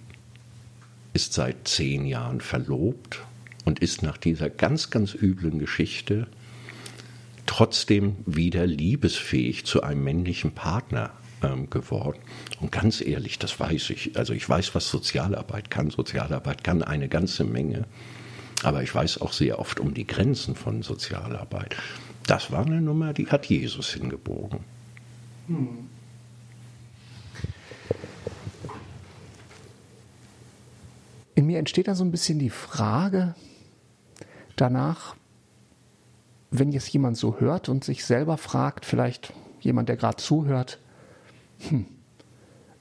ist 1.15 1.31
seit 1.33 1.67
zehn 1.67 2.05
Jahren 2.05 2.41
verlobt 2.41 3.21
und 3.63 3.79
ist 3.79 4.03
nach 4.03 4.17
dieser 4.17 4.49
ganz, 4.49 4.89
ganz 4.89 5.15
üblen 5.15 5.59
Geschichte 5.59 6.27
trotzdem 7.45 8.17
wieder 8.25 8.67
liebesfähig 8.67 9.65
zu 9.65 9.81
einem 9.81 10.03
männlichen 10.03 10.51
Partner 10.51 11.11
ähm, 11.41 11.69
geworden. 11.69 12.19
Und 12.59 12.73
ganz 12.73 12.99
ehrlich, 12.99 13.39
das 13.39 13.57
weiß 13.57 13.91
ich. 13.91 14.17
Also 14.17 14.33
ich 14.33 14.47
weiß, 14.47 14.75
was 14.75 14.89
Sozialarbeit 14.89 15.71
kann. 15.71 15.89
Sozialarbeit 15.89 16.65
kann 16.65 16.83
eine 16.83 17.07
ganze 17.07 17.45
Menge. 17.45 17.85
Aber 18.63 18.83
ich 18.83 18.93
weiß 18.93 19.21
auch 19.21 19.31
sehr 19.31 19.59
oft 19.59 19.79
um 19.79 19.93
die 19.93 20.05
Grenzen 20.05 20.53
von 20.53 20.81
Sozialarbeit. 20.81 21.77
Das 22.27 22.51
war 22.51 22.65
eine 22.65 22.81
Nummer, 22.81 23.13
die 23.13 23.27
hat 23.27 23.45
Jesus 23.45 23.93
hingebogen. 23.93 24.59
Hm. 25.47 25.94
In 31.35 31.45
mir 31.45 31.59
entsteht 31.59 31.87
da 31.87 31.95
so 31.95 32.03
ein 32.03 32.11
bisschen 32.11 32.39
die 32.39 32.49
Frage 32.49 33.35
danach, 34.55 35.15
wenn 36.49 36.71
jetzt 36.71 36.87
jemand 36.89 37.17
so 37.17 37.39
hört 37.39 37.67
und 37.69 37.83
sich 37.83 38.05
selber 38.05 38.37
fragt, 38.37 38.85
vielleicht 38.85 39.33
jemand, 39.59 39.89
der 39.89 39.97
gerade 39.97 40.17
zuhört, 40.17 40.79
hm. 41.59 41.85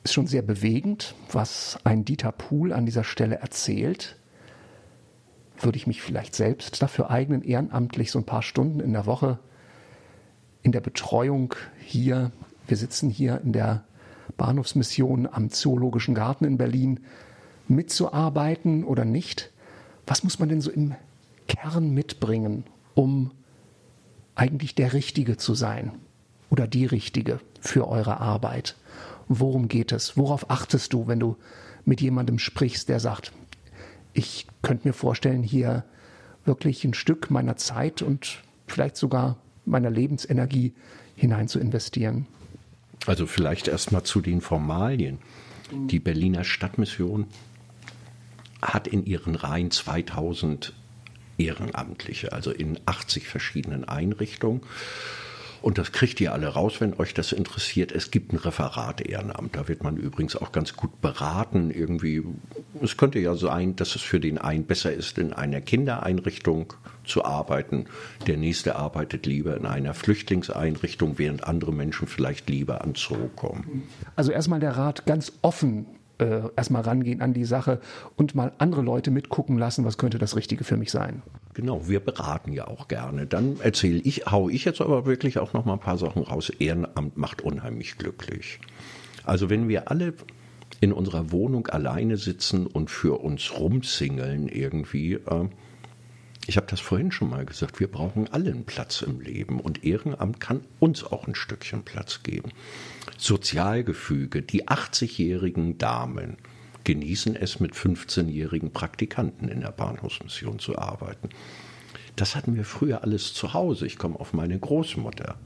Ist 0.03 0.13
schon 0.13 0.27
sehr 0.27 0.43
bewegend, 0.43 1.15
was 1.33 1.79
ein 1.83 2.05
Dieter 2.05 2.31
Pohl 2.31 2.75
an 2.75 2.85
dieser 2.85 3.05
Stelle 3.05 3.37
erzählt. 3.37 4.17
Würde 5.59 5.79
ich 5.79 5.87
mich 5.87 6.03
vielleicht 6.03 6.35
selbst 6.35 6.83
dafür 6.83 7.11
eignen, 7.11 7.43
ehrenamtlich 7.43 8.11
so 8.11 8.19
ein 8.19 8.27
paar 8.27 8.43
Stunden 8.43 8.81
in 8.81 8.93
der 8.93 9.07
Woche 9.07 9.39
in 10.63 10.73
der 10.73 10.83
Betreuung 10.83 11.55
hier, 11.79 12.33
wir 12.67 12.77
sitzen 12.77 13.09
hier 13.09 13.41
in 13.41 13.53
der 13.53 13.85
Bahnhofsmission 14.37 15.27
am 15.31 15.49
Zoologischen 15.49 16.15
Garten 16.15 16.45
in 16.45 16.59
Berlin, 16.59 17.01
mitzuarbeiten 17.69 18.85
oder 18.85 19.05
nicht? 19.05 19.51
Was 20.07 20.25
muss 20.25 20.39
man 20.39 20.49
denn 20.49 20.61
so 20.61 20.71
im 20.71 20.95
Kern 21.49 21.91
mitbringen, 21.91 22.65
um 22.95 23.31
eigentlich 24.35 24.75
der 24.75 24.93
Richtige 24.93 25.37
zu 25.37 25.55
sein? 25.55 25.93
oder 26.55 26.69
die 26.69 26.87
richtige 26.87 27.41
für 27.61 27.89
eure 27.89 28.21
Arbeit? 28.21 28.77
Worum 29.27 29.67
geht 29.67 29.91
es? 29.91 30.17
Worauf 30.17 30.51
achtest 30.51 30.93
du, 30.93 31.09
wenn 31.09 31.19
du 31.19 31.37
mit 31.85 32.01
jemandem 32.01 32.39
sprichst, 32.39 32.89
der 32.89 33.01
sagt, 33.01 33.33
ich 34.12 34.47
könnte 34.62 34.87
mir 34.87 34.93
vorstellen, 34.93 35.43
hier 35.43 35.83
wirklich 36.45 36.85
ein 36.85 36.95
Stück 36.95 37.29
meiner 37.29 37.57
Zeit 37.57 38.03
und 38.03 38.39
vielleicht 38.69 38.97
sogar 38.97 39.37
meiner 39.65 39.91
Lebensenergie 39.91 40.75
hinein 41.17 41.49
zu 41.49 41.59
investieren? 41.59 42.27
Also 43.07 43.27
vielleicht 43.27 43.67
erstmal 43.67 44.05
zu 44.05 44.21
den 44.21 44.41
Formalien. 44.41 45.19
Die 45.73 45.99
Berliner 45.99 46.45
Stadtmission 46.45 47.27
hat 48.73 48.89
in 48.89 49.05
ihren 49.07 49.35
Reihen 49.35 49.71
2000 49.71 50.73
Ehrenamtliche, 51.39 52.33
also 52.33 52.51
in 52.51 52.79
80 52.87 53.27
verschiedenen 53.27 53.85
Einrichtungen. 53.85 54.62
Und 55.62 55.79
das 55.79 55.93
kriegt 55.93 56.21
ihr 56.21 56.35
alle 56.35 56.49
raus, 56.49 56.83
wenn 56.83 56.93
euch 56.99 57.15
das 57.15 57.33
interessiert. 57.33 57.91
Es 57.91 58.11
gibt 58.11 58.35
ein 58.35 58.37
Referat 58.37 59.01
Ehrenamt. 59.01 59.57
Da 59.57 59.67
wird 59.67 59.83
man 59.83 59.97
übrigens 59.97 60.37
auch 60.37 60.53
ganz 60.53 60.77
gut 60.77 61.01
beraten. 61.01 61.71
Irgendwie, 61.71 62.23
es 62.83 62.99
könnte 62.99 63.19
ja 63.19 63.35
sein, 63.35 63.75
dass 63.75 63.95
es 63.95 64.03
für 64.03 64.21
den 64.21 64.37
einen 64.37 64.67
besser 64.67 64.93
ist, 64.93 65.17
in 65.17 65.33
einer 65.33 65.62
Kindereinrichtung 65.62 66.75
zu 67.07 67.25
arbeiten. 67.25 67.87
Der 68.27 68.37
nächste 68.37 68.77
arbeitet 68.77 69.25
lieber 69.25 69.57
in 69.57 69.65
einer 69.65 69.95
Flüchtlingseinrichtung, 69.95 71.17
während 71.17 71.45
andere 71.45 71.73
Menschen 71.73 72.09
vielleicht 72.09 72.51
lieber 72.51 72.85
an 72.85 72.93
Zoo 72.95 73.31
kommen. 73.35 73.85
Also 74.17 74.33
erstmal 74.33 74.61
der 74.61 74.77
Rat 74.77 75.07
ganz 75.07 75.33
offen 75.41 75.87
äh, 76.19 76.43
erstmal 76.57 76.83
rangehen 76.83 77.21
an 77.21 77.33
die 77.35 77.45
Sache 77.45 77.81
und 78.17 78.35
mal 78.35 78.53
andere 78.59 78.83
Leute 78.83 79.11
mitgucken 79.11 79.59
lassen, 79.59 79.85
was 79.85 79.99
könnte 79.99 80.19
das 80.19 80.37
Richtige 80.37 80.65
für 80.65 80.77
mich 80.77 80.91
sein. 80.91 81.23
Genau, 81.55 81.89
wir 81.89 82.01
beraten 82.01 82.53
ja 82.53 82.67
auch 82.67 82.89
gerne. 82.89 83.27
Dann 83.27 83.61
erzähle 83.61 83.99
ich, 83.99 84.27
hau 84.27 84.49
ich 84.49 84.65
jetzt 84.65 84.81
aber 84.81 85.07
wirklich 85.07 85.39
auch 85.39 85.53
noch 85.53 85.65
mal 85.65 85.75
ein 85.75 85.81
paar 85.81 85.99
Sachen 85.99 86.23
raus. 86.23 86.51
Ehrenamt 86.51 87.17
macht 87.17 87.43
unheimlich 87.43 87.97
glücklich. 87.97 88.61
Also 89.25 89.51
wenn 89.51 89.69
wir 89.69 89.91
alle 89.91 90.15
in 90.81 90.93
unserer 90.93 91.33
Wohnung 91.33 91.67
alleine 91.69 92.17
sitzen 92.17 92.67
und 92.67 92.91
für 92.91 93.21
uns 93.21 93.59
rumzingeln 93.59 94.49
irgendwie, 94.49 95.15
äh, 95.15 95.49
ich 96.47 96.57
habe 96.57 96.67
das 96.69 96.81
vorhin 96.81 97.11
schon 97.11 97.31
mal 97.31 97.47
gesagt, 97.47 97.81
wir 97.81 97.91
brauchen 97.91 98.31
allen 98.31 98.65
Platz 98.65 99.01
im 99.03 99.21
Leben 99.21 99.61
und 99.61 99.85
Ehrenamt 99.85 100.41
kann 100.41 100.61
uns 100.79 101.05
auch 101.05 101.27
ein 101.27 101.35
Stückchen 101.35 101.85
Platz 101.85 102.23
geben. 102.23 102.51
Sozialgefüge, 103.17 104.43
die 104.43 104.69
80-jährigen 104.69 105.79
Damen 105.79 106.37
genießen 106.85 107.35
es, 107.35 107.61
mit 107.61 107.75
15-jährigen 107.75 108.73
Praktikanten 108.73 109.49
in 109.49 109.61
der 109.61 109.73
Bahnhofsmission 109.73 110.59
zu 110.59 110.79
arbeiten. 110.79 111.31
Das 112.17 112.37
hatten 112.37 112.55
wir 112.55 112.65
früher 112.65 113.03
alles 113.03 113.35
zu 113.35 113.55
Hause. 113.55 113.87
Ich 113.87 113.99
komme 113.99 114.21
auf 114.21 114.33
meine 114.33 114.59
Großmutter. 114.59 115.37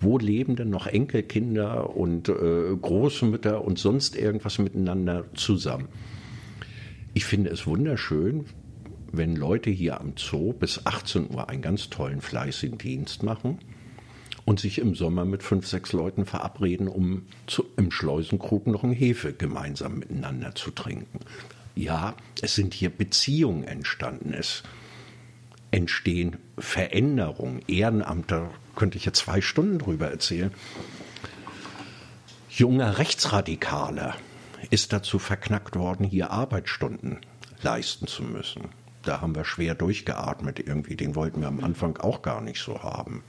Wo 0.00 0.18
leben 0.18 0.54
denn 0.54 0.70
noch 0.70 0.86
Enkelkinder 0.86 1.96
und 1.96 2.28
äh, 2.28 2.76
Großmütter 2.80 3.64
und 3.64 3.78
sonst 3.78 4.16
irgendwas 4.16 4.58
miteinander 4.58 5.24
zusammen? 5.34 5.88
Ich 7.14 7.24
finde 7.24 7.50
es 7.50 7.66
wunderschön, 7.66 8.44
wenn 9.12 9.36
Leute 9.36 9.70
hier 9.70 10.00
am 10.00 10.14
Zoo 10.16 10.52
bis 10.52 10.84
18 10.84 11.30
Uhr 11.30 11.48
einen 11.48 11.62
ganz 11.62 11.88
tollen, 11.88 12.20
fleißigen 12.20 12.78
Dienst 12.78 13.22
machen 13.22 13.58
und 14.44 14.60
sich 14.60 14.78
im 14.78 14.94
Sommer 14.94 15.24
mit 15.24 15.42
fünf, 15.42 15.66
sechs 15.66 15.92
Leuten 15.92 16.26
verabreden, 16.26 16.88
um 16.88 17.26
zu, 17.46 17.64
im 17.76 17.90
Schleusenkrug 17.90 18.66
noch 18.66 18.84
ein 18.84 18.92
Hefe 18.92 19.32
gemeinsam 19.32 19.98
miteinander 19.98 20.54
zu 20.54 20.70
trinken. 20.70 21.20
Ja, 21.74 22.14
es 22.40 22.54
sind 22.54 22.74
hier 22.74 22.90
Beziehungen 22.90 23.64
entstanden. 23.64 24.32
Es 24.32 24.62
entstehen 25.70 26.36
Veränderungen. 26.58 27.62
Ehrenamt, 27.66 28.30
da 28.30 28.50
könnte 28.76 28.96
ich 28.96 29.04
jetzt 29.04 29.18
zwei 29.18 29.40
Stunden 29.40 29.78
drüber 29.78 30.08
erzählen. 30.08 30.52
Junger 32.48 32.98
Rechtsradikaler 32.98 34.14
ist 34.70 34.92
dazu 34.92 35.18
verknackt 35.18 35.74
worden, 35.76 36.06
hier 36.06 36.30
Arbeitsstunden 36.30 37.18
leisten 37.62 38.06
zu 38.06 38.22
müssen. 38.22 38.68
Da 39.02 39.20
haben 39.20 39.34
wir 39.34 39.44
schwer 39.44 39.74
durchgeatmet 39.74 40.60
irgendwie. 40.60 40.96
Den 40.96 41.14
wollten 41.14 41.40
wir 41.40 41.48
am 41.48 41.62
Anfang 41.62 41.96
auch 41.96 42.22
gar 42.22 42.40
nicht 42.40 42.60
so 42.60 42.82
haben. 42.82 43.24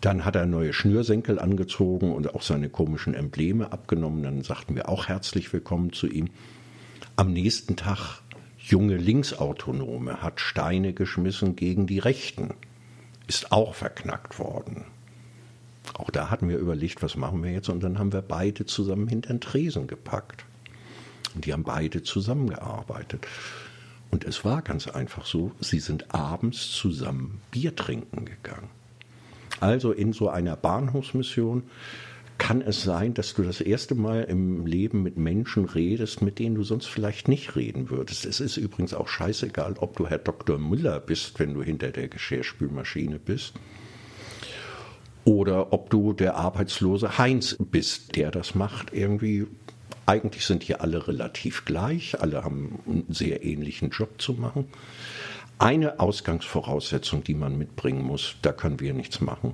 Dann 0.00 0.24
hat 0.24 0.34
er 0.34 0.46
neue 0.46 0.72
Schnürsenkel 0.72 1.38
angezogen 1.38 2.12
und 2.14 2.34
auch 2.34 2.40
seine 2.40 2.70
komischen 2.70 3.12
Embleme 3.12 3.70
abgenommen. 3.70 4.22
Dann 4.22 4.42
sagten 4.42 4.74
wir 4.74 4.88
auch 4.88 5.08
herzlich 5.08 5.52
willkommen 5.52 5.92
zu 5.92 6.06
ihm. 6.06 6.30
Am 7.16 7.32
nächsten 7.34 7.76
Tag 7.76 8.22
junge 8.56 8.96
Linksautonome 8.96 10.22
hat 10.22 10.40
Steine 10.40 10.94
geschmissen 10.94 11.54
gegen 11.54 11.86
die 11.86 11.98
Rechten. 11.98 12.54
Ist 13.26 13.52
auch 13.52 13.74
verknackt 13.74 14.38
worden. 14.38 14.84
Auch 15.92 16.08
da 16.08 16.30
hatten 16.30 16.48
wir 16.48 16.56
überlegt, 16.56 17.02
was 17.02 17.16
machen 17.16 17.44
wir 17.44 17.52
jetzt? 17.52 17.68
Und 17.68 17.82
dann 17.82 17.98
haben 17.98 18.14
wir 18.14 18.22
beide 18.22 18.64
zusammen 18.64 19.06
hinter 19.06 19.34
den 19.34 19.40
Tresen 19.40 19.86
gepackt. 19.86 20.46
Und 21.34 21.44
die 21.44 21.52
haben 21.52 21.64
beide 21.64 22.02
zusammengearbeitet. 22.02 23.26
Und 24.10 24.24
es 24.24 24.46
war 24.46 24.62
ganz 24.62 24.88
einfach 24.88 25.26
so, 25.26 25.52
sie 25.60 25.78
sind 25.78 26.14
abends 26.14 26.72
zusammen 26.72 27.42
Bier 27.50 27.76
trinken 27.76 28.24
gegangen. 28.24 28.79
Also 29.60 29.92
in 29.92 30.12
so 30.12 30.28
einer 30.28 30.56
Bahnhofsmission 30.56 31.64
kann 32.38 32.62
es 32.62 32.82
sein, 32.82 33.12
dass 33.12 33.34
du 33.34 33.42
das 33.42 33.60
erste 33.60 33.94
Mal 33.94 34.24
im 34.24 34.64
Leben 34.64 35.02
mit 35.02 35.18
Menschen 35.18 35.66
redest, 35.66 36.22
mit 36.22 36.38
denen 36.38 36.54
du 36.54 36.62
sonst 36.62 36.86
vielleicht 36.86 37.28
nicht 37.28 37.54
reden 37.54 37.90
würdest. 37.90 38.24
Es 38.24 38.40
ist 38.40 38.56
übrigens 38.56 38.94
auch 38.94 39.08
scheißegal, 39.08 39.74
ob 39.78 39.96
du 39.96 40.06
Herr 40.06 40.18
Dr. 40.18 40.56
Müller 40.58 41.00
bist, 41.00 41.38
wenn 41.38 41.52
du 41.52 41.62
hinter 41.62 41.90
der 41.90 42.08
Geschirrspülmaschine 42.08 43.18
bist, 43.18 43.54
oder 45.24 45.74
ob 45.74 45.90
du 45.90 46.14
der 46.14 46.36
arbeitslose 46.36 47.18
Heinz 47.18 47.56
bist, 47.58 48.16
der 48.16 48.30
das 48.30 48.54
macht. 48.54 48.94
Irgendwie 48.94 49.46
eigentlich 50.06 50.46
sind 50.46 50.62
hier 50.62 50.80
alle 50.80 51.06
relativ 51.06 51.66
gleich, 51.66 52.20
alle 52.20 52.42
haben 52.42 52.80
einen 52.86 53.04
sehr 53.10 53.44
ähnlichen 53.44 53.90
Job 53.90 54.20
zu 54.20 54.32
machen. 54.32 54.64
Eine 55.60 56.00
Ausgangsvoraussetzung, 56.00 57.22
die 57.22 57.34
man 57.34 57.58
mitbringen 57.58 58.02
muss, 58.02 58.36
da 58.40 58.50
können 58.50 58.80
wir 58.80 58.94
nichts 58.94 59.20
machen. 59.20 59.52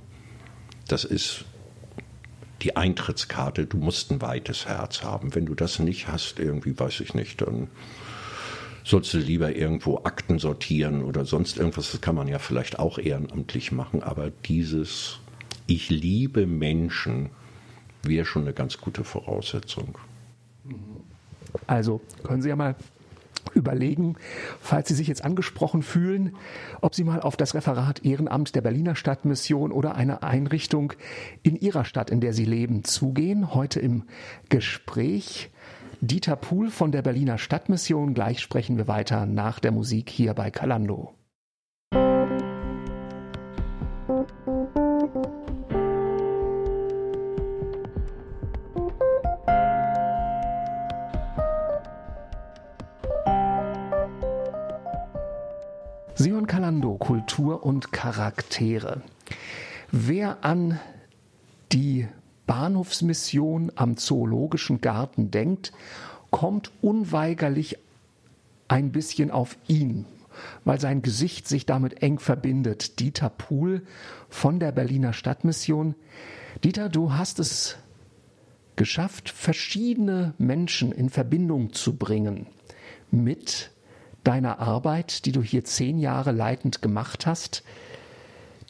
Das 0.87 1.03
ist 1.03 1.43
die 2.61 2.77
Eintrittskarte. 2.77 3.65
Du 3.65 3.75
musst 3.75 4.09
ein 4.09 4.21
weites 4.21 4.67
Herz 4.67 5.03
haben. 5.03 5.35
Wenn 5.35 5.45
du 5.45 5.53
das 5.53 5.79
nicht 5.79 6.07
hast, 6.07 6.39
irgendwie 6.39 6.79
weiß 6.79 7.01
ich 7.01 7.13
nicht, 7.13 7.41
dann 7.41 7.67
sollst 8.85 9.13
du 9.13 9.17
lieber 9.17 9.53
irgendwo 9.53 9.97
Akten 10.05 10.39
sortieren 10.39 11.03
oder 11.03 11.25
sonst 11.25 11.57
irgendwas. 11.57 11.91
Das 11.91 11.99
kann 11.99 12.15
man 12.15 12.29
ja 12.29 12.39
vielleicht 12.39 12.79
auch 12.79 12.99
ehrenamtlich 12.99 13.73
machen. 13.73 14.01
Aber 14.01 14.29
dieses 14.29 15.19
Ich 15.65 15.89
liebe 15.89 16.47
Menschen 16.47 17.31
wäre 18.03 18.25
schon 18.25 18.43
eine 18.43 18.53
ganz 18.53 18.77
gute 18.77 19.03
Voraussetzung. 19.03 19.97
Also 21.67 21.99
können 22.23 22.41
Sie 22.41 22.47
ja 22.47 22.55
mal 22.55 22.77
überlegen, 23.53 24.15
falls 24.59 24.87
Sie 24.87 24.95
sich 24.95 25.07
jetzt 25.07 25.23
angesprochen 25.23 25.81
fühlen, 25.81 26.35
ob 26.81 26.95
Sie 26.95 27.03
mal 27.03 27.21
auf 27.21 27.37
das 27.37 27.53
Referat 27.55 28.05
Ehrenamt 28.05 28.55
der 28.55 28.61
Berliner 28.61 28.95
Stadtmission 28.95 29.71
oder 29.71 29.95
eine 29.95 30.23
Einrichtung 30.23 30.93
in 31.43 31.55
Ihrer 31.55 31.85
Stadt, 31.85 32.09
in 32.09 32.21
der 32.21 32.33
Sie 32.33 32.45
leben, 32.45 32.83
zugehen. 32.83 33.53
Heute 33.53 33.79
im 33.79 34.03
Gespräch 34.49 35.49
Dieter 36.01 36.35
Pohl 36.35 36.69
von 36.69 36.91
der 36.91 37.01
Berliner 37.01 37.39
Stadtmission. 37.39 38.13
Gleich 38.13 38.39
sprechen 38.39 38.77
wir 38.77 38.87
weiter 38.87 39.25
nach 39.25 39.59
der 39.59 39.71
Musik 39.71 40.09
hier 40.09 40.33
bei 40.35 40.51
Kalando. 40.51 41.16
Kultur 57.07 57.63
und 57.65 57.93
Charaktere. 57.93 59.01
Wer 59.93 60.43
an 60.43 60.77
die 61.71 62.05
Bahnhofsmission 62.47 63.71
am 63.75 63.95
Zoologischen 63.95 64.81
Garten 64.81 65.31
denkt, 65.31 65.71
kommt 66.31 66.69
unweigerlich 66.81 67.77
ein 68.67 68.91
bisschen 68.91 69.31
auf 69.31 69.57
ihn, 69.69 70.03
weil 70.65 70.81
sein 70.81 71.01
Gesicht 71.01 71.47
sich 71.47 71.65
damit 71.65 72.03
eng 72.03 72.19
verbindet. 72.19 72.99
Dieter 72.99 73.29
Pohl 73.29 73.83
von 74.27 74.59
der 74.59 74.73
Berliner 74.73 75.13
Stadtmission. 75.13 75.95
Dieter, 76.65 76.89
du 76.89 77.13
hast 77.13 77.39
es 77.39 77.77
geschafft, 78.75 79.29
verschiedene 79.29 80.33
Menschen 80.37 80.91
in 80.91 81.09
Verbindung 81.09 81.71
zu 81.71 81.95
bringen 81.95 82.47
mit 83.11 83.71
deiner 84.27 84.59
Arbeit, 84.59 85.25
die 85.25 85.31
du 85.31 85.41
hier 85.41 85.63
zehn 85.63 85.97
Jahre 85.97 86.33
leitend 86.33 86.81
gemacht 86.81 87.25
hast, 87.25 87.63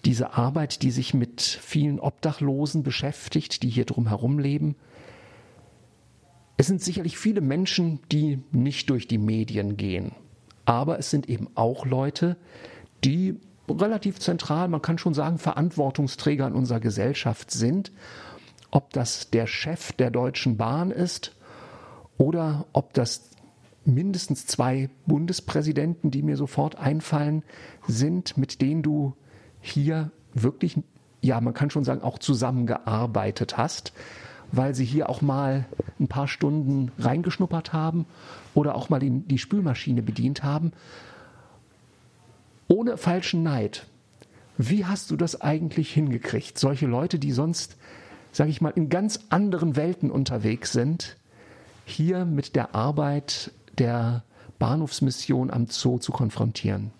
diese 0.06 0.34
Arbeit, 0.34 0.84
die 0.84 0.92
sich 0.92 1.16
mit 1.16 1.42
vielen 1.42 2.00
Obdachlosen 2.00 2.84
beschäftigt, 2.84 3.64
die 3.64 3.70
hier 3.70 3.86
drumherum 3.86 4.38
leben. 4.38 4.76
Es 6.58 6.68
sind 6.68 6.84
sicherlich 6.84 7.18
viele 7.18 7.42
Menschen, 7.42 8.00
die 8.12 8.44
nicht 8.52 8.92
durch 8.92 9.08
die 9.08 9.18
Medien 9.18 9.78
gehen, 9.78 10.12
aber 10.66 11.00
es 11.00 11.10
sind 11.10 11.28
eben 11.28 11.48
auch 11.56 11.88
Leute, 11.88 12.38
die 13.04 13.40
relativ 13.68 14.20
zentral, 14.20 14.68
man 14.68 14.84
kann 14.84 15.00
schon 15.00 15.16
sagen, 15.16 15.40
Verantwortungsträger 15.40 16.46
in 16.46 16.54
unserer 16.54 16.80
Gesellschaft 16.80 17.50
sind. 17.50 17.92
Ob 18.70 18.94
das 18.94 19.32
der 19.32 19.48
Chef 19.48 19.92
der 19.94 20.12
Deutschen 20.12 20.58
Bahn 20.58 20.92
ist 20.92 21.36
oder 22.18 22.66
ob 22.74 22.94
das 22.94 23.32
mindestens 23.88 24.46
zwei 24.46 24.90
Bundespräsidenten, 25.06 26.12
die 26.12 26.22
mir 26.22 26.38
sofort 26.38 26.76
einfallen, 26.76 27.44
sind, 27.88 28.38
mit 28.38 28.62
denen 28.62 28.84
du 28.84 29.16
hier 29.62 30.12
wirklich, 30.34 30.78
ja, 31.22 31.42
man 31.42 31.54
kann 31.54 31.70
schon 31.70 31.84
sagen, 31.84 32.02
auch 32.02 32.20
zusammengearbeitet 32.20 33.58
hast, 33.58 33.94
weil 34.52 34.76
sie 34.76 34.86
hier 34.86 35.10
auch 35.10 35.22
mal 35.22 35.66
ein 36.00 36.08
paar 36.08 36.28
Stunden 36.28 36.92
reingeschnuppert 37.00 37.74
haben 37.74 38.06
oder 38.54 38.76
auch 38.76 38.90
mal 38.90 39.00
die, 39.00 39.38
Spülmaschine 39.38 40.02
bedient 40.02 40.44
haben. 40.44 40.72
Ohne 42.68 42.98
falschen 42.98 43.44
Neid. 43.44 43.88
Wie 44.58 44.86
hast 44.86 45.12
du 45.12 45.16
das 45.16 45.42
eigentlich 45.42 45.94
hingekriegt? 45.94 46.58
Solche 46.58 46.88
Leute, 46.88 47.20
die 47.20 47.32
sonst, 47.32 47.78
sage 48.32 48.50
ich 48.50 48.62
mal, 48.62 48.74
in 48.76 48.90
ganz 48.90 49.20
anderen 49.30 49.76
Welten 49.76 50.12
unterwegs 50.12 50.72
sind, 50.72 51.18
hier 51.86 52.26
mit 52.26 52.56
der 52.56 52.76
Arbeit 52.76 53.52
der 53.78 54.24
Bahnhofsmission 54.60 55.52
am 55.52 55.68
Zoo 55.68 56.00
zu 56.00 56.12
konfrontieren? 56.12 56.92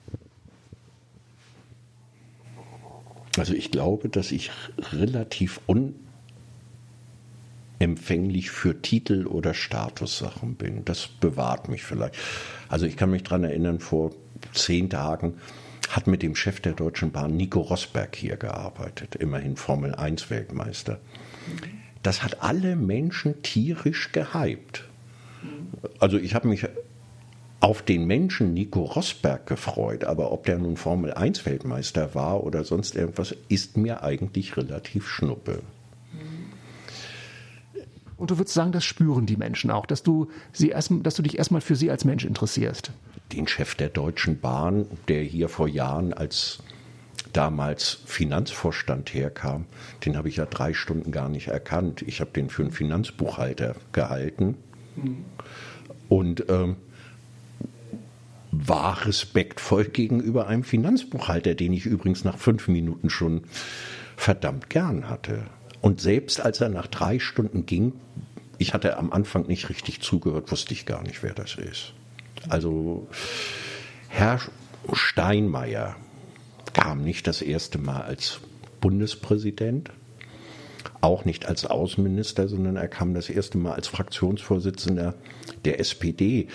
Also 3.38 3.54
ich 3.54 3.72
glaube, 3.72 4.10
dass 4.10 4.32
ich 4.32 4.52
relativ 4.92 5.62
unempfänglich 7.80 8.50
für 8.50 8.82
Titel 8.82 9.28
oder 9.28 9.54
Statussachen 9.54 10.56
bin. 10.56 10.84
Das 10.86 11.08
bewahrt 11.08 11.70
mich 11.70 11.84
vielleicht. 11.84 12.16
Also 12.68 12.86
ich 12.88 12.98
kann 12.98 13.12
mich 13.12 13.24
daran 13.24 13.44
erinnern, 13.44 13.80
vor 13.80 14.12
zehn 14.54 14.90
Tagen 14.90 15.36
hat 15.90 16.08
mit 16.08 16.22
dem 16.22 16.36
Chef 16.36 16.60
der 16.60 16.74
Deutschen 16.74 17.12
Bahn 17.12 17.38
Nico 17.38 17.62
Rosberg 17.62 18.16
hier 18.16 18.38
gearbeitet, 18.38 19.16
immerhin 19.16 19.56
Formel 19.56 19.96
1 19.96 20.30
Weltmeister. 20.30 21.00
Das 22.04 22.24
hat 22.24 22.42
alle 22.42 22.76
Menschen 22.76 23.42
tierisch 23.42 24.12
gehypt. 24.12 24.87
Also 26.00 26.18
ich 26.18 26.36
habe 26.36 26.48
mich 26.48 26.68
auf 27.60 27.82
den 27.82 28.06
Menschen 28.06 28.54
Nico 28.54 28.84
Rosberg 28.84 29.48
gefreut, 29.48 30.04
aber 30.04 30.32
ob 30.32 30.46
der 30.46 30.58
nun 30.58 30.78
Formel 30.78 31.14
1 31.14 31.46
Weltmeister 31.46 32.14
war 32.14 32.44
oder 32.44 32.64
sonst 32.64 32.96
irgendwas, 32.96 33.36
ist 33.50 33.78
mir 33.78 34.04
eigentlich 34.04 34.58
relativ 34.58 35.08
schnuppe. 35.08 35.62
Und 38.16 38.32
du 38.32 38.38
würdest 38.38 38.56
sagen, 38.56 38.72
das 38.72 38.84
spüren 38.84 39.26
die 39.26 39.38
Menschen 39.38 39.70
auch, 39.70 39.86
dass 39.86 40.02
du, 40.02 40.30
sie 40.52 40.70
erst, 40.70 40.92
dass 41.04 41.16
du 41.16 41.22
dich 41.22 41.38
erstmal 41.38 41.62
für 41.62 41.76
sie 41.76 41.92
als 41.92 42.04
Mensch 42.04 42.26
interessierst. 42.26 42.92
Den 43.32 43.48
Chef 43.48 43.76
der 43.76 43.90
Deutschen 43.90 44.40
Bahn, 44.40 44.86
der 45.08 45.22
hier 45.22 45.50
vor 45.50 45.68
Jahren 45.68 46.14
als 46.14 46.60
damals 47.34 48.00
Finanzvorstand 48.06 49.14
herkam, 49.14 49.66
den 50.06 50.18
habe 50.18 50.30
ich 50.30 50.38
ja 50.38 50.46
drei 50.46 50.74
Stunden 50.74 51.12
gar 51.12 51.30
nicht 51.30 51.50
erkannt. 51.50 52.02
Ich 52.02 52.20
habe 52.20 52.32
den 52.32 52.50
für 52.50 52.64
einen 52.64 52.72
Finanzbuchhalter 52.72 53.76
gehalten. 53.92 54.56
Mhm. 54.98 55.26
Und 56.10 56.46
ähm, 56.50 56.76
war 58.52 59.06
respektvoll 59.06 59.86
gegenüber 59.86 60.48
einem 60.48 60.64
Finanzbuchhalter, 60.64 61.54
den 61.56 61.74
ich 61.74 61.86
übrigens 61.86 62.24
nach 62.24 62.38
fünf 62.38 62.68
Minuten 62.68 63.10
schon 63.10 63.44
verdammt 64.16 64.70
gern 64.70 65.10
hatte. 65.10 65.44
Und 65.82 66.02
selbst 66.02 66.42
als 66.42 66.62
er 66.62 66.70
nach 66.70 66.88
drei 66.88 67.20
Stunden 67.20 67.66
ging, 67.66 67.94
ich 68.58 68.74
hatte 68.74 68.98
am 68.98 69.12
Anfang 69.12 69.48
nicht 69.48 69.70
richtig 69.70 70.02
zugehört, 70.02 70.52
wusste 70.52 70.74
ich 70.74 70.86
gar 70.86 71.04
nicht, 71.04 71.22
wer 71.22 71.34
das 71.34 71.56
ist. 71.56 71.94
Also 72.50 73.08
Herr 74.10 74.40
Steinmeier 74.92 75.96
kam 76.74 77.04
nicht 77.04 77.28
das 77.28 77.42
erste 77.42 77.78
Mal 77.78 78.02
als 78.02 78.40
Bundespräsident, 78.82 79.92
auch 81.02 81.26
nicht 81.26 81.48
als 81.48 81.66
Außenminister, 81.66 82.48
sondern 82.48 82.76
er 82.76 82.88
kam 82.88 83.14
das 83.14 83.30
erste 83.30 83.58
Mal 83.58 83.74
als 83.74 83.88
Fraktionsvorsitzender 83.88 85.16
der 85.66 85.80
SPD. 85.80 86.48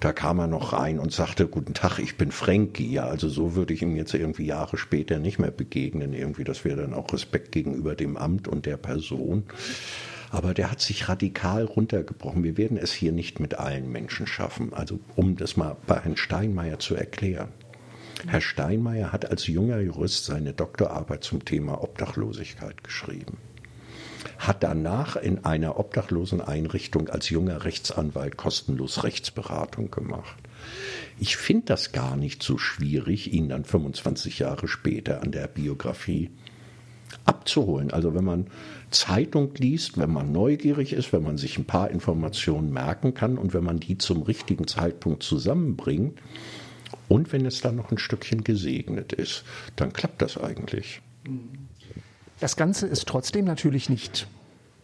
Da 0.00 0.12
kam 0.12 0.38
er 0.38 0.46
noch 0.46 0.72
rein 0.72 0.98
und 0.98 1.12
sagte, 1.12 1.46
guten 1.46 1.74
Tag, 1.74 1.98
ich 1.98 2.16
bin 2.16 2.30
Frankie. 2.30 2.92
Ja, 2.92 3.06
also 3.06 3.28
so 3.28 3.54
würde 3.54 3.74
ich 3.74 3.82
ihm 3.82 3.96
jetzt 3.96 4.14
irgendwie 4.14 4.46
Jahre 4.46 4.78
später 4.78 5.18
nicht 5.18 5.38
mehr 5.38 5.50
begegnen. 5.50 6.12
Irgendwie, 6.12 6.44
das 6.44 6.64
wäre 6.64 6.82
dann 6.82 6.94
auch 6.94 7.12
Respekt 7.12 7.52
gegenüber 7.52 7.94
dem 7.94 8.16
Amt 8.16 8.48
und 8.48 8.66
der 8.66 8.76
Person. 8.76 9.44
Aber 10.30 10.54
der 10.54 10.70
hat 10.70 10.80
sich 10.80 11.08
radikal 11.08 11.64
runtergebrochen. 11.64 12.44
Wir 12.44 12.56
werden 12.56 12.76
es 12.76 12.92
hier 12.92 13.12
nicht 13.12 13.40
mit 13.40 13.54
allen 13.54 13.90
Menschen 13.90 14.26
schaffen. 14.26 14.74
Also 14.74 15.00
um 15.16 15.36
das 15.36 15.56
mal 15.56 15.76
bei 15.86 15.98
Herrn 16.00 16.16
Steinmeier 16.16 16.78
zu 16.78 16.94
erklären. 16.94 17.48
Herr 18.26 18.40
Steinmeier 18.40 19.12
hat 19.12 19.30
als 19.30 19.46
junger 19.46 19.78
Jurist 19.80 20.24
seine 20.24 20.52
Doktorarbeit 20.52 21.22
zum 21.22 21.44
Thema 21.44 21.82
Obdachlosigkeit 21.82 22.82
geschrieben 22.82 23.38
hat 24.38 24.62
danach 24.62 25.16
in 25.16 25.44
einer 25.44 25.78
obdachlosen 25.78 26.40
Einrichtung 26.40 27.08
als 27.08 27.30
junger 27.30 27.64
Rechtsanwalt 27.64 28.36
kostenlos 28.36 29.04
Rechtsberatung 29.04 29.90
gemacht. 29.90 30.36
Ich 31.18 31.36
finde 31.36 31.66
das 31.66 31.92
gar 31.92 32.16
nicht 32.16 32.42
so 32.42 32.58
schwierig, 32.58 33.32
ihn 33.32 33.48
dann 33.48 33.64
25 33.64 34.40
Jahre 34.40 34.68
später 34.68 35.22
an 35.22 35.32
der 35.32 35.48
Biografie 35.48 36.30
abzuholen. 37.24 37.90
Also 37.90 38.14
wenn 38.14 38.24
man 38.24 38.46
Zeitung 38.90 39.54
liest, 39.56 39.98
wenn 39.98 40.12
man 40.12 40.32
neugierig 40.32 40.92
ist, 40.92 41.12
wenn 41.12 41.22
man 41.22 41.38
sich 41.38 41.58
ein 41.58 41.64
paar 41.64 41.90
Informationen 41.90 42.72
merken 42.72 43.14
kann 43.14 43.38
und 43.38 43.54
wenn 43.54 43.64
man 43.64 43.80
die 43.80 43.98
zum 43.98 44.22
richtigen 44.22 44.66
Zeitpunkt 44.66 45.22
zusammenbringt 45.22 46.20
und 47.08 47.32
wenn 47.32 47.46
es 47.46 47.60
dann 47.60 47.76
noch 47.76 47.90
ein 47.90 47.98
Stückchen 47.98 48.44
gesegnet 48.44 49.12
ist, 49.12 49.44
dann 49.76 49.92
klappt 49.92 50.22
das 50.22 50.38
eigentlich. 50.38 51.00
Das 52.40 52.56
Ganze 52.56 52.86
ist 52.86 53.08
trotzdem 53.08 53.44
natürlich 53.44 53.88
nicht 53.88 54.28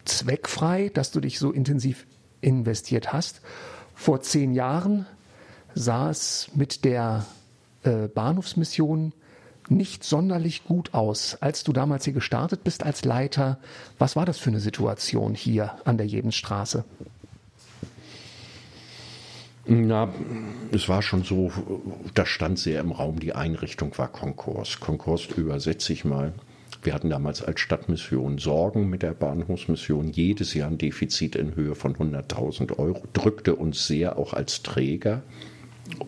zweckfrei, 0.04 0.90
dass 0.92 1.10
du 1.12 1.20
dich 1.20 1.38
so 1.38 1.52
intensiv 1.52 2.06
investiert 2.40 3.12
hast. 3.12 3.40
Vor 3.94 4.20
zehn 4.22 4.54
Jahren 4.54 5.06
sah 5.74 6.10
es 6.10 6.50
mit 6.54 6.84
der 6.84 7.26
äh, 7.84 8.08
Bahnhofsmission 8.08 9.12
nicht 9.68 10.04
sonderlich 10.04 10.64
gut 10.64 10.92
aus. 10.94 11.38
Als 11.40 11.64
du 11.64 11.72
damals 11.72 12.04
hier 12.04 12.12
gestartet 12.12 12.64
bist 12.64 12.82
als 12.82 13.04
Leiter, 13.04 13.58
was 13.98 14.16
war 14.16 14.26
das 14.26 14.38
für 14.38 14.50
eine 14.50 14.60
Situation 14.60 15.34
hier 15.34 15.74
an 15.84 15.96
der 15.96 16.06
Jebensstraße? 16.06 16.84
Na, 19.66 20.12
es 20.72 20.90
war 20.90 21.00
schon 21.00 21.22
so, 21.22 21.50
das 22.12 22.28
stand 22.28 22.58
sehr 22.58 22.80
im 22.80 22.92
Raum, 22.92 23.18
die 23.18 23.34
Einrichtung 23.34 23.96
war 23.96 24.08
Konkurs. 24.08 24.80
Konkurs 24.80 25.24
übersetze 25.26 25.94
ich 25.94 26.04
mal. 26.04 26.34
Wir 26.84 26.92
hatten 26.92 27.08
damals 27.08 27.42
als 27.42 27.60
Stadtmission 27.60 28.36
Sorgen 28.36 28.90
mit 28.90 29.02
der 29.02 29.14
Bahnhofsmission. 29.14 30.10
Jedes 30.10 30.52
Jahr 30.52 30.68
ein 30.68 30.76
Defizit 30.76 31.34
in 31.34 31.56
Höhe 31.56 31.74
von 31.74 31.96
100.000 31.96 32.78
Euro. 32.78 33.02
Drückte 33.14 33.56
uns 33.56 33.86
sehr 33.86 34.18
auch 34.18 34.34
als 34.34 34.62
Träger, 34.62 35.22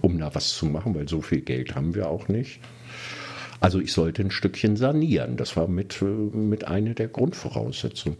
um 0.02 0.18
da 0.18 0.34
was 0.34 0.54
zu 0.54 0.66
machen, 0.66 0.94
weil 0.94 1.08
so 1.08 1.22
viel 1.22 1.40
Geld 1.40 1.74
haben 1.74 1.94
wir 1.94 2.10
auch 2.10 2.28
nicht. 2.28 2.60
Also 3.58 3.80
ich 3.80 3.94
sollte 3.94 4.20
ein 4.20 4.30
Stückchen 4.30 4.76
sanieren. 4.76 5.38
Das 5.38 5.56
war 5.56 5.66
mit, 5.66 6.02
mit 6.02 6.68
einer 6.68 6.92
der 6.92 7.08
Grundvoraussetzungen. 7.08 8.18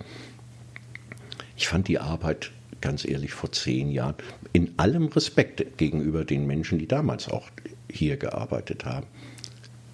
Ich 1.58 1.68
fand 1.68 1.88
die 1.88 1.98
Arbeit, 1.98 2.52
ganz 2.80 3.06
ehrlich, 3.06 3.32
vor 3.32 3.52
zehn 3.52 3.90
Jahren 3.90 4.14
in 4.54 4.72
allem 4.78 5.08
Respekt 5.08 5.76
gegenüber 5.76 6.24
den 6.24 6.46
Menschen, 6.46 6.78
die 6.78 6.88
damals 6.88 7.28
auch 7.28 7.50
hier 7.90 8.16
gearbeitet 8.16 8.86
haben 8.86 9.06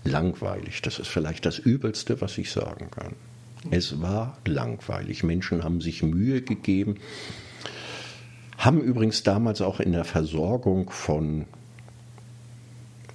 langweilig. 0.04 0.82
Das 0.82 0.98
ist 0.98 1.08
vielleicht 1.08 1.46
das 1.46 1.58
Übelste, 1.58 2.20
was 2.20 2.38
ich 2.38 2.50
sagen 2.50 2.90
kann. 2.90 3.14
Es 3.70 4.00
war 4.00 4.38
langweilig. 4.46 5.22
Menschen 5.22 5.62
haben 5.62 5.80
sich 5.80 6.02
Mühe 6.02 6.42
gegeben, 6.42 6.96
haben 8.58 8.80
übrigens 8.80 9.22
damals 9.22 9.60
auch 9.60 9.80
in 9.80 9.92
der 9.92 10.04
Versorgung 10.04 10.90
von 10.90 11.46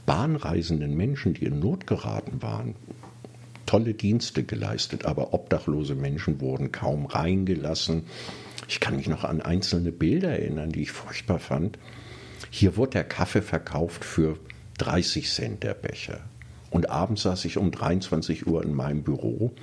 bahnreisenden 0.05 0.95
Menschen, 0.95 1.33
die 1.33 1.45
in 1.45 1.59
Not 1.59 1.85
geraten 1.85 2.41
waren, 2.41 2.75
tolle 3.65 3.93
Dienste 3.93 4.43
geleistet, 4.43 5.05
aber 5.05 5.33
obdachlose 5.33 5.95
Menschen 5.95 6.39
wurden 6.39 6.71
kaum 6.71 7.05
reingelassen. 7.05 8.03
Ich 8.69 8.79
kann 8.79 8.95
mich 8.95 9.07
noch 9.07 9.25
an 9.25 9.41
einzelne 9.41 9.91
Bilder 9.91 10.29
erinnern, 10.29 10.71
die 10.71 10.83
ich 10.83 10.91
furchtbar 10.91 11.39
fand. 11.39 11.77
Hier 12.49 12.77
wurde 12.77 12.91
der 12.91 13.03
Kaffee 13.03 13.41
verkauft 13.41 14.05
für 14.05 14.39
30 14.77 15.29
Cent 15.29 15.63
der 15.63 15.73
Becher. 15.73 16.21
Und 16.69 16.89
abends 16.89 17.23
saß 17.23 17.45
ich 17.45 17.57
um 17.57 17.71
23 17.71 18.47
Uhr 18.47 18.63
in 18.63 18.73
meinem 18.73 19.03
Büro 19.03 19.53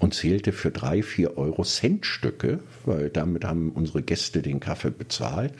und 0.00 0.14
zählte 0.14 0.52
für 0.52 0.70
drei, 0.70 1.02
vier 1.02 1.36
Euro 1.38 1.64
Centstücke, 1.64 2.60
weil 2.84 3.10
damit 3.10 3.44
haben 3.44 3.70
unsere 3.70 4.02
Gäste 4.02 4.42
den 4.42 4.60
Kaffee 4.60 4.90
bezahlt. 4.90 5.52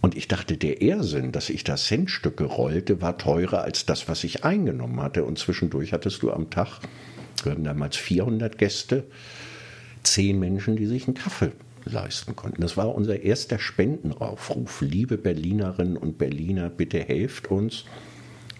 Und 0.00 0.16
ich 0.16 0.28
dachte, 0.28 0.56
der 0.56 0.80
Irrsinn, 0.80 1.32
dass 1.32 1.50
ich 1.50 1.64
da 1.64 1.76
Centstücke 1.76 2.44
rollte, 2.44 3.02
war 3.02 3.18
teurer 3.18 3.62
als 3.62 3.84
das, 3.84 4.08
was 4.08 4.22
ich 4.24 4.44
eingenommen 4.44 5.00
hatte. 5.00 5.24
Und 5.24 5.38
zwischendurch 5.38 5.92
hattest 5.92 6.22
du 6.22 6.30
am 6.30 6.50
Tag, 6.50 6.80
wir 7.42 7.52
hatten 7.52 7.64
damals 7.64 7.96
400 7.96 8.58
Gäste, 8.58 9.04
zehn 10.04 10.38
Menschen, 10.38 10.76
die 10.76 10.86
sich 10.86 11.06
einen 11.06 11.14
Kaffee 11.14 11.52
leisten 11.84 12.36
konnten. 12.36 12.60
Das 12.60 12.76
war 12.76 12.94
unser 12.94 13.20
erster 13.22 13.58
Spendenaufruf. 13.58 14.82
Liebe 14.82 15.18
Berlinerinnen 15.18 15.96
und 15.96 16.18
Berliner, 16.18 16.68
bitte 16.68 17.00
helft 17.00 17.50
uns 17.50 17.84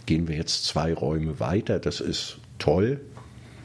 gehen 0.09 0.27
wir 0.27 0.37
jetzt 0.37 0.65
zwei 0.65 0.95
Räume 0.95 1.39
weiter. 1.39 1.79
Das 1.79 2.01
ist 2.01 2.39
toll. 2.59 3.03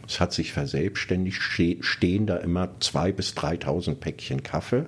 Es 0.05 0.19
hat 0.19 0.33
sich 0.33 0.51
verselbstständigt, 0.51 1.41
stehen 1.41 2.27
da 2.27 2.35
immer 2.35 2.81
zwei 2.81 3.13
bis 3.13 3.31
3.000 3.31 3.95
Päckchen 3.95 4.43
Kaffee. 4.43 4.85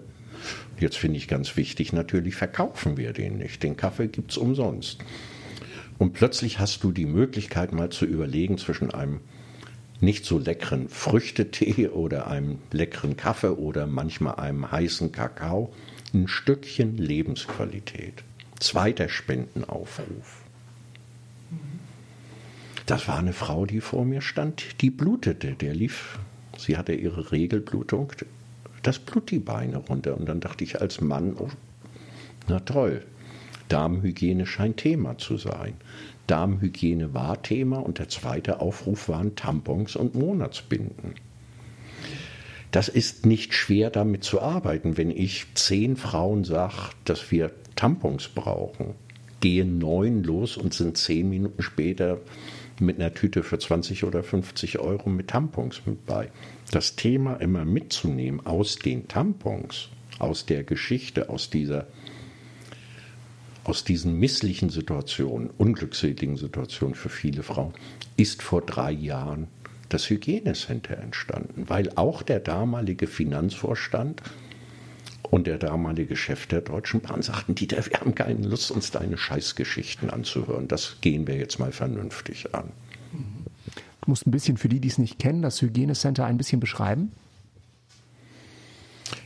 Jetzt 0.77 0.97
finde 0.97 1.17
ich 1.17 1.29
ganz 1.29 1.55
wichtig, 1.55 1.93
natürlich 1.93 2.35
verkaufen 2.35 2.97
wir 2.97 3.13
den 3.13 3.37
nicht. 3.37 3.63
Den 3.63 3.77
Kaffee 3.77 4.09
gibt 4.09 4.31
es 4.31 4.37
umsonst. 4.37 4.99
Und 5.97 6.11
plötzlich 6.11 6.59
hast 6.59 6.83
du 6.83 6.91
die 6.91 7.05
Möglichkeit 7.05 7.71
mal 7.71 7.89
zu 7.89 8.05
überlegen 8.05 8.57
zwischen 8.57 8.91
einem 8.91 9.21
nicht 10.01 10.25
so 10.25 10.37
leckeren 10.37 10.89
Früchtetee 10.89 11.87
oder 11.93 12.27
einem 12.27 12.59
leckeren 12.73 13.15
Kaffee 13.15 13.55
oder 13.55 13.87
manchmal 13.87 14.35
einem 14.35 14.69
heißen 14.69 15.13
Kakao 15.13 15.73
ein 16.13 16.27
Stückchen 16.27 16.97
Lebensqualität. 16.97 18.25
Zweiter 18.59 19.07
Spendenaufruf. 19.07 20.44
Das 22.85 23.07
war 23.07 23.17
eine 23.17 23.33
Frau, 23.33 23.65
die 23.65 23.81
vor 23.81 24.05
mir 24.05 24.21
stand, 24.21 24.81
die 24.81 24.91
blutete. 24.91 25.53
Der 25.53 25.73
lief, 25.73 26.19
sie 26.57 26.77
hatte 26.77 26.93
ihre 26.93 27.31
Regelblutung, 27.31 28.11
das 28.83 28.99
Blut 28.99 29.31
die 29.31 29.39
Beine 29.39 29.77
runter. 29.77 30.17
Und 30.17 30.29
dann 30.29 30.39
dachte 30.39 30.63
ich 30.63 30.79
als 30.81 31.01
Mann, 31.01 31.35
oh, 31.39 31.49
na 32.47 32.59
toll, 32.59 33.03
Darmhygiene 33.69 34.45
scheint 34.45 34.77
Thema 34.77 35.17
zu 35.17 35.37
sein. 35.37 35.73
Darmhygiene 36.27 37.13
war 37.13 37.41
Thema 37.41 37.77
und 37.77 37.97
der 37.97 38.09
zweite 38.09 38.59
Aufruf 38.59 39.09
waren 39.09 39.35
Tampons 39.35 39.95
und 39.95 40.13
Monatsbinden. 40.13 41.15
Das 42.71 42.87
ist 42.87 43.25
nicht 43.25 43.53
schwer 43.53 43.89
damit 43.89 44.23
zu 44.23 44.41
arbeiten, 44.41 44.97
wenn 44.97 45.09
ich 45.09 45.47
zehn 45.55 45.95
Frauen 45.95 46.43
sage, 46.43 46.91
dass 47.05 47.31
wir 47.31 47.51
Tampons 47.75 48.27
brauchen. 48.27 48.95
Gehen 49.39 49.77
neun 49.77 50.23
los 50.23 50.57
und 50.57 50.73
sind 50.73 50.97
zehn 50.97 51.29
Minuten 51.29 51.61
später 51.61 52.19
mit 52.79 52.99
einer 52.99 53.13
Tüte 53.13 53.43
für 53.43 53.59
20 53.59 54.03
oder 54.03 54.23
50 54.23 54.79
Euro 54.79 55.09
mit 55.09 55.29
Tampons 55.29 55.81
mit 55.85 56.05
bei. 56.05 56.29
Das 56.71 56.95
Thema 56.95 57.35
immer 57.35 57.65
mitzunehmen 57.65 58.45
aus 58.45 58.77
den 58.77 59.07
Tampons, 59.07 59.89
aus 60.19 60.45
der 60.45 60.63
Geschichte, 60.63 61.29
aus 61.29 61.49
dieser 61.49 61.87
aus 63.63 63.83
diesen 63.83 64.19
misslichen 64.19 64.69
Situationen, 64.69 65.49
unglückseligen 65.57 66.37
Situationen 66.37 66.93
für 66.93 67.09
viele 67.09 67.41
Frauen, 67.41 67.73
ist 68.15 68.43
vor 68.43 68.61
drei 68.61 68.91
Jahren 68.91 69.47
das 69.89 70.09
Hygienecenter 70.09 70.97
entstanden, 70.97 71.65
weil 71.67 71.91
auch 71.95 72.21
der 72.21 72.39
damalige 72.39 73.07
Finanzvorstand 73.07 74.21
und 75.35 75.47
der 75.47 75.57
damalige 75.57 76.15
Chef 76.15 76.47
der 76.47 76.61
Deutschen 76.61 77.01
Bahn 77.01 77.21
sagten, 77.21 77.55
Dieter, 77.55 77.85
wir 77.85 77.99
haben 77.99 78.15
keine 78.15 78.47
Lust, 78.47 78.71
uns 78.71 78.91
deine 78.91 79.17
Scheißgeschichten 79.17 80.09
anzuhören. 80.09 80.69
Das 80.69 80.95
gehen 81.01 81.27
wir 81.27 81.35
jetzt 81.35 81.59
mal 81.59 81.73
vernünftig 81.73 82.55
an. 82.55 82.71
Du 83.11 84.11
musst 84.11 84.25
ein 84.25 84.31
bisschen 84.31 84.55
für 84.55 84.69
die, 84.69 84.79
die 84.79 84.87
es 84.87 84.97
nicht 84.97 85.19
kennen, 85.19 85.41
das 85.41 85.61
Hygienecenter 85.61 86.23
ein 86.23 86.37
bisschen 86.37 86.61
beschreiben. 86.61 87.11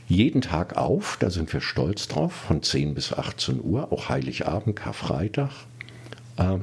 Jeden 0.08 0.40
Tag 0.40 0.76
auf, 0.76 1.16
da 1.20 1.30
sind 1.30 1.52
wir 1.52 1.60
stolz 1.60 2.08
drauf, 2.08 2.32
von 2.32 2.60
10 2.60 2.94
bis 2.94 3.12
18 3.12 3.62
Uhr, 3.62 3.92
auch 3.92 4.08
Heiligabend, 4.08 4.74
Karfreitag. 4.74 5.52
Ähm, 6.38 6.62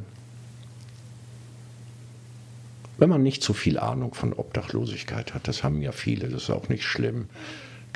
wenn 2.97 3.07
man 3.07 3.23
nicht 3.23 3.43
so 3.43 3.53
viel 3.53 3.79
Ahnung 3.79 4.13
von 4.13 4.33
Obdachlosigkeit 4.33 5.33
hat, 5.33 5.47
das 5.47 5.63
haben 5.63 5.81
ja 5.81 5.93
viele, 5.93 6.27
das 6.27 6.43
ist 6.43 6.49
auch 6.49 6.67
nicht 6.67 6.83
schlimm 6.83 7.29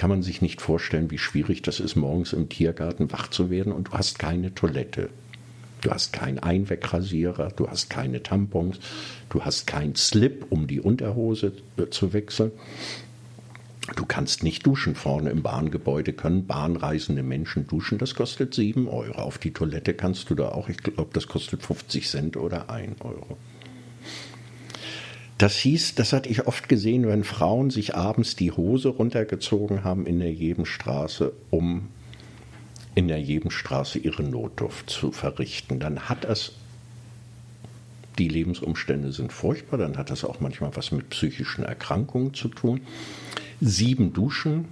kann 0.02 0.10
man 0.10 0.24
sich 0.24 0.41
nicht 0.41 0.62
vorstellen, 0.62 1.12
wie 1.12 1.20
schwierig 1.20 1.62
das 1.62 1.80
ist, 1.80 1.95
morgens 1.95 2.34
im 2.34 2.49
Tiergarten 2.49 3.12
wach 3.12 3.28
zu 3.28 3.52
werden 3.52 3.72
und 3.72 3.89
du 3.89 3.91
hast 3.91 4.18
keine 4.18 4.56
Toilette. 4.56 5.12
Du 5.82 5.91
hast 5.91 6.12
keinen 6.12 6.39
Einwegrasierer, 6.39 7.49
du 7.49 7.70
hast 7.70 7.91
keine 7.91 8.24
Tampons, 8.24 8.80
du 9.30 9.45
hast 9.45 9.68
keinen 9.68 9.95
Slip, 9.95 10.47
um 10.49 10.66
die 10.66 10.82
Unterhose 10.82 11.54
äh, 11.78 11.86
zu 11.91 12.14
wechseln. 12.14 12.52
Du 13.95 14.08
kannst 14.08 14.41
nicht 14.41 14.66
duschen. 14.66 14.95
Vorne 14.95 15.30
im 15.30 15.43
Bahngebäude 15.43 16.14
können 16.14 16.47
bahnreisende 16.47 17.22
Menschen 17.22 17.68
duschen. 17.68 17.99
Das 17.99 18.16
kostet 18.16 18.56
7 18.56 18.88
Euro. 18.88 19.20
Auf 19.20 19.38
die 19.38 19.54
Toilette 19.54 19.93
kannst 19.93 20.32
du 20.32 20.34
da 20.34 20.49
auch, 20.49 20.68
ich 20.68 20.78
glaube, 20.78 21.12
das 21.14 21.28
kostet 21.28 21.62
50 21.62 22.10
Cent 22.10 22.38
oder 22.38 22.72
1 22.72 23.02
Euro. 23.02 23.38
Das 25.42 25.56
hieß, 25.56 25.96
das 25.96 26.14
hatte 26.14 26.30
ich 26.30 26.46
oft 26.46 26.70
gesehen, 26.70 27.08
wenn 27.08 27.24
Frauen 27.24 27.72
sich 27.72 27.96
abends 27.96 28.36
die 28.36 28.52
Hose 28.52 28.89
runtergezogen 28.89 29.84
haben 29.84 30.06
in 30.06 30.20
der 30.20 30.32
Jebenstraße, 30.32 31.34
um 31.50 31.88
in 32.94 33.08
der 33.08 33.20
Jebenstraße 33.20 33.98
ihre 33.98 34.22
Notdurft 34.22 34.92
zu 34.92 35.12
verrichten. 35.12 35.80
Dann 35.80 36.02
hat 36.02 36.26
das, 36.26 36.52
die 38.20 38.28
Lebensumstände 38.28 39.12
sind 39.12 39.34
furchtbar, 39.34 39.80
dann 39.80 39.98
hat 39.98 40.12
das 40.12 40.24
auch 40.26 40.42
manchmal 40.42 40.76
was 40.76 40.92
mit 40.92 41.10
psychischen 41.10 41.64
Erkrankungen 41.64 42.36
zu 42.36 42.48
tun. 42.48 42.82
Sieben 43.60 44.14
Duschen, 44.14 44.66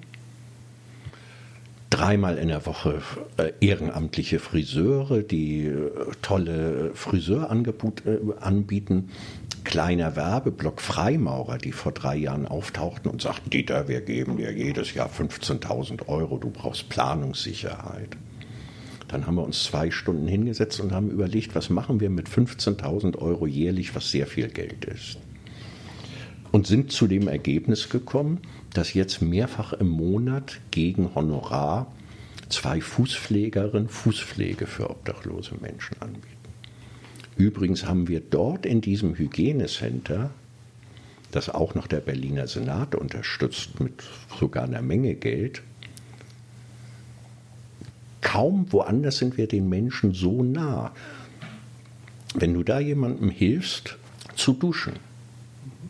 dreimal 1.89 2.38
in 2.38 2.49
der 2.49 2.67
Woche 2.67 3.01
äh, 3.38 3.53
ehrenamtliche 3.59 4.38
Friseure, 4.38 5.24
die 5.24 5.65
äh, 5.65 5.89
tolle 6.22 6.91
Friseurangebote 6.93 8.22
äh, 8.38 8.43
anbieten 8.43 9.09
kleiner 9.64 10.16
Werbeblock 10.16 10.82
Freimaurer, 10.82 11.57
die 11.57 11.72
vor 11.72 11.91
drei 11.91 12.16
Jahren 12.16 12.47
auftauchten 12.47 13.10
und 13.12 13.22
sagten, 13.22 13.49
Dieter, 13.49 13.88
wir 13.88 14.01
geben 14.01 14.38
dir 14.38 14.51
jedes 14.51 14.93
Jahr 14.93 15.10
15.000 15.10 16.07
Euro, 16.07 16.38
du 16.38 16.49
brauchst 16.49 16.89
Planungssicherheit. 16.89 18.18
Dann 19.07 19.26
haben 19.26 19.36
wir 19.36 19.43
uns 19.43 19.64
zwei 19.64 19.89
Stunden 19.91 20.28
hingesetzt 20.28 20.80
und 20.80 20.91
haben 20.91 21.10
überlegt, 21.10 21.55
was 21.55 21.70
machen 21.70 21.99
wir 21.99 22.10
mit 22.10 22.30
15.000 22.30 23.18
Euro 23.18 23.47
jährlich, 23.47 23.95
was 23.95 24.12
sehr 24.12 24.28
viel 24.28 24.49
Geld 24.49 24.86
ist. 24.86 25.18
Und 26.51 26.68
sind 26.68 26.91
zu 26.91 27.07
dem 27.07 27.28
Ergebnis 27.28 27.89
gekommen, 27.89 28.39
dass 28.74 28.93
jetzt 28.93 29.22
mehrfach 29.22 29.74
im 29.74 29.89
Monat 29.89 30.60
gegen 30.72 31.14
Honorar 31.16 31.91
zwei 32.49 32.82
Fußpflegerinnen 32.82 33.89
Fußpflege 33.89 34.68
für 34.68 34.89
obdachlose 34.89 35.55
Menschen 35.62 36.01
anbieten. 36.01 36.38
Übrigens 37.39 37.85
haben 37.85 38.09
wir 38.09 38.19
dort 38.19 38.65
in 38.65 38.81
diesem 38.81 39.15
Hygienecenter, 39.15 40.29
das 41.31 41.47
auch 41.47 41.73
noch 41.73 41.87
der 41.87 42.01
Berliner 42.01 42.47
Senat 42.47 42.95
unterstützt 42.95 43.79
mit 43.79 44.03
sogar 44.37 44.65
einer 44.65 44.81
Menge 44.81 45.15
Geld, 45.15 45.61
kaum 48.19 48.69
woanders 48.73 49.19
sind 49.19 49.37
wir 49.37 49.47
den 49.47 49.69
Menschen 49.69 50.13
so 50.13 50.43
nah. 50.43 50.91
Wenn 52.35 52.53
du 52.53 52.63
da 52.63 52.81
jemandem 52.81 53.29
hilfst 53.29 53.97
zu 54.35 54.51
duschen, 54.51 54.97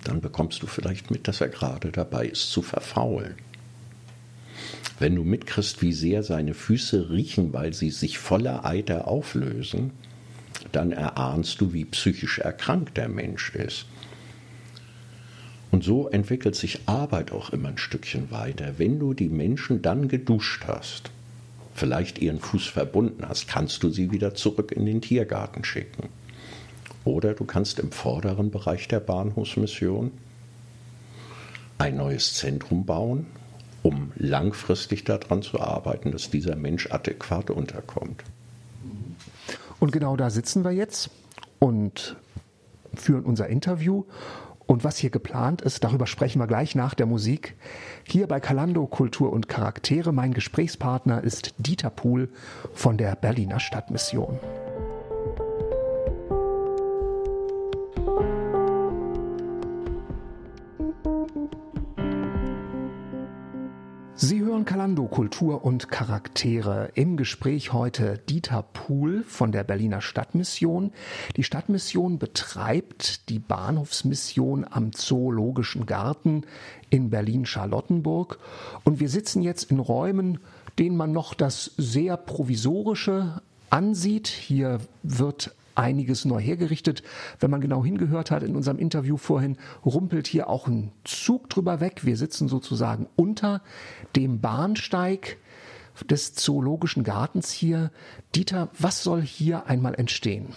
dann 0.03 0.21
bekommst 0.21 0.61
du 0.61 0.67
vielleicht 0.67 1.09
mit, 1.09 1.27
dass 1.27 1.41
er 1.41 1.49
gerade 1.49 1.91
dabei 1.91 2.27
ist 2.27 2.51
zu 2.51 2.61
verfaulen. 2.61 3.33
Wenn 4.99 5.15
du 5.15 5.23
mitkriegst, 5.23 5.81
wie 5.81 5.93
sehr 5.93 6.21
seine 6.21 6.53
Füße 6.53 7.09
riechen, 7.09 7.53
weil 7.53 7.73
sie 7.73 7.89
sich 7.89 8.19
voller 8.19 8.65
Eiter 8.65 9.07
auflösen, 9.07 9.93
dann 10.71 10.91
erahnst 10.91 11.61
du, 11.61 11.73
wie 11.73 11.85
psychisch 11.85 12.39
erkrankt 12.39 12.97
der 12.97 13.09
Mensch 13.09 13.55
ist. 13.55 13.85
Und 15.71 15.83
so 15.83 16.07
entwickelt 16.09 16.55
sich 16.55 16.81
Arbeit 16.87 17.31
auch 17.31 17.51
immer 17.51 17.69
ein 17.69 17.77
Stückchen 17.77 18.31
weiter. 18.31 18.73
Wenn 18.77 18.99
du 18.99 19.13
die 19.13 19.29
Menschen 19.29 19.81
dann 19.81 20.07
geduscht 20.07 20.65
hast, 20.67 21.11
vielleicht 21.75 22.19
ihren 22.19 22.39
Fuß 22.39 22.67
verbunden 22.67 23.23
hast, 23.27 23.47
kannst 23.47 23.83
du 23.83 23.89
sie 23.89 24.11
wieder 24.11 24.33
zurück 24.33 24.71
in 24.71 24.85
den 24.85 25.01
Tiergarten 25.01 25.63
schicken. 25.63 26.09
Oder 27.05 27.33
du 27.33 27.45
kannst 27.45 27.79
im 27.79 27.91
vorderen 27.91 28.51
Bereich 28.51 28.87
der 28.87 28.99
Bahnhofsmission 28.99 30.11
ein 31.77 31.95
neues 31.95 32.33
Zentrum 32.33 32.85
bauen, 32.85 33.27
um 33.83 34.11
langfristig 34.17 35.05
daran 35.05 35.41
zu 35.41 35.59
arbeiten, 35.61 36.11
dass 36.11 36.29
dieser 36.29 36.55
Mensch 36.55 36.91
adäquat 36.91 37.49
unterkommt. 37.49 38.23
Und 39.79 39.91
genau 39.91 40.15
da 40.15 40.29
sitzen 40.29 40.63
wir 40.63 40.71
jetzt 40.71 41.09
und 41.59 42.17
führen 42.93 43.23
unser 43.23 43.47
Interview. 43.47 44.03
Und 44.65 44.83
was 44.83 44.97
hier 44.97 45.09
geplant 45.09 45.61
ist, 45.61 45.83
darüber 45.83 46.05
sprechen 46.05 46.39
wir 46.39 46.45
gleich 46.45 46.75
nach 46.75 46.93
der 46.93 47.07
Musik. 47.07 47.55
Hier 48.03 48.27
bei 48.27 48.39
Kalando 48.39 48.85
Kultur 48.85 49.33
und 49.33 49.47
Charaktere. 49.47 50.11
Mein 50.11 50.33
Gesprächspartner 50.33 51.23
ist 51.23 51.55
Dieter 51.57 51.89
Pohl 51.89 52.29
von 52.73 52.97
der 52.97 53.15
Berliner 53.15 53.59
Stadtmission. 53.59 54.37
Hören 64.49 64.65
Kalando 64.65 65.05
Kultur 65.05 65.63
und 65.63 65.89
Charaktere. 65.89 66.89
Im 66.95 67.17
Gespräch 67.17 67.71
heute 67.71 68.17
Dieter 68.17 68.63
Pohl 68.63 69.23
von 69.23 69.51
der 69.51 69.63
Berliner 69.63 70.01
Stadtmission. 70.01 70.91
Die 71.35 71.43
Stadtmission 71.43 72.17
betreibt 72.17 73.29
die 73.29 73.37
Bahnhofsmission 73.37 74.65
am 74.67 74.91
Zoologischen 74.91 75.85
Garten 75.85 76.45
in 76.89 77.11
Berlin-Charlottenburg. 77.11 78.39
Und 78.85 78.99
wir 78.99 79.09
sitzen 79.09 79.43
jetzt 79.43 79.69
in 79.69 79.77
Räumen, 79.77 80.39
denen 80.79 80.97
man 80.97 81.11
noch 81.11 81.35
das 81.35 81.71
sehr 81.77 82.17
provisorische 82.17 83.43
ansieht. 83.69 84.29
Hier 84.29 84.79
wird 85.03 85.53
einiges 85.79 86.25
neu 86.25 86.39
hergerichtet. 86.39 87.01
Wenn 87.39 87.49
man 87.49 87.61
genau 87.61 87.83
hingehört 87.83 88.31
hat 88.31 88.43
in 88.43 88.55
unserem 88.55 88.77
Interview 88.77 89.17
vorhin, 89.17 89.57
rumpelt 89.85 90.27
hier 90.27 90.49
auch 90.49 90.67
ein 90.67 90.91
Zug 91.05 91.49
drüber 91.49 91.79
weg. 91.79 92.05
Wir 92.05 92.17
sitzen 92.17 92.47
sozusagen 92.47 93.07
unter 93.15 93.61
dem 94.15 94.41
Bahnsteig 94.41 95.37
des 96.09 96.33
Zoologischen 96.33 97.03
Gartens 97.03 97.51
hier. 97.51 97.91
Dieter, 98.35 98.69
was 98.77 99.03
soll 99.03 99.21
hier 99.21 99.67
einmal 99.67 99.95
entstehen? 99.95 100.47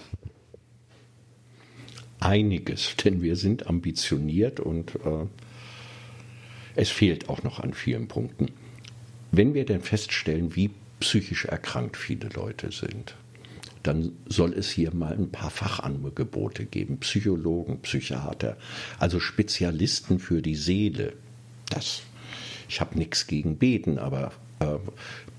Einiges, 2.20 2.96
denn 2.96 3.22
wir 3.22 3.36
sind 3.36 3.66
ambitioniert 3.66 4.60
und 4.60 4.94
äh, 4.96 5.26
es 6.76 6.90
fehlt 6.90 7.28
auch 7.28 7.42
noch 7.42 7.58
an 7.58 7.74
vielen 7.74 8.06
Punkten. 8.06 8.46
Wenn 9.32 9.54
wir 9.54 9.64
denn 9.64 9.80
feststellen, 9.80 10.54
wie 10.54 10.70
psychisch 11.00 11.46
erkrankt 11.46 11.96
viele 11.96 12.28
Leute 12.28 12.70
sind, 12.70 13.16
dann 13.82 14.12
soll 14.26 14.52
es 14.52 14.70
hier 14.70 14.94
mal 14.94 15.14
ein 15.14 15.30
paar 15.30 15.50
Fachangebote 15.50 16.64
geben. 16.66 16.98
Psychologen, 16.98 17.80
Psychiater, 17.80 18.56
also 18.98 19.20
Spezialisten 19.20 20.18
für 20.18 20.42
die 20.42 20.54
Seele. 20.54 21.14
Das, 21.70 22.02
ich 22.68 22.80
habe 22.80 22.98
nichts 22.98 23.26
gegen 23.26 23.58
Beten, 23.58 23.98
aber 23.98 24.32
äh, 24.60 24.78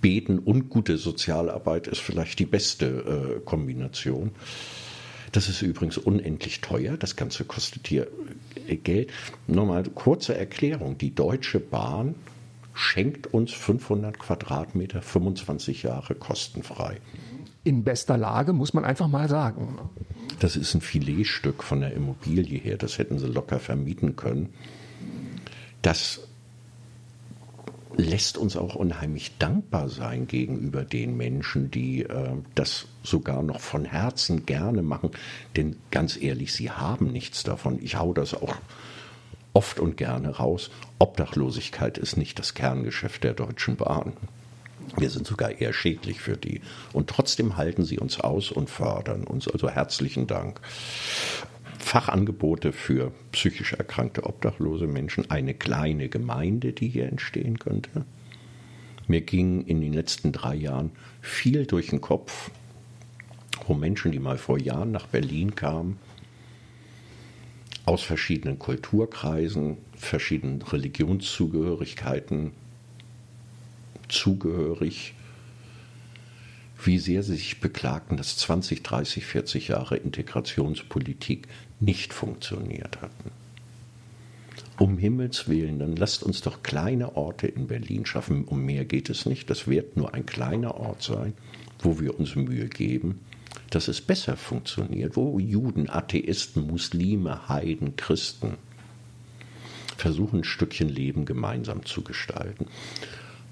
Beten 0.02 0.40
und 0.40 0.70
gute 0.70 0.98
Sozialarbeit 0.98 1.88
ist 1.88 2.02
vielleicht 2.02 2.40
die 2.40 2.46
beste 2.46 2.86
äh, 2.86 3.40
Kombination. 3.46 4.32
Das 5.32 5.50
ist 5.50 5.62
übrigens 5.62 5.98
unendlich 5.98 6.62
teuer. 6.62 6.98
Das 6.98 7.16
Ganze 7.16 7.46
kostet 7.46 7.88
hier 7.88 8.08
äh, 8.68 8.76
Geld. 8.76 9.12
Nochmal 9.48 9.84
kurze 9.84 10.38
Erklärung. 10.38 10.98
Die 10.98 11.16
Deutsche 11.16 11.60
Bahn 11.60 12.16
schenkt 12.74 13.28
uns 13.28 13.54
500 13.54 14.18
Quadratmeter 14.20 15.02
25 15.02 15.84
Jahre 15.84 16.16
kostenfrei 16.16 17.00
in 17.64 17.84
bester 17.84 18.18
Lage, 18.18 18.54
muss 18.54 18.74
man 18.74 18.86
einfach 18.86 19.08
mal 19.08 19.30
sagen. 19.30 19.78
Das 20.40 20.56
ist 20.56 20.74
ein 20.74 20.82
Filetstück 20.82 21.64
von 21.64 21.82
der 21.82 21.94
Immobilie 21.94 22.60
her, 22.60 22.78
das 22.78 22.98
hätten 22.98 23.20
sie 23.20 23.28
locker 23.28 23.60
vermieten 23.60 24.16
können. 24.16 24.54
Das 25.82 26.22
lässt 27.96 28.38
uns 28.38 28.58
auch 28.58 28.76
unheimlich 28.76 29.38
dankbar 29.38 29.88
sein 29.90 30.28
gegenüber 30.28 30.84
den 30.84 31.16
Menschen, 31.16 31.70
die 31.70 32.04
äh, 32.04 32.32
das 32.56 32.88
sogar 33.04 33.44
noch 33.44 33.60
von 33.60 33.86
Herzen 33.86 34.46
gerne 34.46 34.82
machen. 34.82 35.12
Denn 35.56 35.76
ganz 35.92 36.20
ehrlich, 36.20 36.54
sie 36.54 36.72
haben 36.72 37.12
nichts 37.12 37.44
davon. 37.44 37.80
Ich 37.82 37.98
hau 37.98 38.14
das 38.14 38.34
auch 38.34 38.56
oft 39.54 39.80
und 39.80 39.98
gerne 39.98 40.30
raus. 40.30 40.72
Obdachlosigkeit 41.00 41.98
ist 41.98 42.18
nicht 42.18 42.40
das 42.40 42.54
Kerngeschäft 42.56 43.24
der 43.24 43.34
Deutschen 43.34 43.76
Bahn. 43.76 44.14
Wir 44.98 45.10
sind 45.10 45.26
sogar 45.26 45.60
eher 45.60 45.74
schädlich 45.74 46.20
für 46.20 46.38
die. 46.38 46.62
Und 46.92 47.10
trotzdem 47.10 47.58
halten 47.58 47.84
sie 47.84 48.00
uns 48.00 48.20
aus 48.20 48.52
und 48.52 48.70
fördern 48.70 49.24
uns. 49.24 49.48
Also 49.48 49.70
herzlichen 49.70 50.28
Dank. 50.28 50.62
Fachangebote 51.80 52.72
für 52.72 53.12
psychisch 53.32 53.74
erkrankte 53.74 54.26
obdachlose 54.26 54.88
Menschen, 54.88 55.30
eine 55.30 55.54
kleine 55.54 56.10
Gemeinde, 56.10 56.74
die 56.74 56.88
hier 56.88 57.08
entstehen 57.08 57.60
könnte. 57.60 58.06
Mir 59.08 59.22
ging 59.22 59.66
in 59.66 59.82
den 59.82 59.94
letzten 59.94 60.32
drei 60.32 60.56
Jahren 60.56 60.92
viel 61.22 61.66
durch 61.66 61.88
den 61.88 62.02
Kopf, 62.02 62.52
wo 63.68 63.74
Menschen, 63.74 64.12
die 64.12 64.20
mal 64.20 64.38
vor 64.38 64.58
Jahren 64.58 64.92
nach 64.92 65.08
Berlin 65.08 65.56
kamen, 65.56 66.00
aus 67.86 68.02
verschiedenen 68.02 68.60
Kulturkreisen, 68.60 69.78
verschiedenen 69.98 70.62
Religionszugehörigkeiten, 70.62 72.54
zugehörig, 74.14 75.14
wie 76.84 77.00
sehr 77.00 77.24
sie 77.24 77.36
sich 77.36 77.60
beklagten, 77.60 78.18
dass 78.18 78.38
20, 78.38 78.84
30, 78.84 79.26
40 79.26 79.68
Jahre 79.70 79.98
Integrationspolitik 79.98 81.48
nicht 81.80 82.14
funktioniert 82.14 83.02
hatten. 83.02 83.32
Um 84.80 84.98
Himmels 84.98 85.48
Willen, 85.48 85.80
dann 85.80 85.96
lasst 85.96 86.24
uns 86.24 86.42
doch 86.42 86.64
kleine 86.64 87.16
Orte 87.16 87.48
in 87.48 87.68
Berlin 87.68 88.06
schaffen. 88.06 88.46
Um 88.46 88.66
mehr 88.66 88.86
geht 88.86 89.10
es 89.10 89.26
nicht. 89.26 89.50
Das 89.50 89.68
wird 89.68 89.98
nur 89.98 90.14
ein 90.14 90.26
kleiner 90.26 90.76
Ort 90.76 91.04
sein, 91.04 91.34
wo 91.80 92.00
wir 92.00 92.20
uns 92.20 92.36
Mühe 92.36 92.68
geben, 92.68 93.20
dass 93.70 93.88
es 93.88 94.02
besser 94.02 94.36
funktioniert, 94.36 95.16
wo 95.16 95.40
Juden, 95.40 95.90
Atheisten, 95.90 96.66
Muslime, 96.68 97.48
Heiden, 97.48 97.96
Christen 97.96 98.58
versuchen, 99.96 100.40
ein 100.40 100.44
Stückchen 100.44 100.90
Leben 100.90 101.26
gemeinsam 101.26 101.86
zu 101.86 102.02
gestalten. 102.02 102.66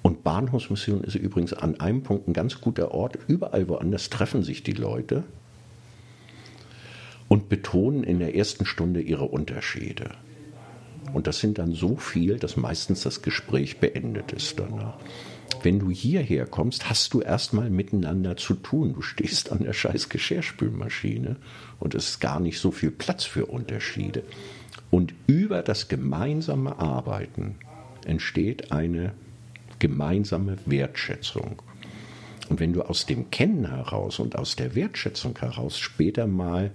Und 0.01 0.23
Bahnhofsmission 0.23 1.03
ist 1.03 1.15
übrigens 1.15 1.53
an 1.53 1.79
einem 1.79 2.03
Punkt 2.03 2.27
ein 2.27 2.33
ganz 2.33 2.59
guter 2.59 2.91
Ort. 2.91 3.17
Überall 3.27 3.67
woanders 3.67 4.09
treffen 4.09 4.43
sich 4.43 4.63
die 4.63 4.71
Leute 4.71 5.23
und 7.27 7.49
betonen 7.49 8.03
in 8.03 8.19
der 8.19 8.35
ersten 8.35 8.65
Stunde 8.65 9.01
ihre 9.01 9.25
Unterschiede. 9.25 10.11
Und 11.13 11.27
das 11.27 11.39
sind 11.39 11.57
dann 11.57 11.73
so 11.73 11.95
viel, 11.95 12.37
dass 12.37 12.57
meistens 12.57 13.01
das 13.01 13.21
Gespräch 13.21 13.79
beendet 13.79 14.31
ist 14.31 14.59
danach. 14.59 14.97
Wenn 15.63 15.79
du 15.79 15.91
hierher 15.91 16.45
kommst, 16.47 16.89
hast 16.89 17.13
du 17.13 17.21
erstmal 17.21 17.69
miteinander 17.69 18.35
zu 18.37 18.55
tun. 18.55 18.93
Du 18.93 19.01
stehst 19.01 19.51
an 19.51 19.63
der 19.63 19.73
scheiß 19.73 20.09
Geschirrspülmaschine 20.09 21.35
und 21.79 21.93
es 21.93 22.09
ist 22.09 22.19
gar 22.19 22.39
nicht 22.39 22.59
so 22.59 22.71
viel 22.71 22.91
Platz 22.91 23.25
für 23.25 23.45
Unterschiede. 23.45 24.23
Und 24.89 25.13
über 25.27 25.61
das 25.61 25.87
gemeinsame 25.87 26.79
Arbeiten 26.79 27.57
entsteht 28.05 28.71
eine 28.71 29.13
gemeinsame 29.81 30.57
Wertschätzung. 30.67 31.61
Und 32.49 32.59
wenn 32.59 32.71
du 32.71 32.83
aus 32.83 33.07
dem 33.07 33.31
Kennen 33.31 33.67
heraus 33.67 34.19
und 34.19 34.37
aus 34.37 34.55
der 34.55 34.75
Wertschätzung 34.75 35.37
heraus 35.39 35.79
später 35.79 36.27
mal 36.27 36.71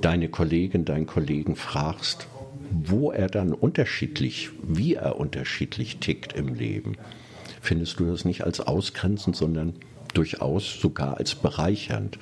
deine 0.00 0.30
Kollegin, 0.30 0.86
deinen 0.86 1.06
Kollegen 1.06 1.56
fragst, 1.56 2.26
wo 2.70 3.12
er 3.12 3.26
dann 3.28 3.52
unterschiedlich, 3.52 4.50
wie 4.62 4.94
er 4.94 5.20
unterschiedlich 5.20 5.98
tickt 5.98 6.32
im 6.32 6.54
Leben, 6.54 6.96
findest 7.60 8.00
du 8.00 8.06
das 8.06 8.24
nicht 8.24 8.44
als 8.44 8.60
ausgrenzend, 8.60 9.36
sondern 9.36 9.74
durchaus 10.14 10.80
sogar 10.80 11.18
als 11.18 11.34
bereichernd. 11.34 12.18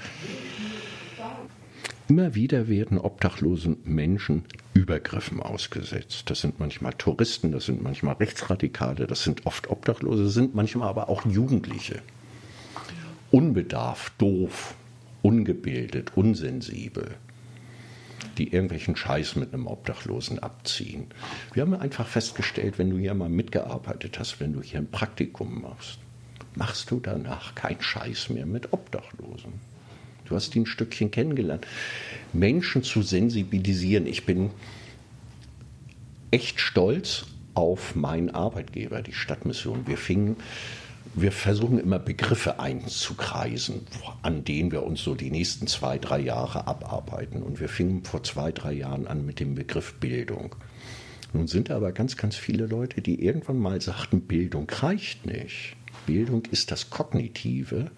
Immer 2.08 2.34
wieder 2.34 2.66
werden 2.66 2.98
obdachlosen 2.98 3.76
Menschen 3.84 4.44
Übergriffen 4.78 5.42
ausgesetzt. 5.42 6.30
Das 6.30 6.40
sind 6.40 6.60
manchmal 6.60 6.92
Touristen, 6.92 7.50
das 7.50 7.66
sind 7.66 7.82
manchmal 7.82 8.14
Rechtsradikale, 8.14 9.08
das 9.08 9.24
sind 9.24 9.44
oft 9.44 9.68
Obdachlose, 9.70 10.28
sind 10.28 10.54
manchmal 10.54 10.88
aber 10.88 11.08
auch 11.08 11.26
Jugendliche. 11.26 12.00
Unbedarft, 13.32 14.12
doof, 14.18 14.74
ungebildet, 15.22 16.12
unsensibel 16.14 17.16
die 18.36 18.52
irgendwelchen 18.52 18.94
Scheiß 18.94 19.34
mit 19.34 19.52
einem 19.52 19.66
Obdachlosen 19.66 20.38
abziehen. 20.38 21.08
Wir 21.52 21.62
haben 21.62 21.74
einfach 21.74 22.06
festgestellt, 22.06 22.78
wenn 22.78 22.90
du 22.90 22.98
hier 22.98 23.14
mal 23.14 23.28
mitgearbeitet 23.28 24.18
hast, 24.20 24.38
wenn 24.38 24.52
du 24.52 24.62
hier 24.62 24.78
ein 24.78 24.90
Praktikum 24.90 25.62
machst, 25.62 25.98
machst 26.54 26.90
du 26.92 27.00
danach 27.00 27.56
keinen 27.56 27.80
Scheiß 27.80 28.30
mehr 28.30 28.46
mit 28.46 28.72
Obdachlosen. 28.72 29.54
Du 30.28 30.34
hast 30.34 30.54
die 30.54 30.60
ein 30.60 30.66
Stückchen 30.66 31.10
kennengelernt. 31.10 31.66
Menschen 32.32 32.82
zu 32.82 33.02
sensibilisieren. 33.02 34.06
Ich 34.06 34.26
bin 34.26 34.50
echt 36.30 36.60
stolz 36.60 37.26
auf 37.54 37.94
meinen 37.94 38.30
Arbeitgeber, 38.30 39.02
die 39.02 39.14
Stadtmission. 39.14 39.86
Wir 39.86 39.96
fingen 39.96 40.36
wir 41.14 41.32
versuchen 41.32 41.78
immer 41.78 41.98
Begriffe 41.98 42.60
einzukreisen, 42.60 43.80
an 44.22 44.44
denen 44.44 44.70
wir 44.70 44.82
uns 44.82 45.02
so 45.02 45.14
die 45.14 45.30
nächsten 45.30 45.66
zwei, 45.66 45.98
drei 45.98 46.20
Jahre 46.20 46.66
abarbeiten. 46.66 47.42
Und 47.42 47.60
wir 47.60 47.68
fingen 47.68 48.04
vor 48.04 48.22
zwei, 48.22 48.52
drei 48.52 48.72
Jahren 48.72 49.06
an 49.06 49.24
mit 49.24 49.40
dem 49.40 49.54
Begriff 49.54 49.94
Bildung. 49.94 50.54
Nun 51.32 51.46
sind 51.46 51.70
aber 51.70 51.92
ganz, 51.92 52.16
ganz 52.16 52.36
viele 52.36 52.66
Leute, 52.66 53.02
die 53.02 53.22
irgendwann 53.22 53.58
mal 53.58 53.80
sagten, 53.80 54.22
Bildung 54.22 54.68
reicht 54.70 55.26
nicht. 55.26 55.76
Bildung 56.06 56.44
ist 56.50 56.70
das 56.70 56.90
Kognitive. 56.90 57.90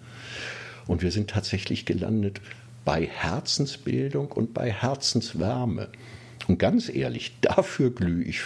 Und 0.87 1.01
wir 1.01 1.11
sind 1.11 1.29
tatsächlich 1.29 1.85
gelandet 1.85 2.41
bei 2.85 3.05
Herzensbildung 3.05 4.31
und 4.31 4.53
bei 4.53 4.71
Herzenswärme. 4.71 5.89
Und 6.47 6.57
ganz 6.57 6.89
ehrlich, 6.89 7.33
dafür 7.41 7.91
glühe 7.91 8.23
ich 8.23 8.41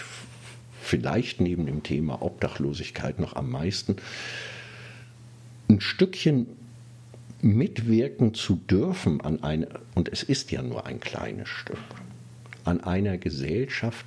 vielleicht 0.82 1.42
neben 1.42 1.66
dem 1.66 1.84
Thema 1.84 2.22
Obdachlosigkeit 2.22 3.20
noch 3.20 3.36
am 3.36 3.50
meisten, 3.50 3.96
ein 5.68 5.82
Stückchen 5.82 6.48
mitwirken 7.42 8.34
zu 8.34 8.56
dürfen 8.56 9.22
an 9.22 9.44
einer, 9.44 9.68
und 9.96 10.10
es 10.10 10.24
ist 10.24 10.52
ja 10.52 10.62
nur 10.62 10.86
ein 10.86 11.00
kleines 11.00 11.50
Stück, 11.50 11.78
an 12.64 12.82
einer 12.82 13.18
Gesellschaft, 13.18 14.06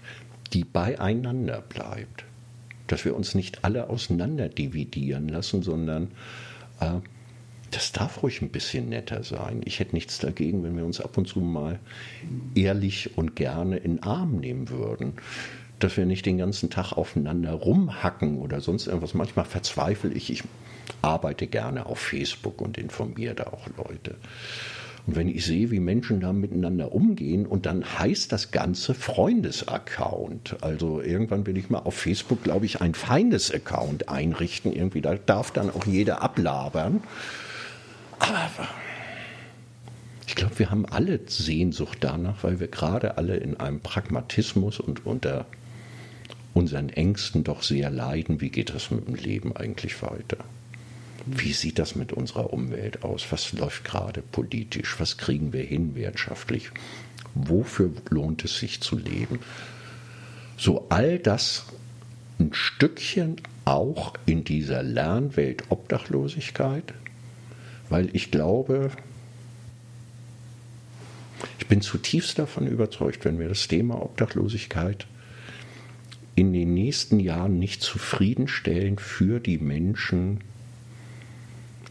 die 0.53 0.65
beieinander 0.65 1.61
bleibt. 1.61 2.25
Dass 2.87 3.05
wir 3.05 3.15
uns 3.15 3.35
nicht 3.35 3.65
alle 3.65 3.91
auseinander 3.91 4.49
dividieren 4.49 5.29
lassen, 5.29 5.63
sondern 5.63 6.13
äh, 6.81 7.01
das 7.71 7.93
darf 7.93 8.23
ruhig 8.23 8.41
ein 8.43 8.51
bisschen 8.51 8.89
netter 8.89 9.23
sein. 9.23 9.61
Ich 9.65 9.81
hätte 9.81 9.95
nichts 9.95 10.19
dagegen, 10.19 10.63
wenn 10.63 10.77
wir 10.77 10.85
uns 10.85 11.01
ab 11.01 11.19
und 11.19 11.27
zu 11.27 11.41
mal 11.41 11.79
ehrlich 12.55 13.17
und 13.17 13.37
gerne 13.37 13.77
in 13.77 14.03
Arm 14.03 14.37
nehmen 14.37 14.69
würden. 14.71 15.15
Dass 15.79 15.97
wir 15.97 16.07
nicht 16.07 16.27
den 16.27 16.39
ganzen 16.39 16.71
Tag 16.71 16.93
aufeinander 16.93 17.53
rumhacken 17.53 18.39
oder 18.39 18.61
sonst 18.61 18.89
irgendwas. 18.89 19.15
Manchmal 19.15 19.45
verzweifle 19.45 20.13
ich. 20.13 20.31
Ich 20.31 20.43
arbeite 21.03 21.47
gerne 21.47 21.87
auf 21.87 21.99
Facebook 21.99 22.61
und 22.61 22.79
informiere 22.79 23.37
da 23.37 23.45
auch 23.45 23.69
Leute. 23.77 24.17
Und 25.07 25.17
wenn 25.17 25.29
ich 25.29 25.47
sehe, 25.47 25.71
wie 25.71 25.81
Menschen 25.81 26.21
da 26.21 26.33
miteinander 26.33 26.93
umgehen 26.93 27.47
und 27.47 27.65
dann 27.65 27.83
heißt 27.99 28.31
das 28.31 28.51
Ganze 28.51 28.93
Freundesaccount. 28.93 30.57
Also 30.63 31.01
irgendwann 31.01 31.47
will 31.47 31.57
ich 31.57 31.71
mal 31.71 31.79
auf 31.79 31.95
Facebook, 31.95 32.43
glaube 32.43 32.67
ich, 32.67 32.83
ein 32.83 32.95
Feindesaccount 32.95 34.09
einrichten. 34.09 34.73
Irgendwie, 34.73 35.01
da 35.01 35.15
darf 35.15 35.51
dann 35.51 35.71
auch 35.71 35.87
jeder 35.87 36.21
ablabern. 36.23 37.01
Aber 38.19 38.69
ich 40.27 40.35
glaube, 40.35 40.59
wir 40.59 40.71
haben 40.71 40.87
alle 40.87 41.21
Sehnsucht 41.27 41.99
danach, 42.01 42.45
weil 42.45 42.61
wir 42.61 42.69
gerade 42.69 43.17
alle 43.17 43.37
in 43.37 43.59
einem 43.59 43.81
Pragmatismus 43.81 44.79
und 44.79 45.07
unter 45.07 45.47
unseren 46.55 46.91
Ängsten 46.91 47.45
doch 47.45 47.63
sehr 47.63 47.91
leiden. 47.91 48.41
Wie 48.41 48.51
geht 48.51 48.75
das 48.75 48.91
mit 48.91 49.07
dem 49.07 49.15
Leben 49.15 49.57
eigentlich 49.57 50.03
weiter? 50.03 50.39
Wie 51.27 51.53
sieht 51.53 51.79
das 51.79 51.95
mit 51.95 52.13
unserer 52.13 52.53
Umwelt 52.53 53.05
aus? 53.05 53.27
Was 53.31 53.53
läuft 53.53 53.85
gerade 53.85 54.23
politisch? 54.23 54.99
Was 54.99 55.19
kriegen 55.19 55.53
wir 55.53 55.63
hin 55.63 55.95
wirtschaftlich? 55.95 56.71
Wofür 57.35 57.91
lohnt 58.11 58.45
es 58.45 58.59
sich 58.59 58.81
zu 58.81 58.97
leben? 58.97 59.41
So 60.57 60.87
all 60.89 61.19
das 61.19 61.67
ein 62.39 62.53
Stückchen 62.53 63.37
auch 63.65 64.15
in 64.27 64.45
dieser 64.45 64.83
Lernwelt 64.83 65.65
Obdachlosigkeit, 65.69 66.95
weil 67.89 68.09
ich 68.15 68.31
glaube, 68.31 68.91
ich 71.59 71.67
bin 71.67 71.81
zutiefst 71.81 72.39
davon 72.39 72.67
überzeugt, 72.67 73.25
wenn 73.25 73.39
wir 73.39 73.49
das 73.49 73.69
Thema 73.69 74.03
Obdachlosigkeit 74.03 75.07
in 76.35 76.53
den 76.53 76.75
nächsten 76.75 77.19
Jahren 77.21 77.59
nicht 77.59 77.83
zufriedenstellen 77.83 78.99
für 78.99 79.41
die 79.41 79.59
Menschen, 79.59 80.41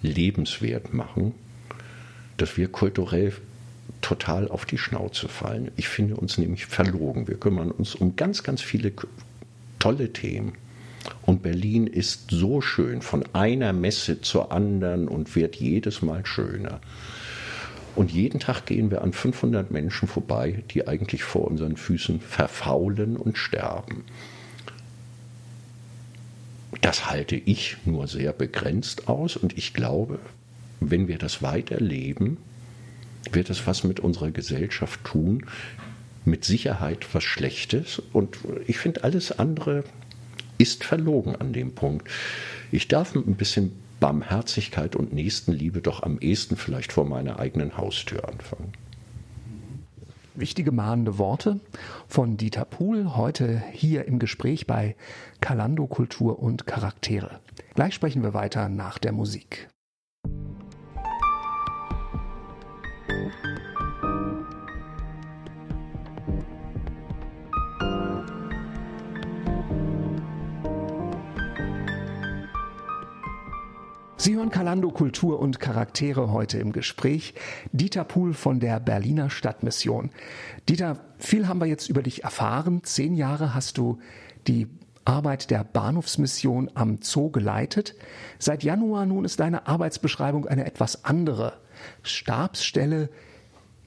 lebenswert 0.02 0.94
machen, 0.94 1.34
dass 2.38 2.58
wir 2.58 2.72
kulturell 2.72 3.34
total 4.02 4.48
auf 4.48 4.66
die 4.66 4.78
Schnauze 4.78 5.28
fallen. 5.28 5.72
Ich 5.76 5.88
finde 5.88 6.16
uns 6.16 6.38
nämlich 6.38 6.66
verlogen. 6.66 7.28
Wir 7.28 7.40
kümmern 7.40 7.72
uns 7.72 7.96
um 7.96 8.16
ganz, 8.16 8.44
ganz 8.44 8.62
viele 8.62 8.94
tolle 9.80 10.14
Themen. 10.14 10.54
Und 11.22 11.44
Berlin 11.44 11.88
ist 11.88 12.32
so 12.32 12.62
schön, 12.62 13.02
von 13.02 13.24
einer 13.34 13.74
Messe 13.74 14.22
zur 14.22 14.52
anderen 14.52 15.08
und 15.08 15.36
wird 15.36 15.56
jedes 15.56 16.02
Mal 16.02 16.26
schöner. 16.26 16.80
Und 17.96 18.12
jeden 18.12 18.40
Tag 18.40 18.66
gehen 18.68 18.92
wir 18.92 19.02
an 19.02 19.12
500 19.12 19.72
Menschen 19.72 20.08
vorbei, 20.08 20.64
die 20.72 20.88
eigentlich 20.88 21.24
vor 21.24 21.48
unseren 21.48 21.78
Füßen 21.78 22.20
verfaulen 22.20 23.18
und 23.18 23.38
sterben. 23.38 24.04
Das 26.82 27.10
halte 27.10 27.36
ich 27.36 27.78
nur 27.86 28.08
sehr 28.08 28.34
begrenzt 28.34 29.08
aus 29.08 29.36
und 29.36 29.58
ich 29.58 29.74
glaube, 29.74 30.20
wenn 30.80 31.08
wir 31.08 31.18
das 31.18 31.42
weiterleben, 31.42 32.38
wird 33.32 33.50
es 33.50 33.66
was 33.66 33.84
mit 33.84 34.00
unserer 34.00 34.30
Gesellschaft 34.32 35.04
tun, 35.04 35.48
mit 36.24 36.46
Sicherheit 36.46 37.08
was 37.14 37.24
Schlechtes 37.24 38.02
und 38.14 38.38
ich 38.68 38.78
finde 38.78 39.04
alles 39.04 39.40
andere 39.40 39.84
ist 40.58 40.84
verlogen 40.84 41.36
an 41.36 41.54
dem 41.54 41.76
Punkt. 41.76 42.08
Ich 42.72 42.88
darf 42.88 43.16
ein 43.16 43.36
bisschen 43.36 43.72
Barmherzigkeit 44.00 44.96
und 44.96 45.14
Nächstenliebe 45.14 45.82
doch 45.82 46.04
am 46.04 46.20
ehesten 46.20 46.56
vielleicht 46.56 46.94
vor 46.94 47.06
meiner 47.06 47.40
eigenen 47.40 47.78
Haustür 47.78 48.28
anfangen. 48.28 48.74
Wichtige 50.36 50.72
mahnende 50.72 51.18
Worte 51.18 51.60
von 52.08 52.38
Dieter 52.38 52.66
Puhl 52.66 53.16
heute 53.16 53.64
hier 53.72 54.06
im 54.06 54.20
Gespräch 54.20 54.68
bei 54.68 54.96
Kalando 55.42 55.88
Kultur 55.88 56.38
und 56.40 56.68
Charaktere. 56.68 57.40
Gleich 57.74 57.96
sprechen 57.96 58.22
wir 58.22 58.36
weiter 58.36 58.70
nach 58.70 59.00
der 59.00 59.14
Musik. 59.14 59.68
Sie 74.28 74.36
hören 74.36 74.50
Kalando 74.50 74.90
Kultur 74.92 75.40
und 75.40 75.62
Charaktere 75.62 76.34
heute 76.34 76.60
im 76.60 76.74
Gespräch. 76.74 77.34
Dieter 77.72 78.04
Pohl 78.04 78.34
von 78.34 78.60
der 78.60 78.82
Berliner 78.82 79.30
Stadtmission. 79.30 80.10
Dieter, 80.68 80.98
viel 81.18 81.48
haben 81.48 81.62
wir 81.62 81.66
jetzt 81.66 81.90
über 81.90 82.04
dich 82.04 82.26
erfahren. 82.26 82.84
Zehn 82.84 83.16
Jahre 83.16 83.54
hast 83.54 83.78
du 83.78 84.00
die 84.46 84.68
Arbeit 85.06 85.50
der 85.50 85.64
Bahnhofsmission 85.64 86.70
am 86.74 86.98
Zoo 87.02 87.30
geleitet. 87.30 87.96
Seit 88.38 88.64
Januar 88.64 89.06
nun 89.06 89.24
ist 89.24 89.40
deine 89.40 89.66
Arbeitsbeschreibung 89.66 90.46
eine 90.46 90.66
etwas 90.66 91.06
andere. 91.06 91.54
Stabsstelle 92.04 93.08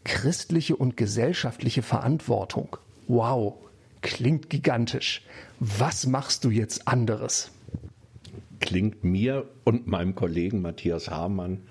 christliche 0.05 0.74
und 0.74 0.97
gesellschaftliche 0.97 1.82
Verantwortung. 1.82 2.78
Wow, 3.09 3.57
klingt 4.01 4.49
gigantisch. 4.49 5.22
Was 5.59 6.07
machst 6.07 6.45
du 6.45 6.51
jetzt 6.51 6.88
anderes? 6.88 7.51
Klingt 8.61 9.05
mir 9.05 9.49
und 9.65 9.87
meinem 9.87 10.15
Kollegen 10.15 10.63
Matthias 10.63 11.11
Hamann 11.11 11.63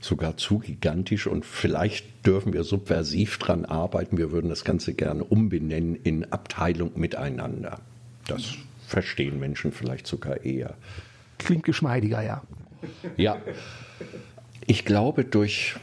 sogar 0.00 0.36
zu 0.36 0.58
gigantisch 0.58 1.26
und 1.26 1.44
vielleicht 1.44 2.26
dürfen 2.26 2.52
wir 2.52 2.64
subversiv 2.64 3.38
dran 3.38 3.64
arbeiten. 3.64 4.18
Wir 4.18 4.30
würden 4.30 4.48
das 4.48 4.64
Ganze 4.64 4.94
gerne 4.94 5.24
umbenennen 5.24 5.96
in 5.96 6.30
Abteilung 6.32 6.92
miteinander. 6.94 7.80
Das 8.26 8.54
verstehen 8.86 9.38
Menschen 9.38 9.72
vielleicht 9.72 10.06
sogar 10.06 10.44
eher. 10.44 10.74
Klingt 11.38 11.64
geschmeidiger, 11.64 12.22
ja. 12.22 12.42
Ja, 13.16 13.40
ich 14.66 14.84
glaube, 14.84 15.24
durch 15.24 15.76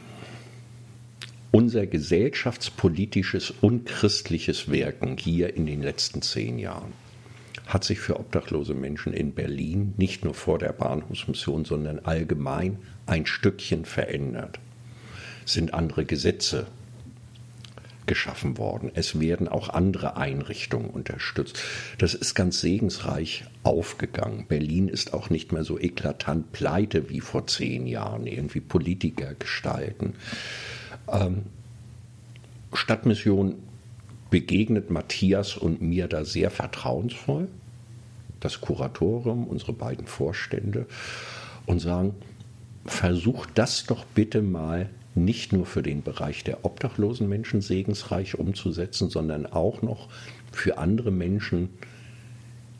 unser 1.50 1.86
gesellschaftspolitisches 1.86 3.50
und 3.50 3.86
christliches 3.86 4.70
Wirken 4.70 5.16
hier 5.18 5.54
in 5.54 5.66
den 5.66 5.82
letzten 5.82 6.22
zehn 6.22 6.58
Jahren 6.58 6.92
hat 7.66 7.84
sich 7.84 8.00
für 8.00 8.18
obdachlose 8.18 8.74
Menschen 8.74 9.12
in 9.12 9.32
Berlin 9.32 9.94
nicht 9.96 10.24
nur 10.24 10.34
vor 10.34 10.58
der 10.58 10.72
Bahnhofsmission, 10.72 11.64
sondern 11.64 12.00
allgemein 12.00 12.78
ein 13.06 13.26
Stückchen 13.26 13.84
verändert. 13.84 14.58
Es 15.46 15.54
sind 15.54 15.74
andere 15.74 16.04
Gesetze 16.04 16.66
geschaffen 18.06 18.58
worden. 18.58 18.90
Es 18.94 19.18
werden 19.18 19.48
auch 19.48 19.70
andere 19.70 20.16
Einrichtungen 20.16 20.90
unterstützt. 20.90 21.58
Das 21.98 22.14
ist 22.14 22.34
ganz 22.34 22.60
segensreich 22.60 23.44
aufgegangen. 23.62 24.46
Berlin 24.46 24.88
ist 24.88 25.14
auch 25.14 25.30
nicht 25.30 25.52
mehr 25.52 25.64
so 25.64 25.78
eklatant 25.78 26.52
pleite 26.52 27.08
wie 27.08 27.20
vor 27.20 27.46
zehn 27.46 27.86
Jahren, 27.86 28.26
irgendwie 28.26 28.60
Politiker 28.60 29.34
gestalten. 29.38 30.14
Ähm, 31.08 31.44
Stadtmission 32.74 33.56
begegnet 34.34 34.90
Matthias 34.90 35.56
und 35.56 35.80
mir 35.80 36.08
da 36.08 36.24
sehr 36.24 36.50
vertrauensvoll, 36.50 37.46
das 38.40 38.60
Kuratorium, 38.60 39.46
unsere 39.46 39.72
beiden 39.72 40.08
Vorstände, 40.08 40.86
und 41.66 41.78
sagen, 41.78 42.16
versucht 42.84 43.50
das 43.54 43.84
doch 43.84 44.04
bitte 44.04 44.42
mal 44.42 44.90
nicht 45.14 45.52
nur 45.52 45.66
für 45.66 45.84
den 45.84 46.02
Bereich 46.02 46.42
der 46.42 46.64
obdachlosen 46.64 47.28
Menschen 47.28 47.60
segensreich 47.60 48.36
umzusetzen, 48.36 49.08
sondern 49.08 49.46
auch 49.46 49.82
noch 49.82 50.08
für 50.50 50.78
andere 50.78 51.12
Menschen, 51.12 51.68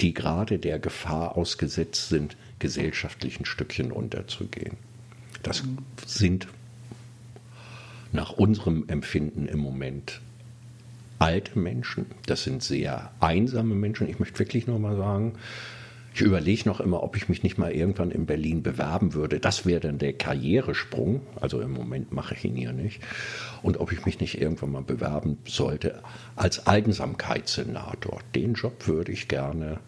die 0.01 0.13
gerade 0.13 0.59
der 0.59 0.81
Gefahr 0.81 1.37
ausgesetzt 1.37 2.09
sind, 2.09 2.37
gesellschaftlich 2.59 3.39
ein 3.39 3.45
Stückchen 3.45 3.93
unterzugehen. 3.93 4.77
Das 5.45 5.63
sind 6.05 6.49
nach 8.11 8.33
unserem 8.33 8.89
Empfinden 8.89 9.47
im 9.47 9.61
Moment 9.61 10.21
alte 11.25 11.59
Menschen, 11.59 12.05
das 12.27 12.45
sind 12.45 12.63
sehr 12.63 13.11
einsame 13.19 13.75
Menschen. 13.75 14.11
Ich 14.11 14.19
möchte 14.19 14.39
wirklich 14.39 14.67
noch 14.67 14.79
mal 14.79 14.95
sagen, 14.95 15.33
ich 16.15 16.21
überlege 16.21 16.69
noch 16.69 16.81
immer, 16.81 17.03
ob 17.03 17.17
ich 17.17 17.31
mich 17.31 17.43
nicht 17.43 17.57
mal 17.57 17.73
irgendwann 17.73 18.11
in 18.11 18.27
Berlin 18.27 18.63
bewerben 18.63 19.15
würde. 19.15 19.41
Das 19.41 19.65
wäre 19.65 19.81
dann 19.81 19.97
der 19.97 20.13
Karrieresprung. 20.13 21.23
Also 21.41 21.63
im 21.63 21.73
Moment 21.73 22.13
mache 22.13 22.35
ich 22.35 22.45
ihn 22.45 22.57
hier 22.57 22.75
nicht. 22.75 23.01
Und 23.63 23.81
ob 23.81 23.91
ich 23.91 24.05
mich 24.05 24.21
nicht 24.21 24.39
irgendwann 24.39 24.71
mal 24.71 24.83
bewerben 24.83 25.39
sollte 25.49 26.03
als 26.37 26.67
Einsamkeitssenator. 26.67 28.21
Den 28.35 28.53
Job 28.53 28.87
würde 28.87 29.11
ich 29.11 29.27
gerne, 29.27 29.79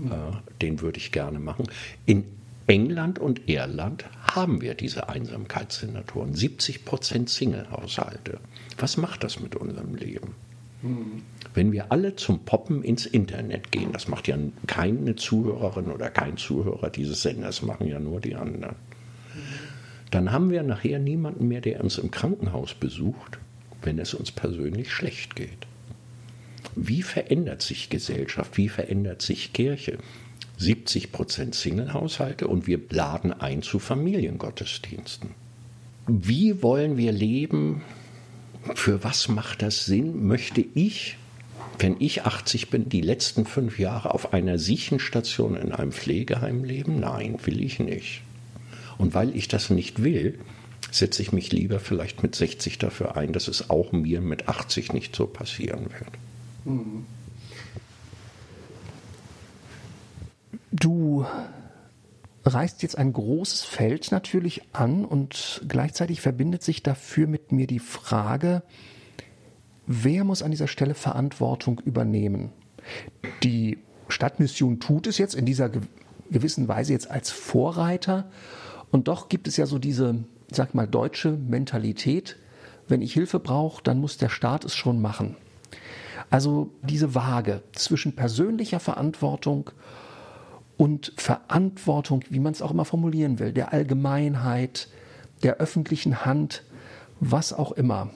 äh, 0.00 0.58
den 0.60 0.80
würde 0.80 0.98
ich 0.98 1.12
gerne 1.12 1.38
machen. 1.38 1.68
In 2.04 2.24
England 2.66 3.20
und 3.20 3.48
Irland 3.48 4.06
haben 4.34 4.60
wir 4.60 4.74
diese 4.74 5.08
Einsamkeitssenatoren. 5.08 6.34
70 6.34 6.84
Prozent 6.84 7.30
Single-Haushalte. 7.30 8.40
Was 8.76 8.96
macht 8.96 9.22
das 9.22 9.38
mit 9.38 9.54
unserem 9.54 9.94
Leben? 9.94 10.34
Wenn 11.52 11.72
wir 11.72 11.92
alle 11.92 12.16
zum 12.16 12.44
Poppen 12.44 12.82
ins 12.82 13.06
Internet 13.06 13.70
gehen, 13.70 13.92
das 13.92 14.08
macht 14.08 14.28
ja 14.28 14.38
keine 14.66 15.16
Zuhörerin 15.16 15.90
oder 15.90 16.08
kein 16.08 16.36
Zuhörer 16.36 16.90
dieses 16.90 17.22
Senders, 17.22 17.62
machen 17.62 17.86
ja 17.86 18.00
nur 18.00 18.20
die 18.20 18.34
anderen, 18.34 18.76
dann 20.10 20.32
haben 20.32 20.50
wir 20.50 20.62
nachher 20.62 20.98
niemanden 20.98 21.48
mehr, 21.48 21.60
der 21.60 21.82
uns 21.82 21.98
im 21.98 22.10
Krankenhaus 22.10 22.74
besucht, 22.74 23.38
wenn 23.82 23.98
es 23.98 24.14
uns 24.14 24.32
persönlich 24.32 24.90
schlecht 24.90 25.36
geht. 25.36 25.66
Wie 26.76 27.02
verändert 27.02 27.62
sich 27.62 27.90
Gesellschaft? 27.90 28.56
Wie 28.56 28.68
verändert 28.68 29.22
sich 29.22 29.52
Kirche? 29.52 29.98
70 30.58 31.12
Prozent 31.12 31.54
Single-Haushalte 31.54 32.46
und 32.46 32.66
wir 32.66 32.80
laden 32.90 33.32
ein 33.32 33.62
zu 33.62 33.78
Familiengottesdiensten. 33.78 35.30
Wie 36.06 36.62
wollen 36.62 36.96
wir 36.96 37.12
leben, 37.12 37.82
für 38.74 39.02
was 39.04 39.28
macht 39.28 39.62
das 39.62 39.84
Sinn? 39.84 40.26
Möchte 40.26 40.64
ich, 40.74 41.16
wenn 41.78 41.96
ich 41.98 42.24
80 42.24 42.70
bin, 42.70 42.88
die 42.88 43.00
letzten 43.00 43.46
fünf 43.46 43.78
Jahre 43.78 44.14
auf 44.14 44.32
einer 44.32 44.58
Siechenstation 44.58 45.56
in 45.56 45.72
einem 45.72 45.92
Pflegeheim 45.92 46.64
leben? 46.64 47.00
Nein, 47.00 47.38
will 47.44 47.62
ich 47.62 47.78
nicht. 47.78 48.22
Und 48.98 49.14
weil 49.14 49.34
ich 49.34 49.48
das 49.48 49.70
nicht 49.70 50.02
will, 50.02 50.38
setze 50.90 51.22
ich 51.22 51.32
mich 51.32 51.52
lieber 51.52 51.80
vielleicht 51.80 52.22
mit 52.22 52.34
60 52.34 52.78
dafür 52.78 53.16
ein, 53.16 53.32
dass 53.32 53.48
es 53.48 53.70
auch 53.70 53.92
mir 53.92 54.20
mit 54.20 54.48
80 54.48 54.92
nicht 54.92 55.16
so 55.16 55.26
passieren 55.26 55.86
wird. 55.90 56.10
Du 60.72 61.26
reißt 62.44 62.82
jetzt 62.82 62.96
ein 62.96 63.12
großes 63.12 63.62
Feld 63.62 64.12
natürlich 64.12 64.62
an 64.72 65.04
und 65.04 65.62
gleichzeitig 65.68 66.20
verbindet 66.20 66.62
sich 66.62 66.82
dafür 66.82 67.26
mit 67.26 67.52
mir 67.52 67.66
die 67.66 67.78
Frage, 67.78 68.62
wer 69.86 70.24
muss 70.24 70.42
an 70.42 70.50
dieser 70.50 70.68
Stelle 70.68 70.94
Verantwortung 70.94 71.80
übernehmen? 71.80 72.52
Die 73.42 73.78
Stadtmission 74.08 74.80
tut 74.80 75.06
es 75.06 75.18
jetzt 75.18 75.34
in 75.34 75.44
dieser 75.44 75.70
gewissen 76.30 76.68
Weise 76.68 76.92
jetzt 76.92 77.10
als 77.10 77.30
Vorreiter 77.30 78.30
und 78.90 79.08
doch 79.08 79.28
gibt 79.28 79.46
es 79.46 79.56
ja 79.56 79.66
so 79.66 79.78
diese, 79.78 80.24
sag 80.50 80.74
mal, 80.74 80.86
deutsche 80.86 81.32
Mentalität, 81.32 82.36
wenn 82.88 83.02
ich 83.02 83.12
Hilfe 83.12 83.38
brauche, 83.38 83.82
dann 83.82 84.00
muss 84.00 84.16
der 84.16 84.30
Staat 84.30 84.64
es 84.64 84.74
schon 84.74 85.00
machen. 85.00 85.36
Also 86.28 86.70
diese 86.82 87.14
Waage 87.14 87.62
zwischen 87.72 88.14
persönlicher 88.14 88.80
Verantwortung 88.80 89.64
und 89.66 89.74
Verantwortung, 91.16 92.24
wie 92.30 92.40
man 92.40 92.52
es 92.52 92.62
auch 92.62 92.70
immer 92.70 92.86
formulieren 92.86 93.38
will, 93.38 93.52
der 93.52 93.72
Allgemeinheit, 93.72 94.88
der 95.42 95.58
öffentlichen 95.58 96.24
Hand, 96.24 96.64
was 97.20 97.52
auch 97.52 97.72
immer. 97.72 98.10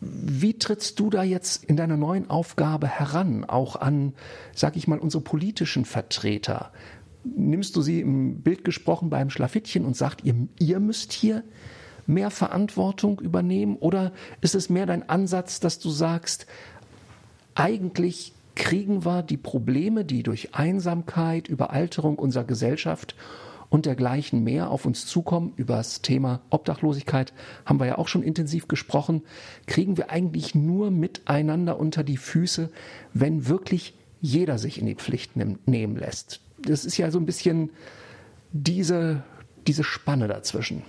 Wie 0.00 0.58
trittst 0.58 0.98
du 1.00 1.10
da 1.10 1.22
jetzt 1.22 1.64
in 1.64 1.76
deiner 1.76 1.96
neuen 1.96 2.28
Aufgabe 2.28 2.88
heran, 2.88 3.44
auch 3.44 3.76
an, 3.76 4.14
sag 4.54 4.76
ich 4.76 4.86
mal, 4.86 4.98
unsere 4.98 5.22
politischen 5.22 5.84
Vertreter? 5.84 6.72
Nimmst 7.24 7.76
du 7.76 7.82
sie 7.82 8.00
im 8.00 8.40
Bild 8.40 8.64
gesprochen 8.64 9.10
beim 9.10 9.30
Schlafittchen 9.30 9.84
und 9.84 9.96
sagst, 9.96 10.24
ihr, 10.24 10.34
ihr 10.58 10.80
müsst 10.80 11.12
hier 11.12 11.42
mehr 12.06 12.30
Verantwortung 12.30 13.18
übernehmen? 13.20 13.76
Oder 13.76 14.12
ist 14.40 14.54
es 14.54 14.70
mehr 14.70 14.86
dein 14.86 15.08
Ansatz, 15.08 15.60
dass 15.60 15.78
du 15.78 15.90
sagst, 15.90 16.46
eigentlich 17.54 18.32
kriegen 18.54 19.04
wir 19.04 19.22
die 19.22 19.36
Probleme, 19.36 20.04
die 20.04 20.22
durch 20.22 20.54
Einsamkeit, 20.54 21.48
Überalterung 21.48 22.18
unserer 22.18 22.44
Gesellschaft 22.44 23.14
und 23.70 23.86
dergleichen 23.86 24.42
mehr 24.42 24.70
auf 24.70 24.84
uns 24.84 25.06
zukommen, 25.06 25.52
über 25.56 25.76
das 25.76 26.02
Thema 26.02 26.40
Obdachlosigkeit 26.50 27.32
haben 27.64 27.78
wir 27.78 27.86
ja 27.86 27.98
auch 27.98 28.08
schon 28.08 28.22
intensiv 28.22 28.68
gesprochen, 28.68 29.22
kriegen 29.66 29.96
wir 29.96 30.10
eigentlich 30.10 30.54
nur 30.54 30.90
miteinander 30.90 31.78
unter 31.78 32.02
die 32.02 32.16
Füße, 32.16 32.70
wenn 33.14 33.46
wirklich 33.46 33.94
jeder 34.20 34.58
sich 34.58 34.78
in 34.78 34.86
die 34.86 34.96
Pflicht 34.96 35.36
nehmen 35.36 35.96
lässt. 35.96 36.40
Das 36.58 36.84
ist 36.84 36.98
ja 36.98 37.10
so 37.10 37.18
ein 37.18 37.26
bisschen 37.26 37.70
diese, 38.52 39.22
diese 39.66 39.84
Spanne 39.84 40.28
dazwischen. 40.28 40.82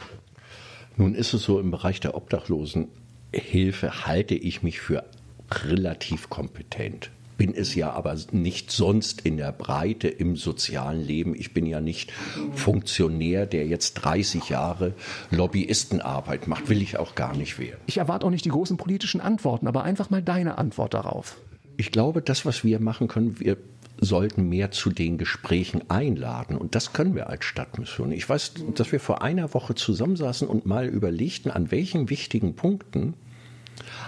Nun 0.97 1.15
ist 1.15 1.33
es 1.33 1.43
so, 1.43 1.59
im 1.59 1.71
Bereich 1.71 1.99
der 2.01 2.15
Obdachlosenhilfe 2.15 4.05
halte 4.05 4.35
ich 4.35 4.63
mich 4.63 4.81
für 4.81 5.05
relativ 5.49 6.29
kompetent 6.29 7.11
bin 7.41 7.55
es 7.55 7.73
ja 7.73 7.91
aber 7.91 8.15
nicht 8.33 8.69
sonst 8.69 9.21
in 9.21 9.37
der 9.37 9.51
Breite 9.51 10.07
im 10.07 10.35
sozialen 10.35 11.03
Leben. 11.03 11.33
Ich 11.33 11.55
bin 11.55 11.65
ja 11.65 11.81
nicht 11.81 12.13
Funktionär, 12.53 13.47
der 13.47 13.65
jetzt 13.65 13.95
30 13.95 14.49
Jahre 14.49 14.93
Lobbyistenarbeit 15.31 16.47
macht. 16.47 16.69
Will 16.69 16.83
ich 16.83 16.99
auch 16.99 17.15
gar 17.15 17.35
nicht 17.35 17.57
werden. 17.57 17.79
Ich 17.87 17.97
erwarte 17.97 18.27
auch 18.27 18.29
nicht 18.29 18.45
die 18.45 18.49
großen 18.49 18.77
politischen 18.77 19.21
Antworten, 19.21 19.65
aber 19.65 19.81
einfach 19.81 20.11
mal 20.11 20.21
deine 20.21 20.59
Antwort 20.59 20.93
darauf. 20.93 21.37
Ich 21.77 21.91
glaube, 21.91 22.21
das, 22.21 22.45
was 22.45 22.63
wir 22.63 22.79
machen 22.79 23.07
können, 23.07 23.39
wir 23.39 23.57
sollten 23.99 24.47
mehr 24.47 24.69
zu 24.69 24.91
den 24.91 25.17
Gesprächen 25.17 25.89
einladen. 25.89 26.55
Und 26.55 26.75
das 26.75 26.93
können 26.93 27.15
wir 27.15 27.27
als 27.27 27.43
Stadtmission. 27.45 28.11
Ich 28.11 28.29
weiß, 28.29 28.53
dass 28.75 28.91
wir 28.91 28.99
vor 28.99 29.23
einer 29.23 29.55
Woche 29.55 29.73
zusammensaßen 29.73 30.47
und 30.47 30.67
mal 30.67 30.85
überlegten, 30.85 31.49
an 31.49 31.71
welchen 31.71 32.11
wichtigen 32.11 32.53
Punkten 32.53 33.15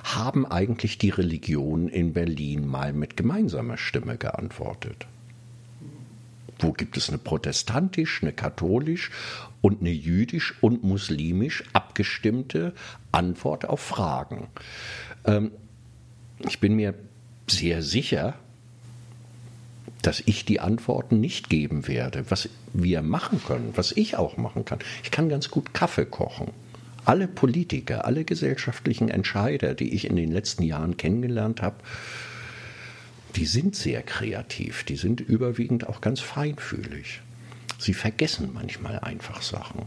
haben 0.03 0.45
eigentlich 0.45 0.97
die 0.97 1.09
Religionen 1.09 1.87
in 1.87 2.13
Berlin 2.13 2.67
mal 2.67 2.93
mit 2.93 3.17
gemeinsamer 3.17 3.77
Stimme 3.77 4.17
geantwortet. 4.17 5.07
Wo 6.59 6.71
gibt 6.73 6.97
es 6.97 7.09
eine 7.09 7.17
protestantisch, 7.17 8.21
eine 8.21 8.33
katholisch 8.33 9.11
und 9.61 9.81
eine 9.81 9.91
jüdisch 9.91 10.55
und 10.61 10.83
muslimisch 10.83 11.63
abgestimmte 11.73 12.73
Antwort 13.11 13.65
auf 13.65 13.79
Fragen? 13.79 14.47
Ähm, 15.25 15.51
ich 16.39 16.59
bin 16.59 16.75
mir 16.75 16.93
sehr 17.47 17.81
sicher, 17.81 18.35
dass 20.01 20.21
ich 20.25 20.45
die 20.45 20.59
Antworten 20.59 21.19
nicht 21.21 21.49
geben 21.49 21.87
werde. 21.87 22.25
Was 22.29 22.49
wir 22.73 23.01
machen 23.01 23.41
können, 23.45 23.71
was 23.75 23.93
ich 23.93 24.17
auch 24.17 24.37
machen 24.37 24.65
kann. 24.65 24.79
Ich 25.03 25.11
kann 25.11 25.29
ganz 25.29 25.49
gut 25.49 25.73
Kaffee 25.73 26.05
kochen. 26.05 26.51
Alle 27.05 27.27
Politiker, 27.27 28.05
alle 28.05 28.23
gesellschaftlichen 28.23 29.09
Entscheider, 29.09 29.73
die 29.73 29.93
ich 29.93 30.05
in 30.05 30.15
den 30.15 30.31
letzten 30.31 30.63
Jahren 30.63 30.97
kennengelernt 30.97 31.61
habe, 31.61 31.75
die 33.35 33.45
sind 33.45 33.75
sehr 33.75 34.03
kreativ, 34.03 34.83
die 34.83 34.95
sind 34.95 35.19
überwiegend 35.19 35.87
auch 35.87 36.01
ganz 36.01 36.19
feinfühlig. 36.19 37.21
Sie 37.79 37.93
vergessen 37.93 38.51
manchmal 38.53 38.99
einfach 38.99 39.41
Sachen. 39.41 39.83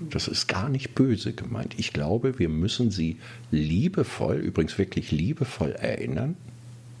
Das 0.00 0.28
ist 0.28 0.48
gar 0.48 0.68
nicht 0.68 0.94
böse 0.94 1.32
gemeint. 1.32 1.74
Ich 1.78 1.92
glaube, 1.92 2.38
wir 2.38 2.48
müssen 2.48 2.90
sie 2.90 3.18
liebevoll, 3.50 4.36
übrigens 4.36 4.78
wirklich 4.78 5.12
liebevoll 5.12 5.72
erinnern, 5.72 6.36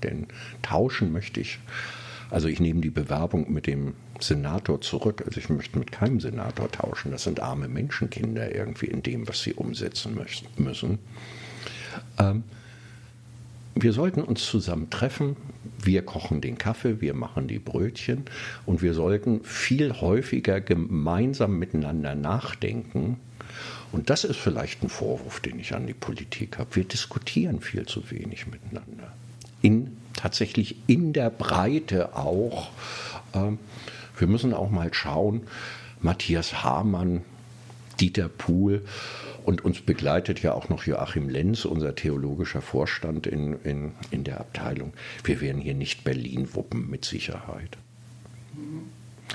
denn 0.02 0.26
tauschen 0.62 1.10
möchte 1.12 1.40
ich. 1.40 1.58
Also 2.30 2.48
ich 2.48 2.60
nehme 2.60 2.80
die 2.80 2.90
Bewerbung 2.90 3.52
mit 3.52 3.66
dem 3.66 3.94
Senator 4.24 4.80
zurück. 4.80 5.22
Also 5.26 5.38
ich 5.38 5.48
möchte 5.48 5.78
mit 5.78 5.92
keinem 5.92 6.20
Senator 6.20 6.70
tauschen. 6.70 7.10
Das 7.10 7.24
sind 7.24 7.40
arme 7.40 7.68
Menschenkinder 7.68 8.54
irgendwie 8.54 8.86
in 8.86 9.02
dem, 9.02 9.28
was 9.28 9.42
sie 9.42 9.54
umsetzen 9.54 10.18
müssen. 10.56 10.98
Ähm, 12.18 12.44
wir 13.74 13.92
sollten 13.92 14.22
uns 14.22 14.44
zusammen 14.44 14.90
treffen. 14.90 15.36
Wir 15.82 16.02
kochen 16.02 16.40
den 16.40 16.58
Kaffee, 16.58 17.00
wir 17.00 17.14
machen 17.14 17.48
die 17.48 17.58
Brötchen 17.58 18.24
und 18.66 18.82
wir 18.82 18.94
sollten 18.94 19.42
viel 19.44 20.00
häufiger 20.00 20.60
gemeinsam 20.60 21.58
miteinander 21.58 22.14
nachdenken. 22.14 23.16
Und 23.92 24.10
das 24.10 24.24
ist 24.24 24.36
vielleicht 24.36 24.82
ein 24.82 24.88
Vorwurf, 24.88 25.40
den 25.40 25.58
ich 25.58 25.74
an 25.74 25.86
die 25.86 25.94
Politik 25.94 26.58
habe. 26.58 26.76
Wir 26.76 26.84
diskutieren 26.84 27.60
viel 27.60 27.86
zu 27.86 28.10
wenig 28.10 28.46
miteinander. 28.46 29.12
In, 29.62 29.96
tatsächlich 30.14 30.76
in 30.86 31.12
der 31.12 31.30
Breite 31.30 32.16
auch. 32.16 32.70
Ähm, 33.34 33.58
wir 34.20 34.28
müssen 34.28 34.54
auch 34.54 34.70
mal 34.70 34.92
schauen, 34.92 35.42
Matthias 36.00 36.62
Hamann, 36.62 37.22
Dieter 38.00 38.28
Puhl 38.28 38.82
und 39.44 39.64
uns 39.64 39.80
begleitet 39.80 40.42
ja 40.42 40.52
auch 40.52 40.68
noch 40.68 40.84
Joachim 40.84 41.28
Lenz, 41.28 41.64
unser 41.64 41.94
theologischer 41.94 42.62
Vorstand 42.62 43.26
in, 43.26 43.60
in, 43.64 43.92
in 44.10 44.24
der 44.24 44.40
Abteilung. 44.40 44.92
Wir 45.24 45.40
werden 45.40 45.60
hier 45.60 45.74
nicht 45.74 46.04
Berlin 46.04 46.54
wuppen 46.54 46.88
mit 46.88 47.04
Sicherheit. 47.04 47.76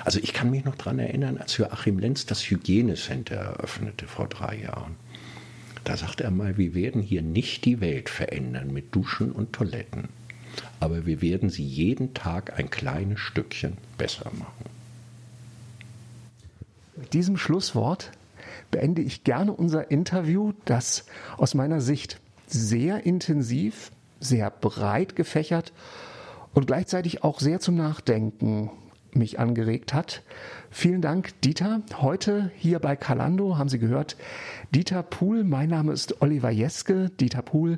Also 0.03 0.19
ich 0.19 0.33
kann 0.33 0.51
mich 0.51 0.65
noch 0.65 0.75
daran 0.75 0.99
erinnern, 0.99 1.37
als 1.37 1.57
Joachim 1.57 1.99
Lenz 1.99 2.25
das 2.25 2.41
Hygienecenter 2.41 3.35
eröffnete 3.35 4.07
vor 4.07 4.27
drei 4.27 4.57
Jahren. 4.57 4.95
Da 5.83 5.95
sagte 5.95 6.23
er 6.23 6.31
mal, 6.31 6.57
wir 6.57 6.73
werden 6.73 7.01
hier 7.01 7.21
nicht 7.21 7.63
die 7.65 7.79
Welt 7.79 8.09
verändern 8.09 8.73
mit 8.73 8.93
Duschen 8.93 9.31
und 9.31 9.53
Toiletten, 9.53 10.09
aber 10.79 11.05
wir 11.05 11.21
werden 11.21 11.49
sie 11.49 11.63
jeden 11.63 12.13
Tag 12.13 12.57
ein 12.57 12.71
kleines 12.71 13.19
Stückchen 13.19 13.77
besser 13.97 14.31
machen. 14.37 14.74
Mit 16.97 17.13
diesem 17.13 17.35
Schlusswort 17.35 18.11
beende 18.71 19.01
ich 19.01 19.25
gerne 19.25 19.51
unser 19.51 19.91
Interview, 19.91 20.53
das 20.63 21.05
aus 21.37 21.53
meiner 21.53 21.81
Sicht 21.81 22.21
sehr 22.47 23.05
intensiv, 23.05 23.91
sehr 24.21 24.49
breit 24.49 25.15
gefächert 25.17 25.73
und 26.53 26.67
gleichzeitig 26.67 27.23
auch 27.23 27.41
sehr 27.41 27.59
zum 27.59 27.75
Nachdenken 27.75 28.71
mich 29.11 29.39
angeregt 29.39 29.93
hat. 29.93 30.23
Vielen 30.71 31.01
Dank, 31.01 31.39
Dieter. 31.41 31.81
Heute 32.01 32.51
hier 32.55 32.79
bei 32.79 32.95
Kalando 32.95 33.57
haben 33.57 33.69
Sie 33.69 33.79
gehört, 33.79 34.15
Dieter 34.73 35.03
Pohl. 35.03 35.43
Mein 35.43 35.69
Name 35.69 35.91
ist 35.91 36.21
Oliver 36.21 36.49
Jeske. 36.49 37.09
Dieter 37.19 37.41
Pohl 37.41 37.77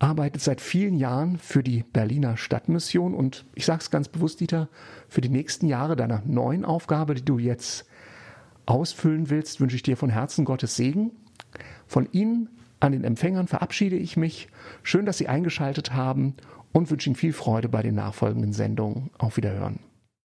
arbeitet 0.00 0.42
seit 0.42 0.60
vielen 0.60 0.96
Jahren 0.96 1.38
für 1.38 1.62
die 1.62 1.84
Berliner 1.84 2.36
Stadtmission 2.36 3.14
und 3.14 3.44
ich 3.54 3.64
sage 3.64 3.80
es 3.80 3.92
ganz 3.92 4.08
bewusst, 4.08 4.40
Dieter, 4.40 4.68
für 5.08 5.20
die 5.20 5.28
nächsten 5.28 5.66
Jahre 5.66 5.94
deiner 5.94 6.22
neuen 6.26 6.64
Aufgabe, 6.64 7.14
die 7.14 7.24
du 7.24 7.38
jetzt 7.38 7.86
ausfüllen 8.66 9.30
willst, 9.30 9.60
wünsche 9.60 9.76
ich 9.76 9.82
dir 9.82 9.96
von 9.96 10.10
Herzen 10.10 10.44
Gottes 10.44 10.76
Segen. 10.76 11.12
Von 11.86 12.08
Ihnen 12.12 12.48
an 12.80 12.92
den 12.92 13.04
Empfängern 13.04 13.46
verabschiede 13.46 13.96
ich 13.96 14.16
mich. 14.16 14.48
Schön, 14.82 15.06
dass 15.06 15.18
Sie 15.18 15.28
eingeschaltet 15.28 15.92
haben 15.92 16.34
und 16.72 16.90
wünsche 16.90 17.08
Ihnen 17.08 17.16
viel 17.16 17.32
Freude 17.32 17.68
bei 17.68 17.82
den 17.82 17.94
nachfolgenden 17.94 18.52
Sendungen. 18.52 19.10
Auf 19.18 19.36
Wiederhören. 19.36 19.78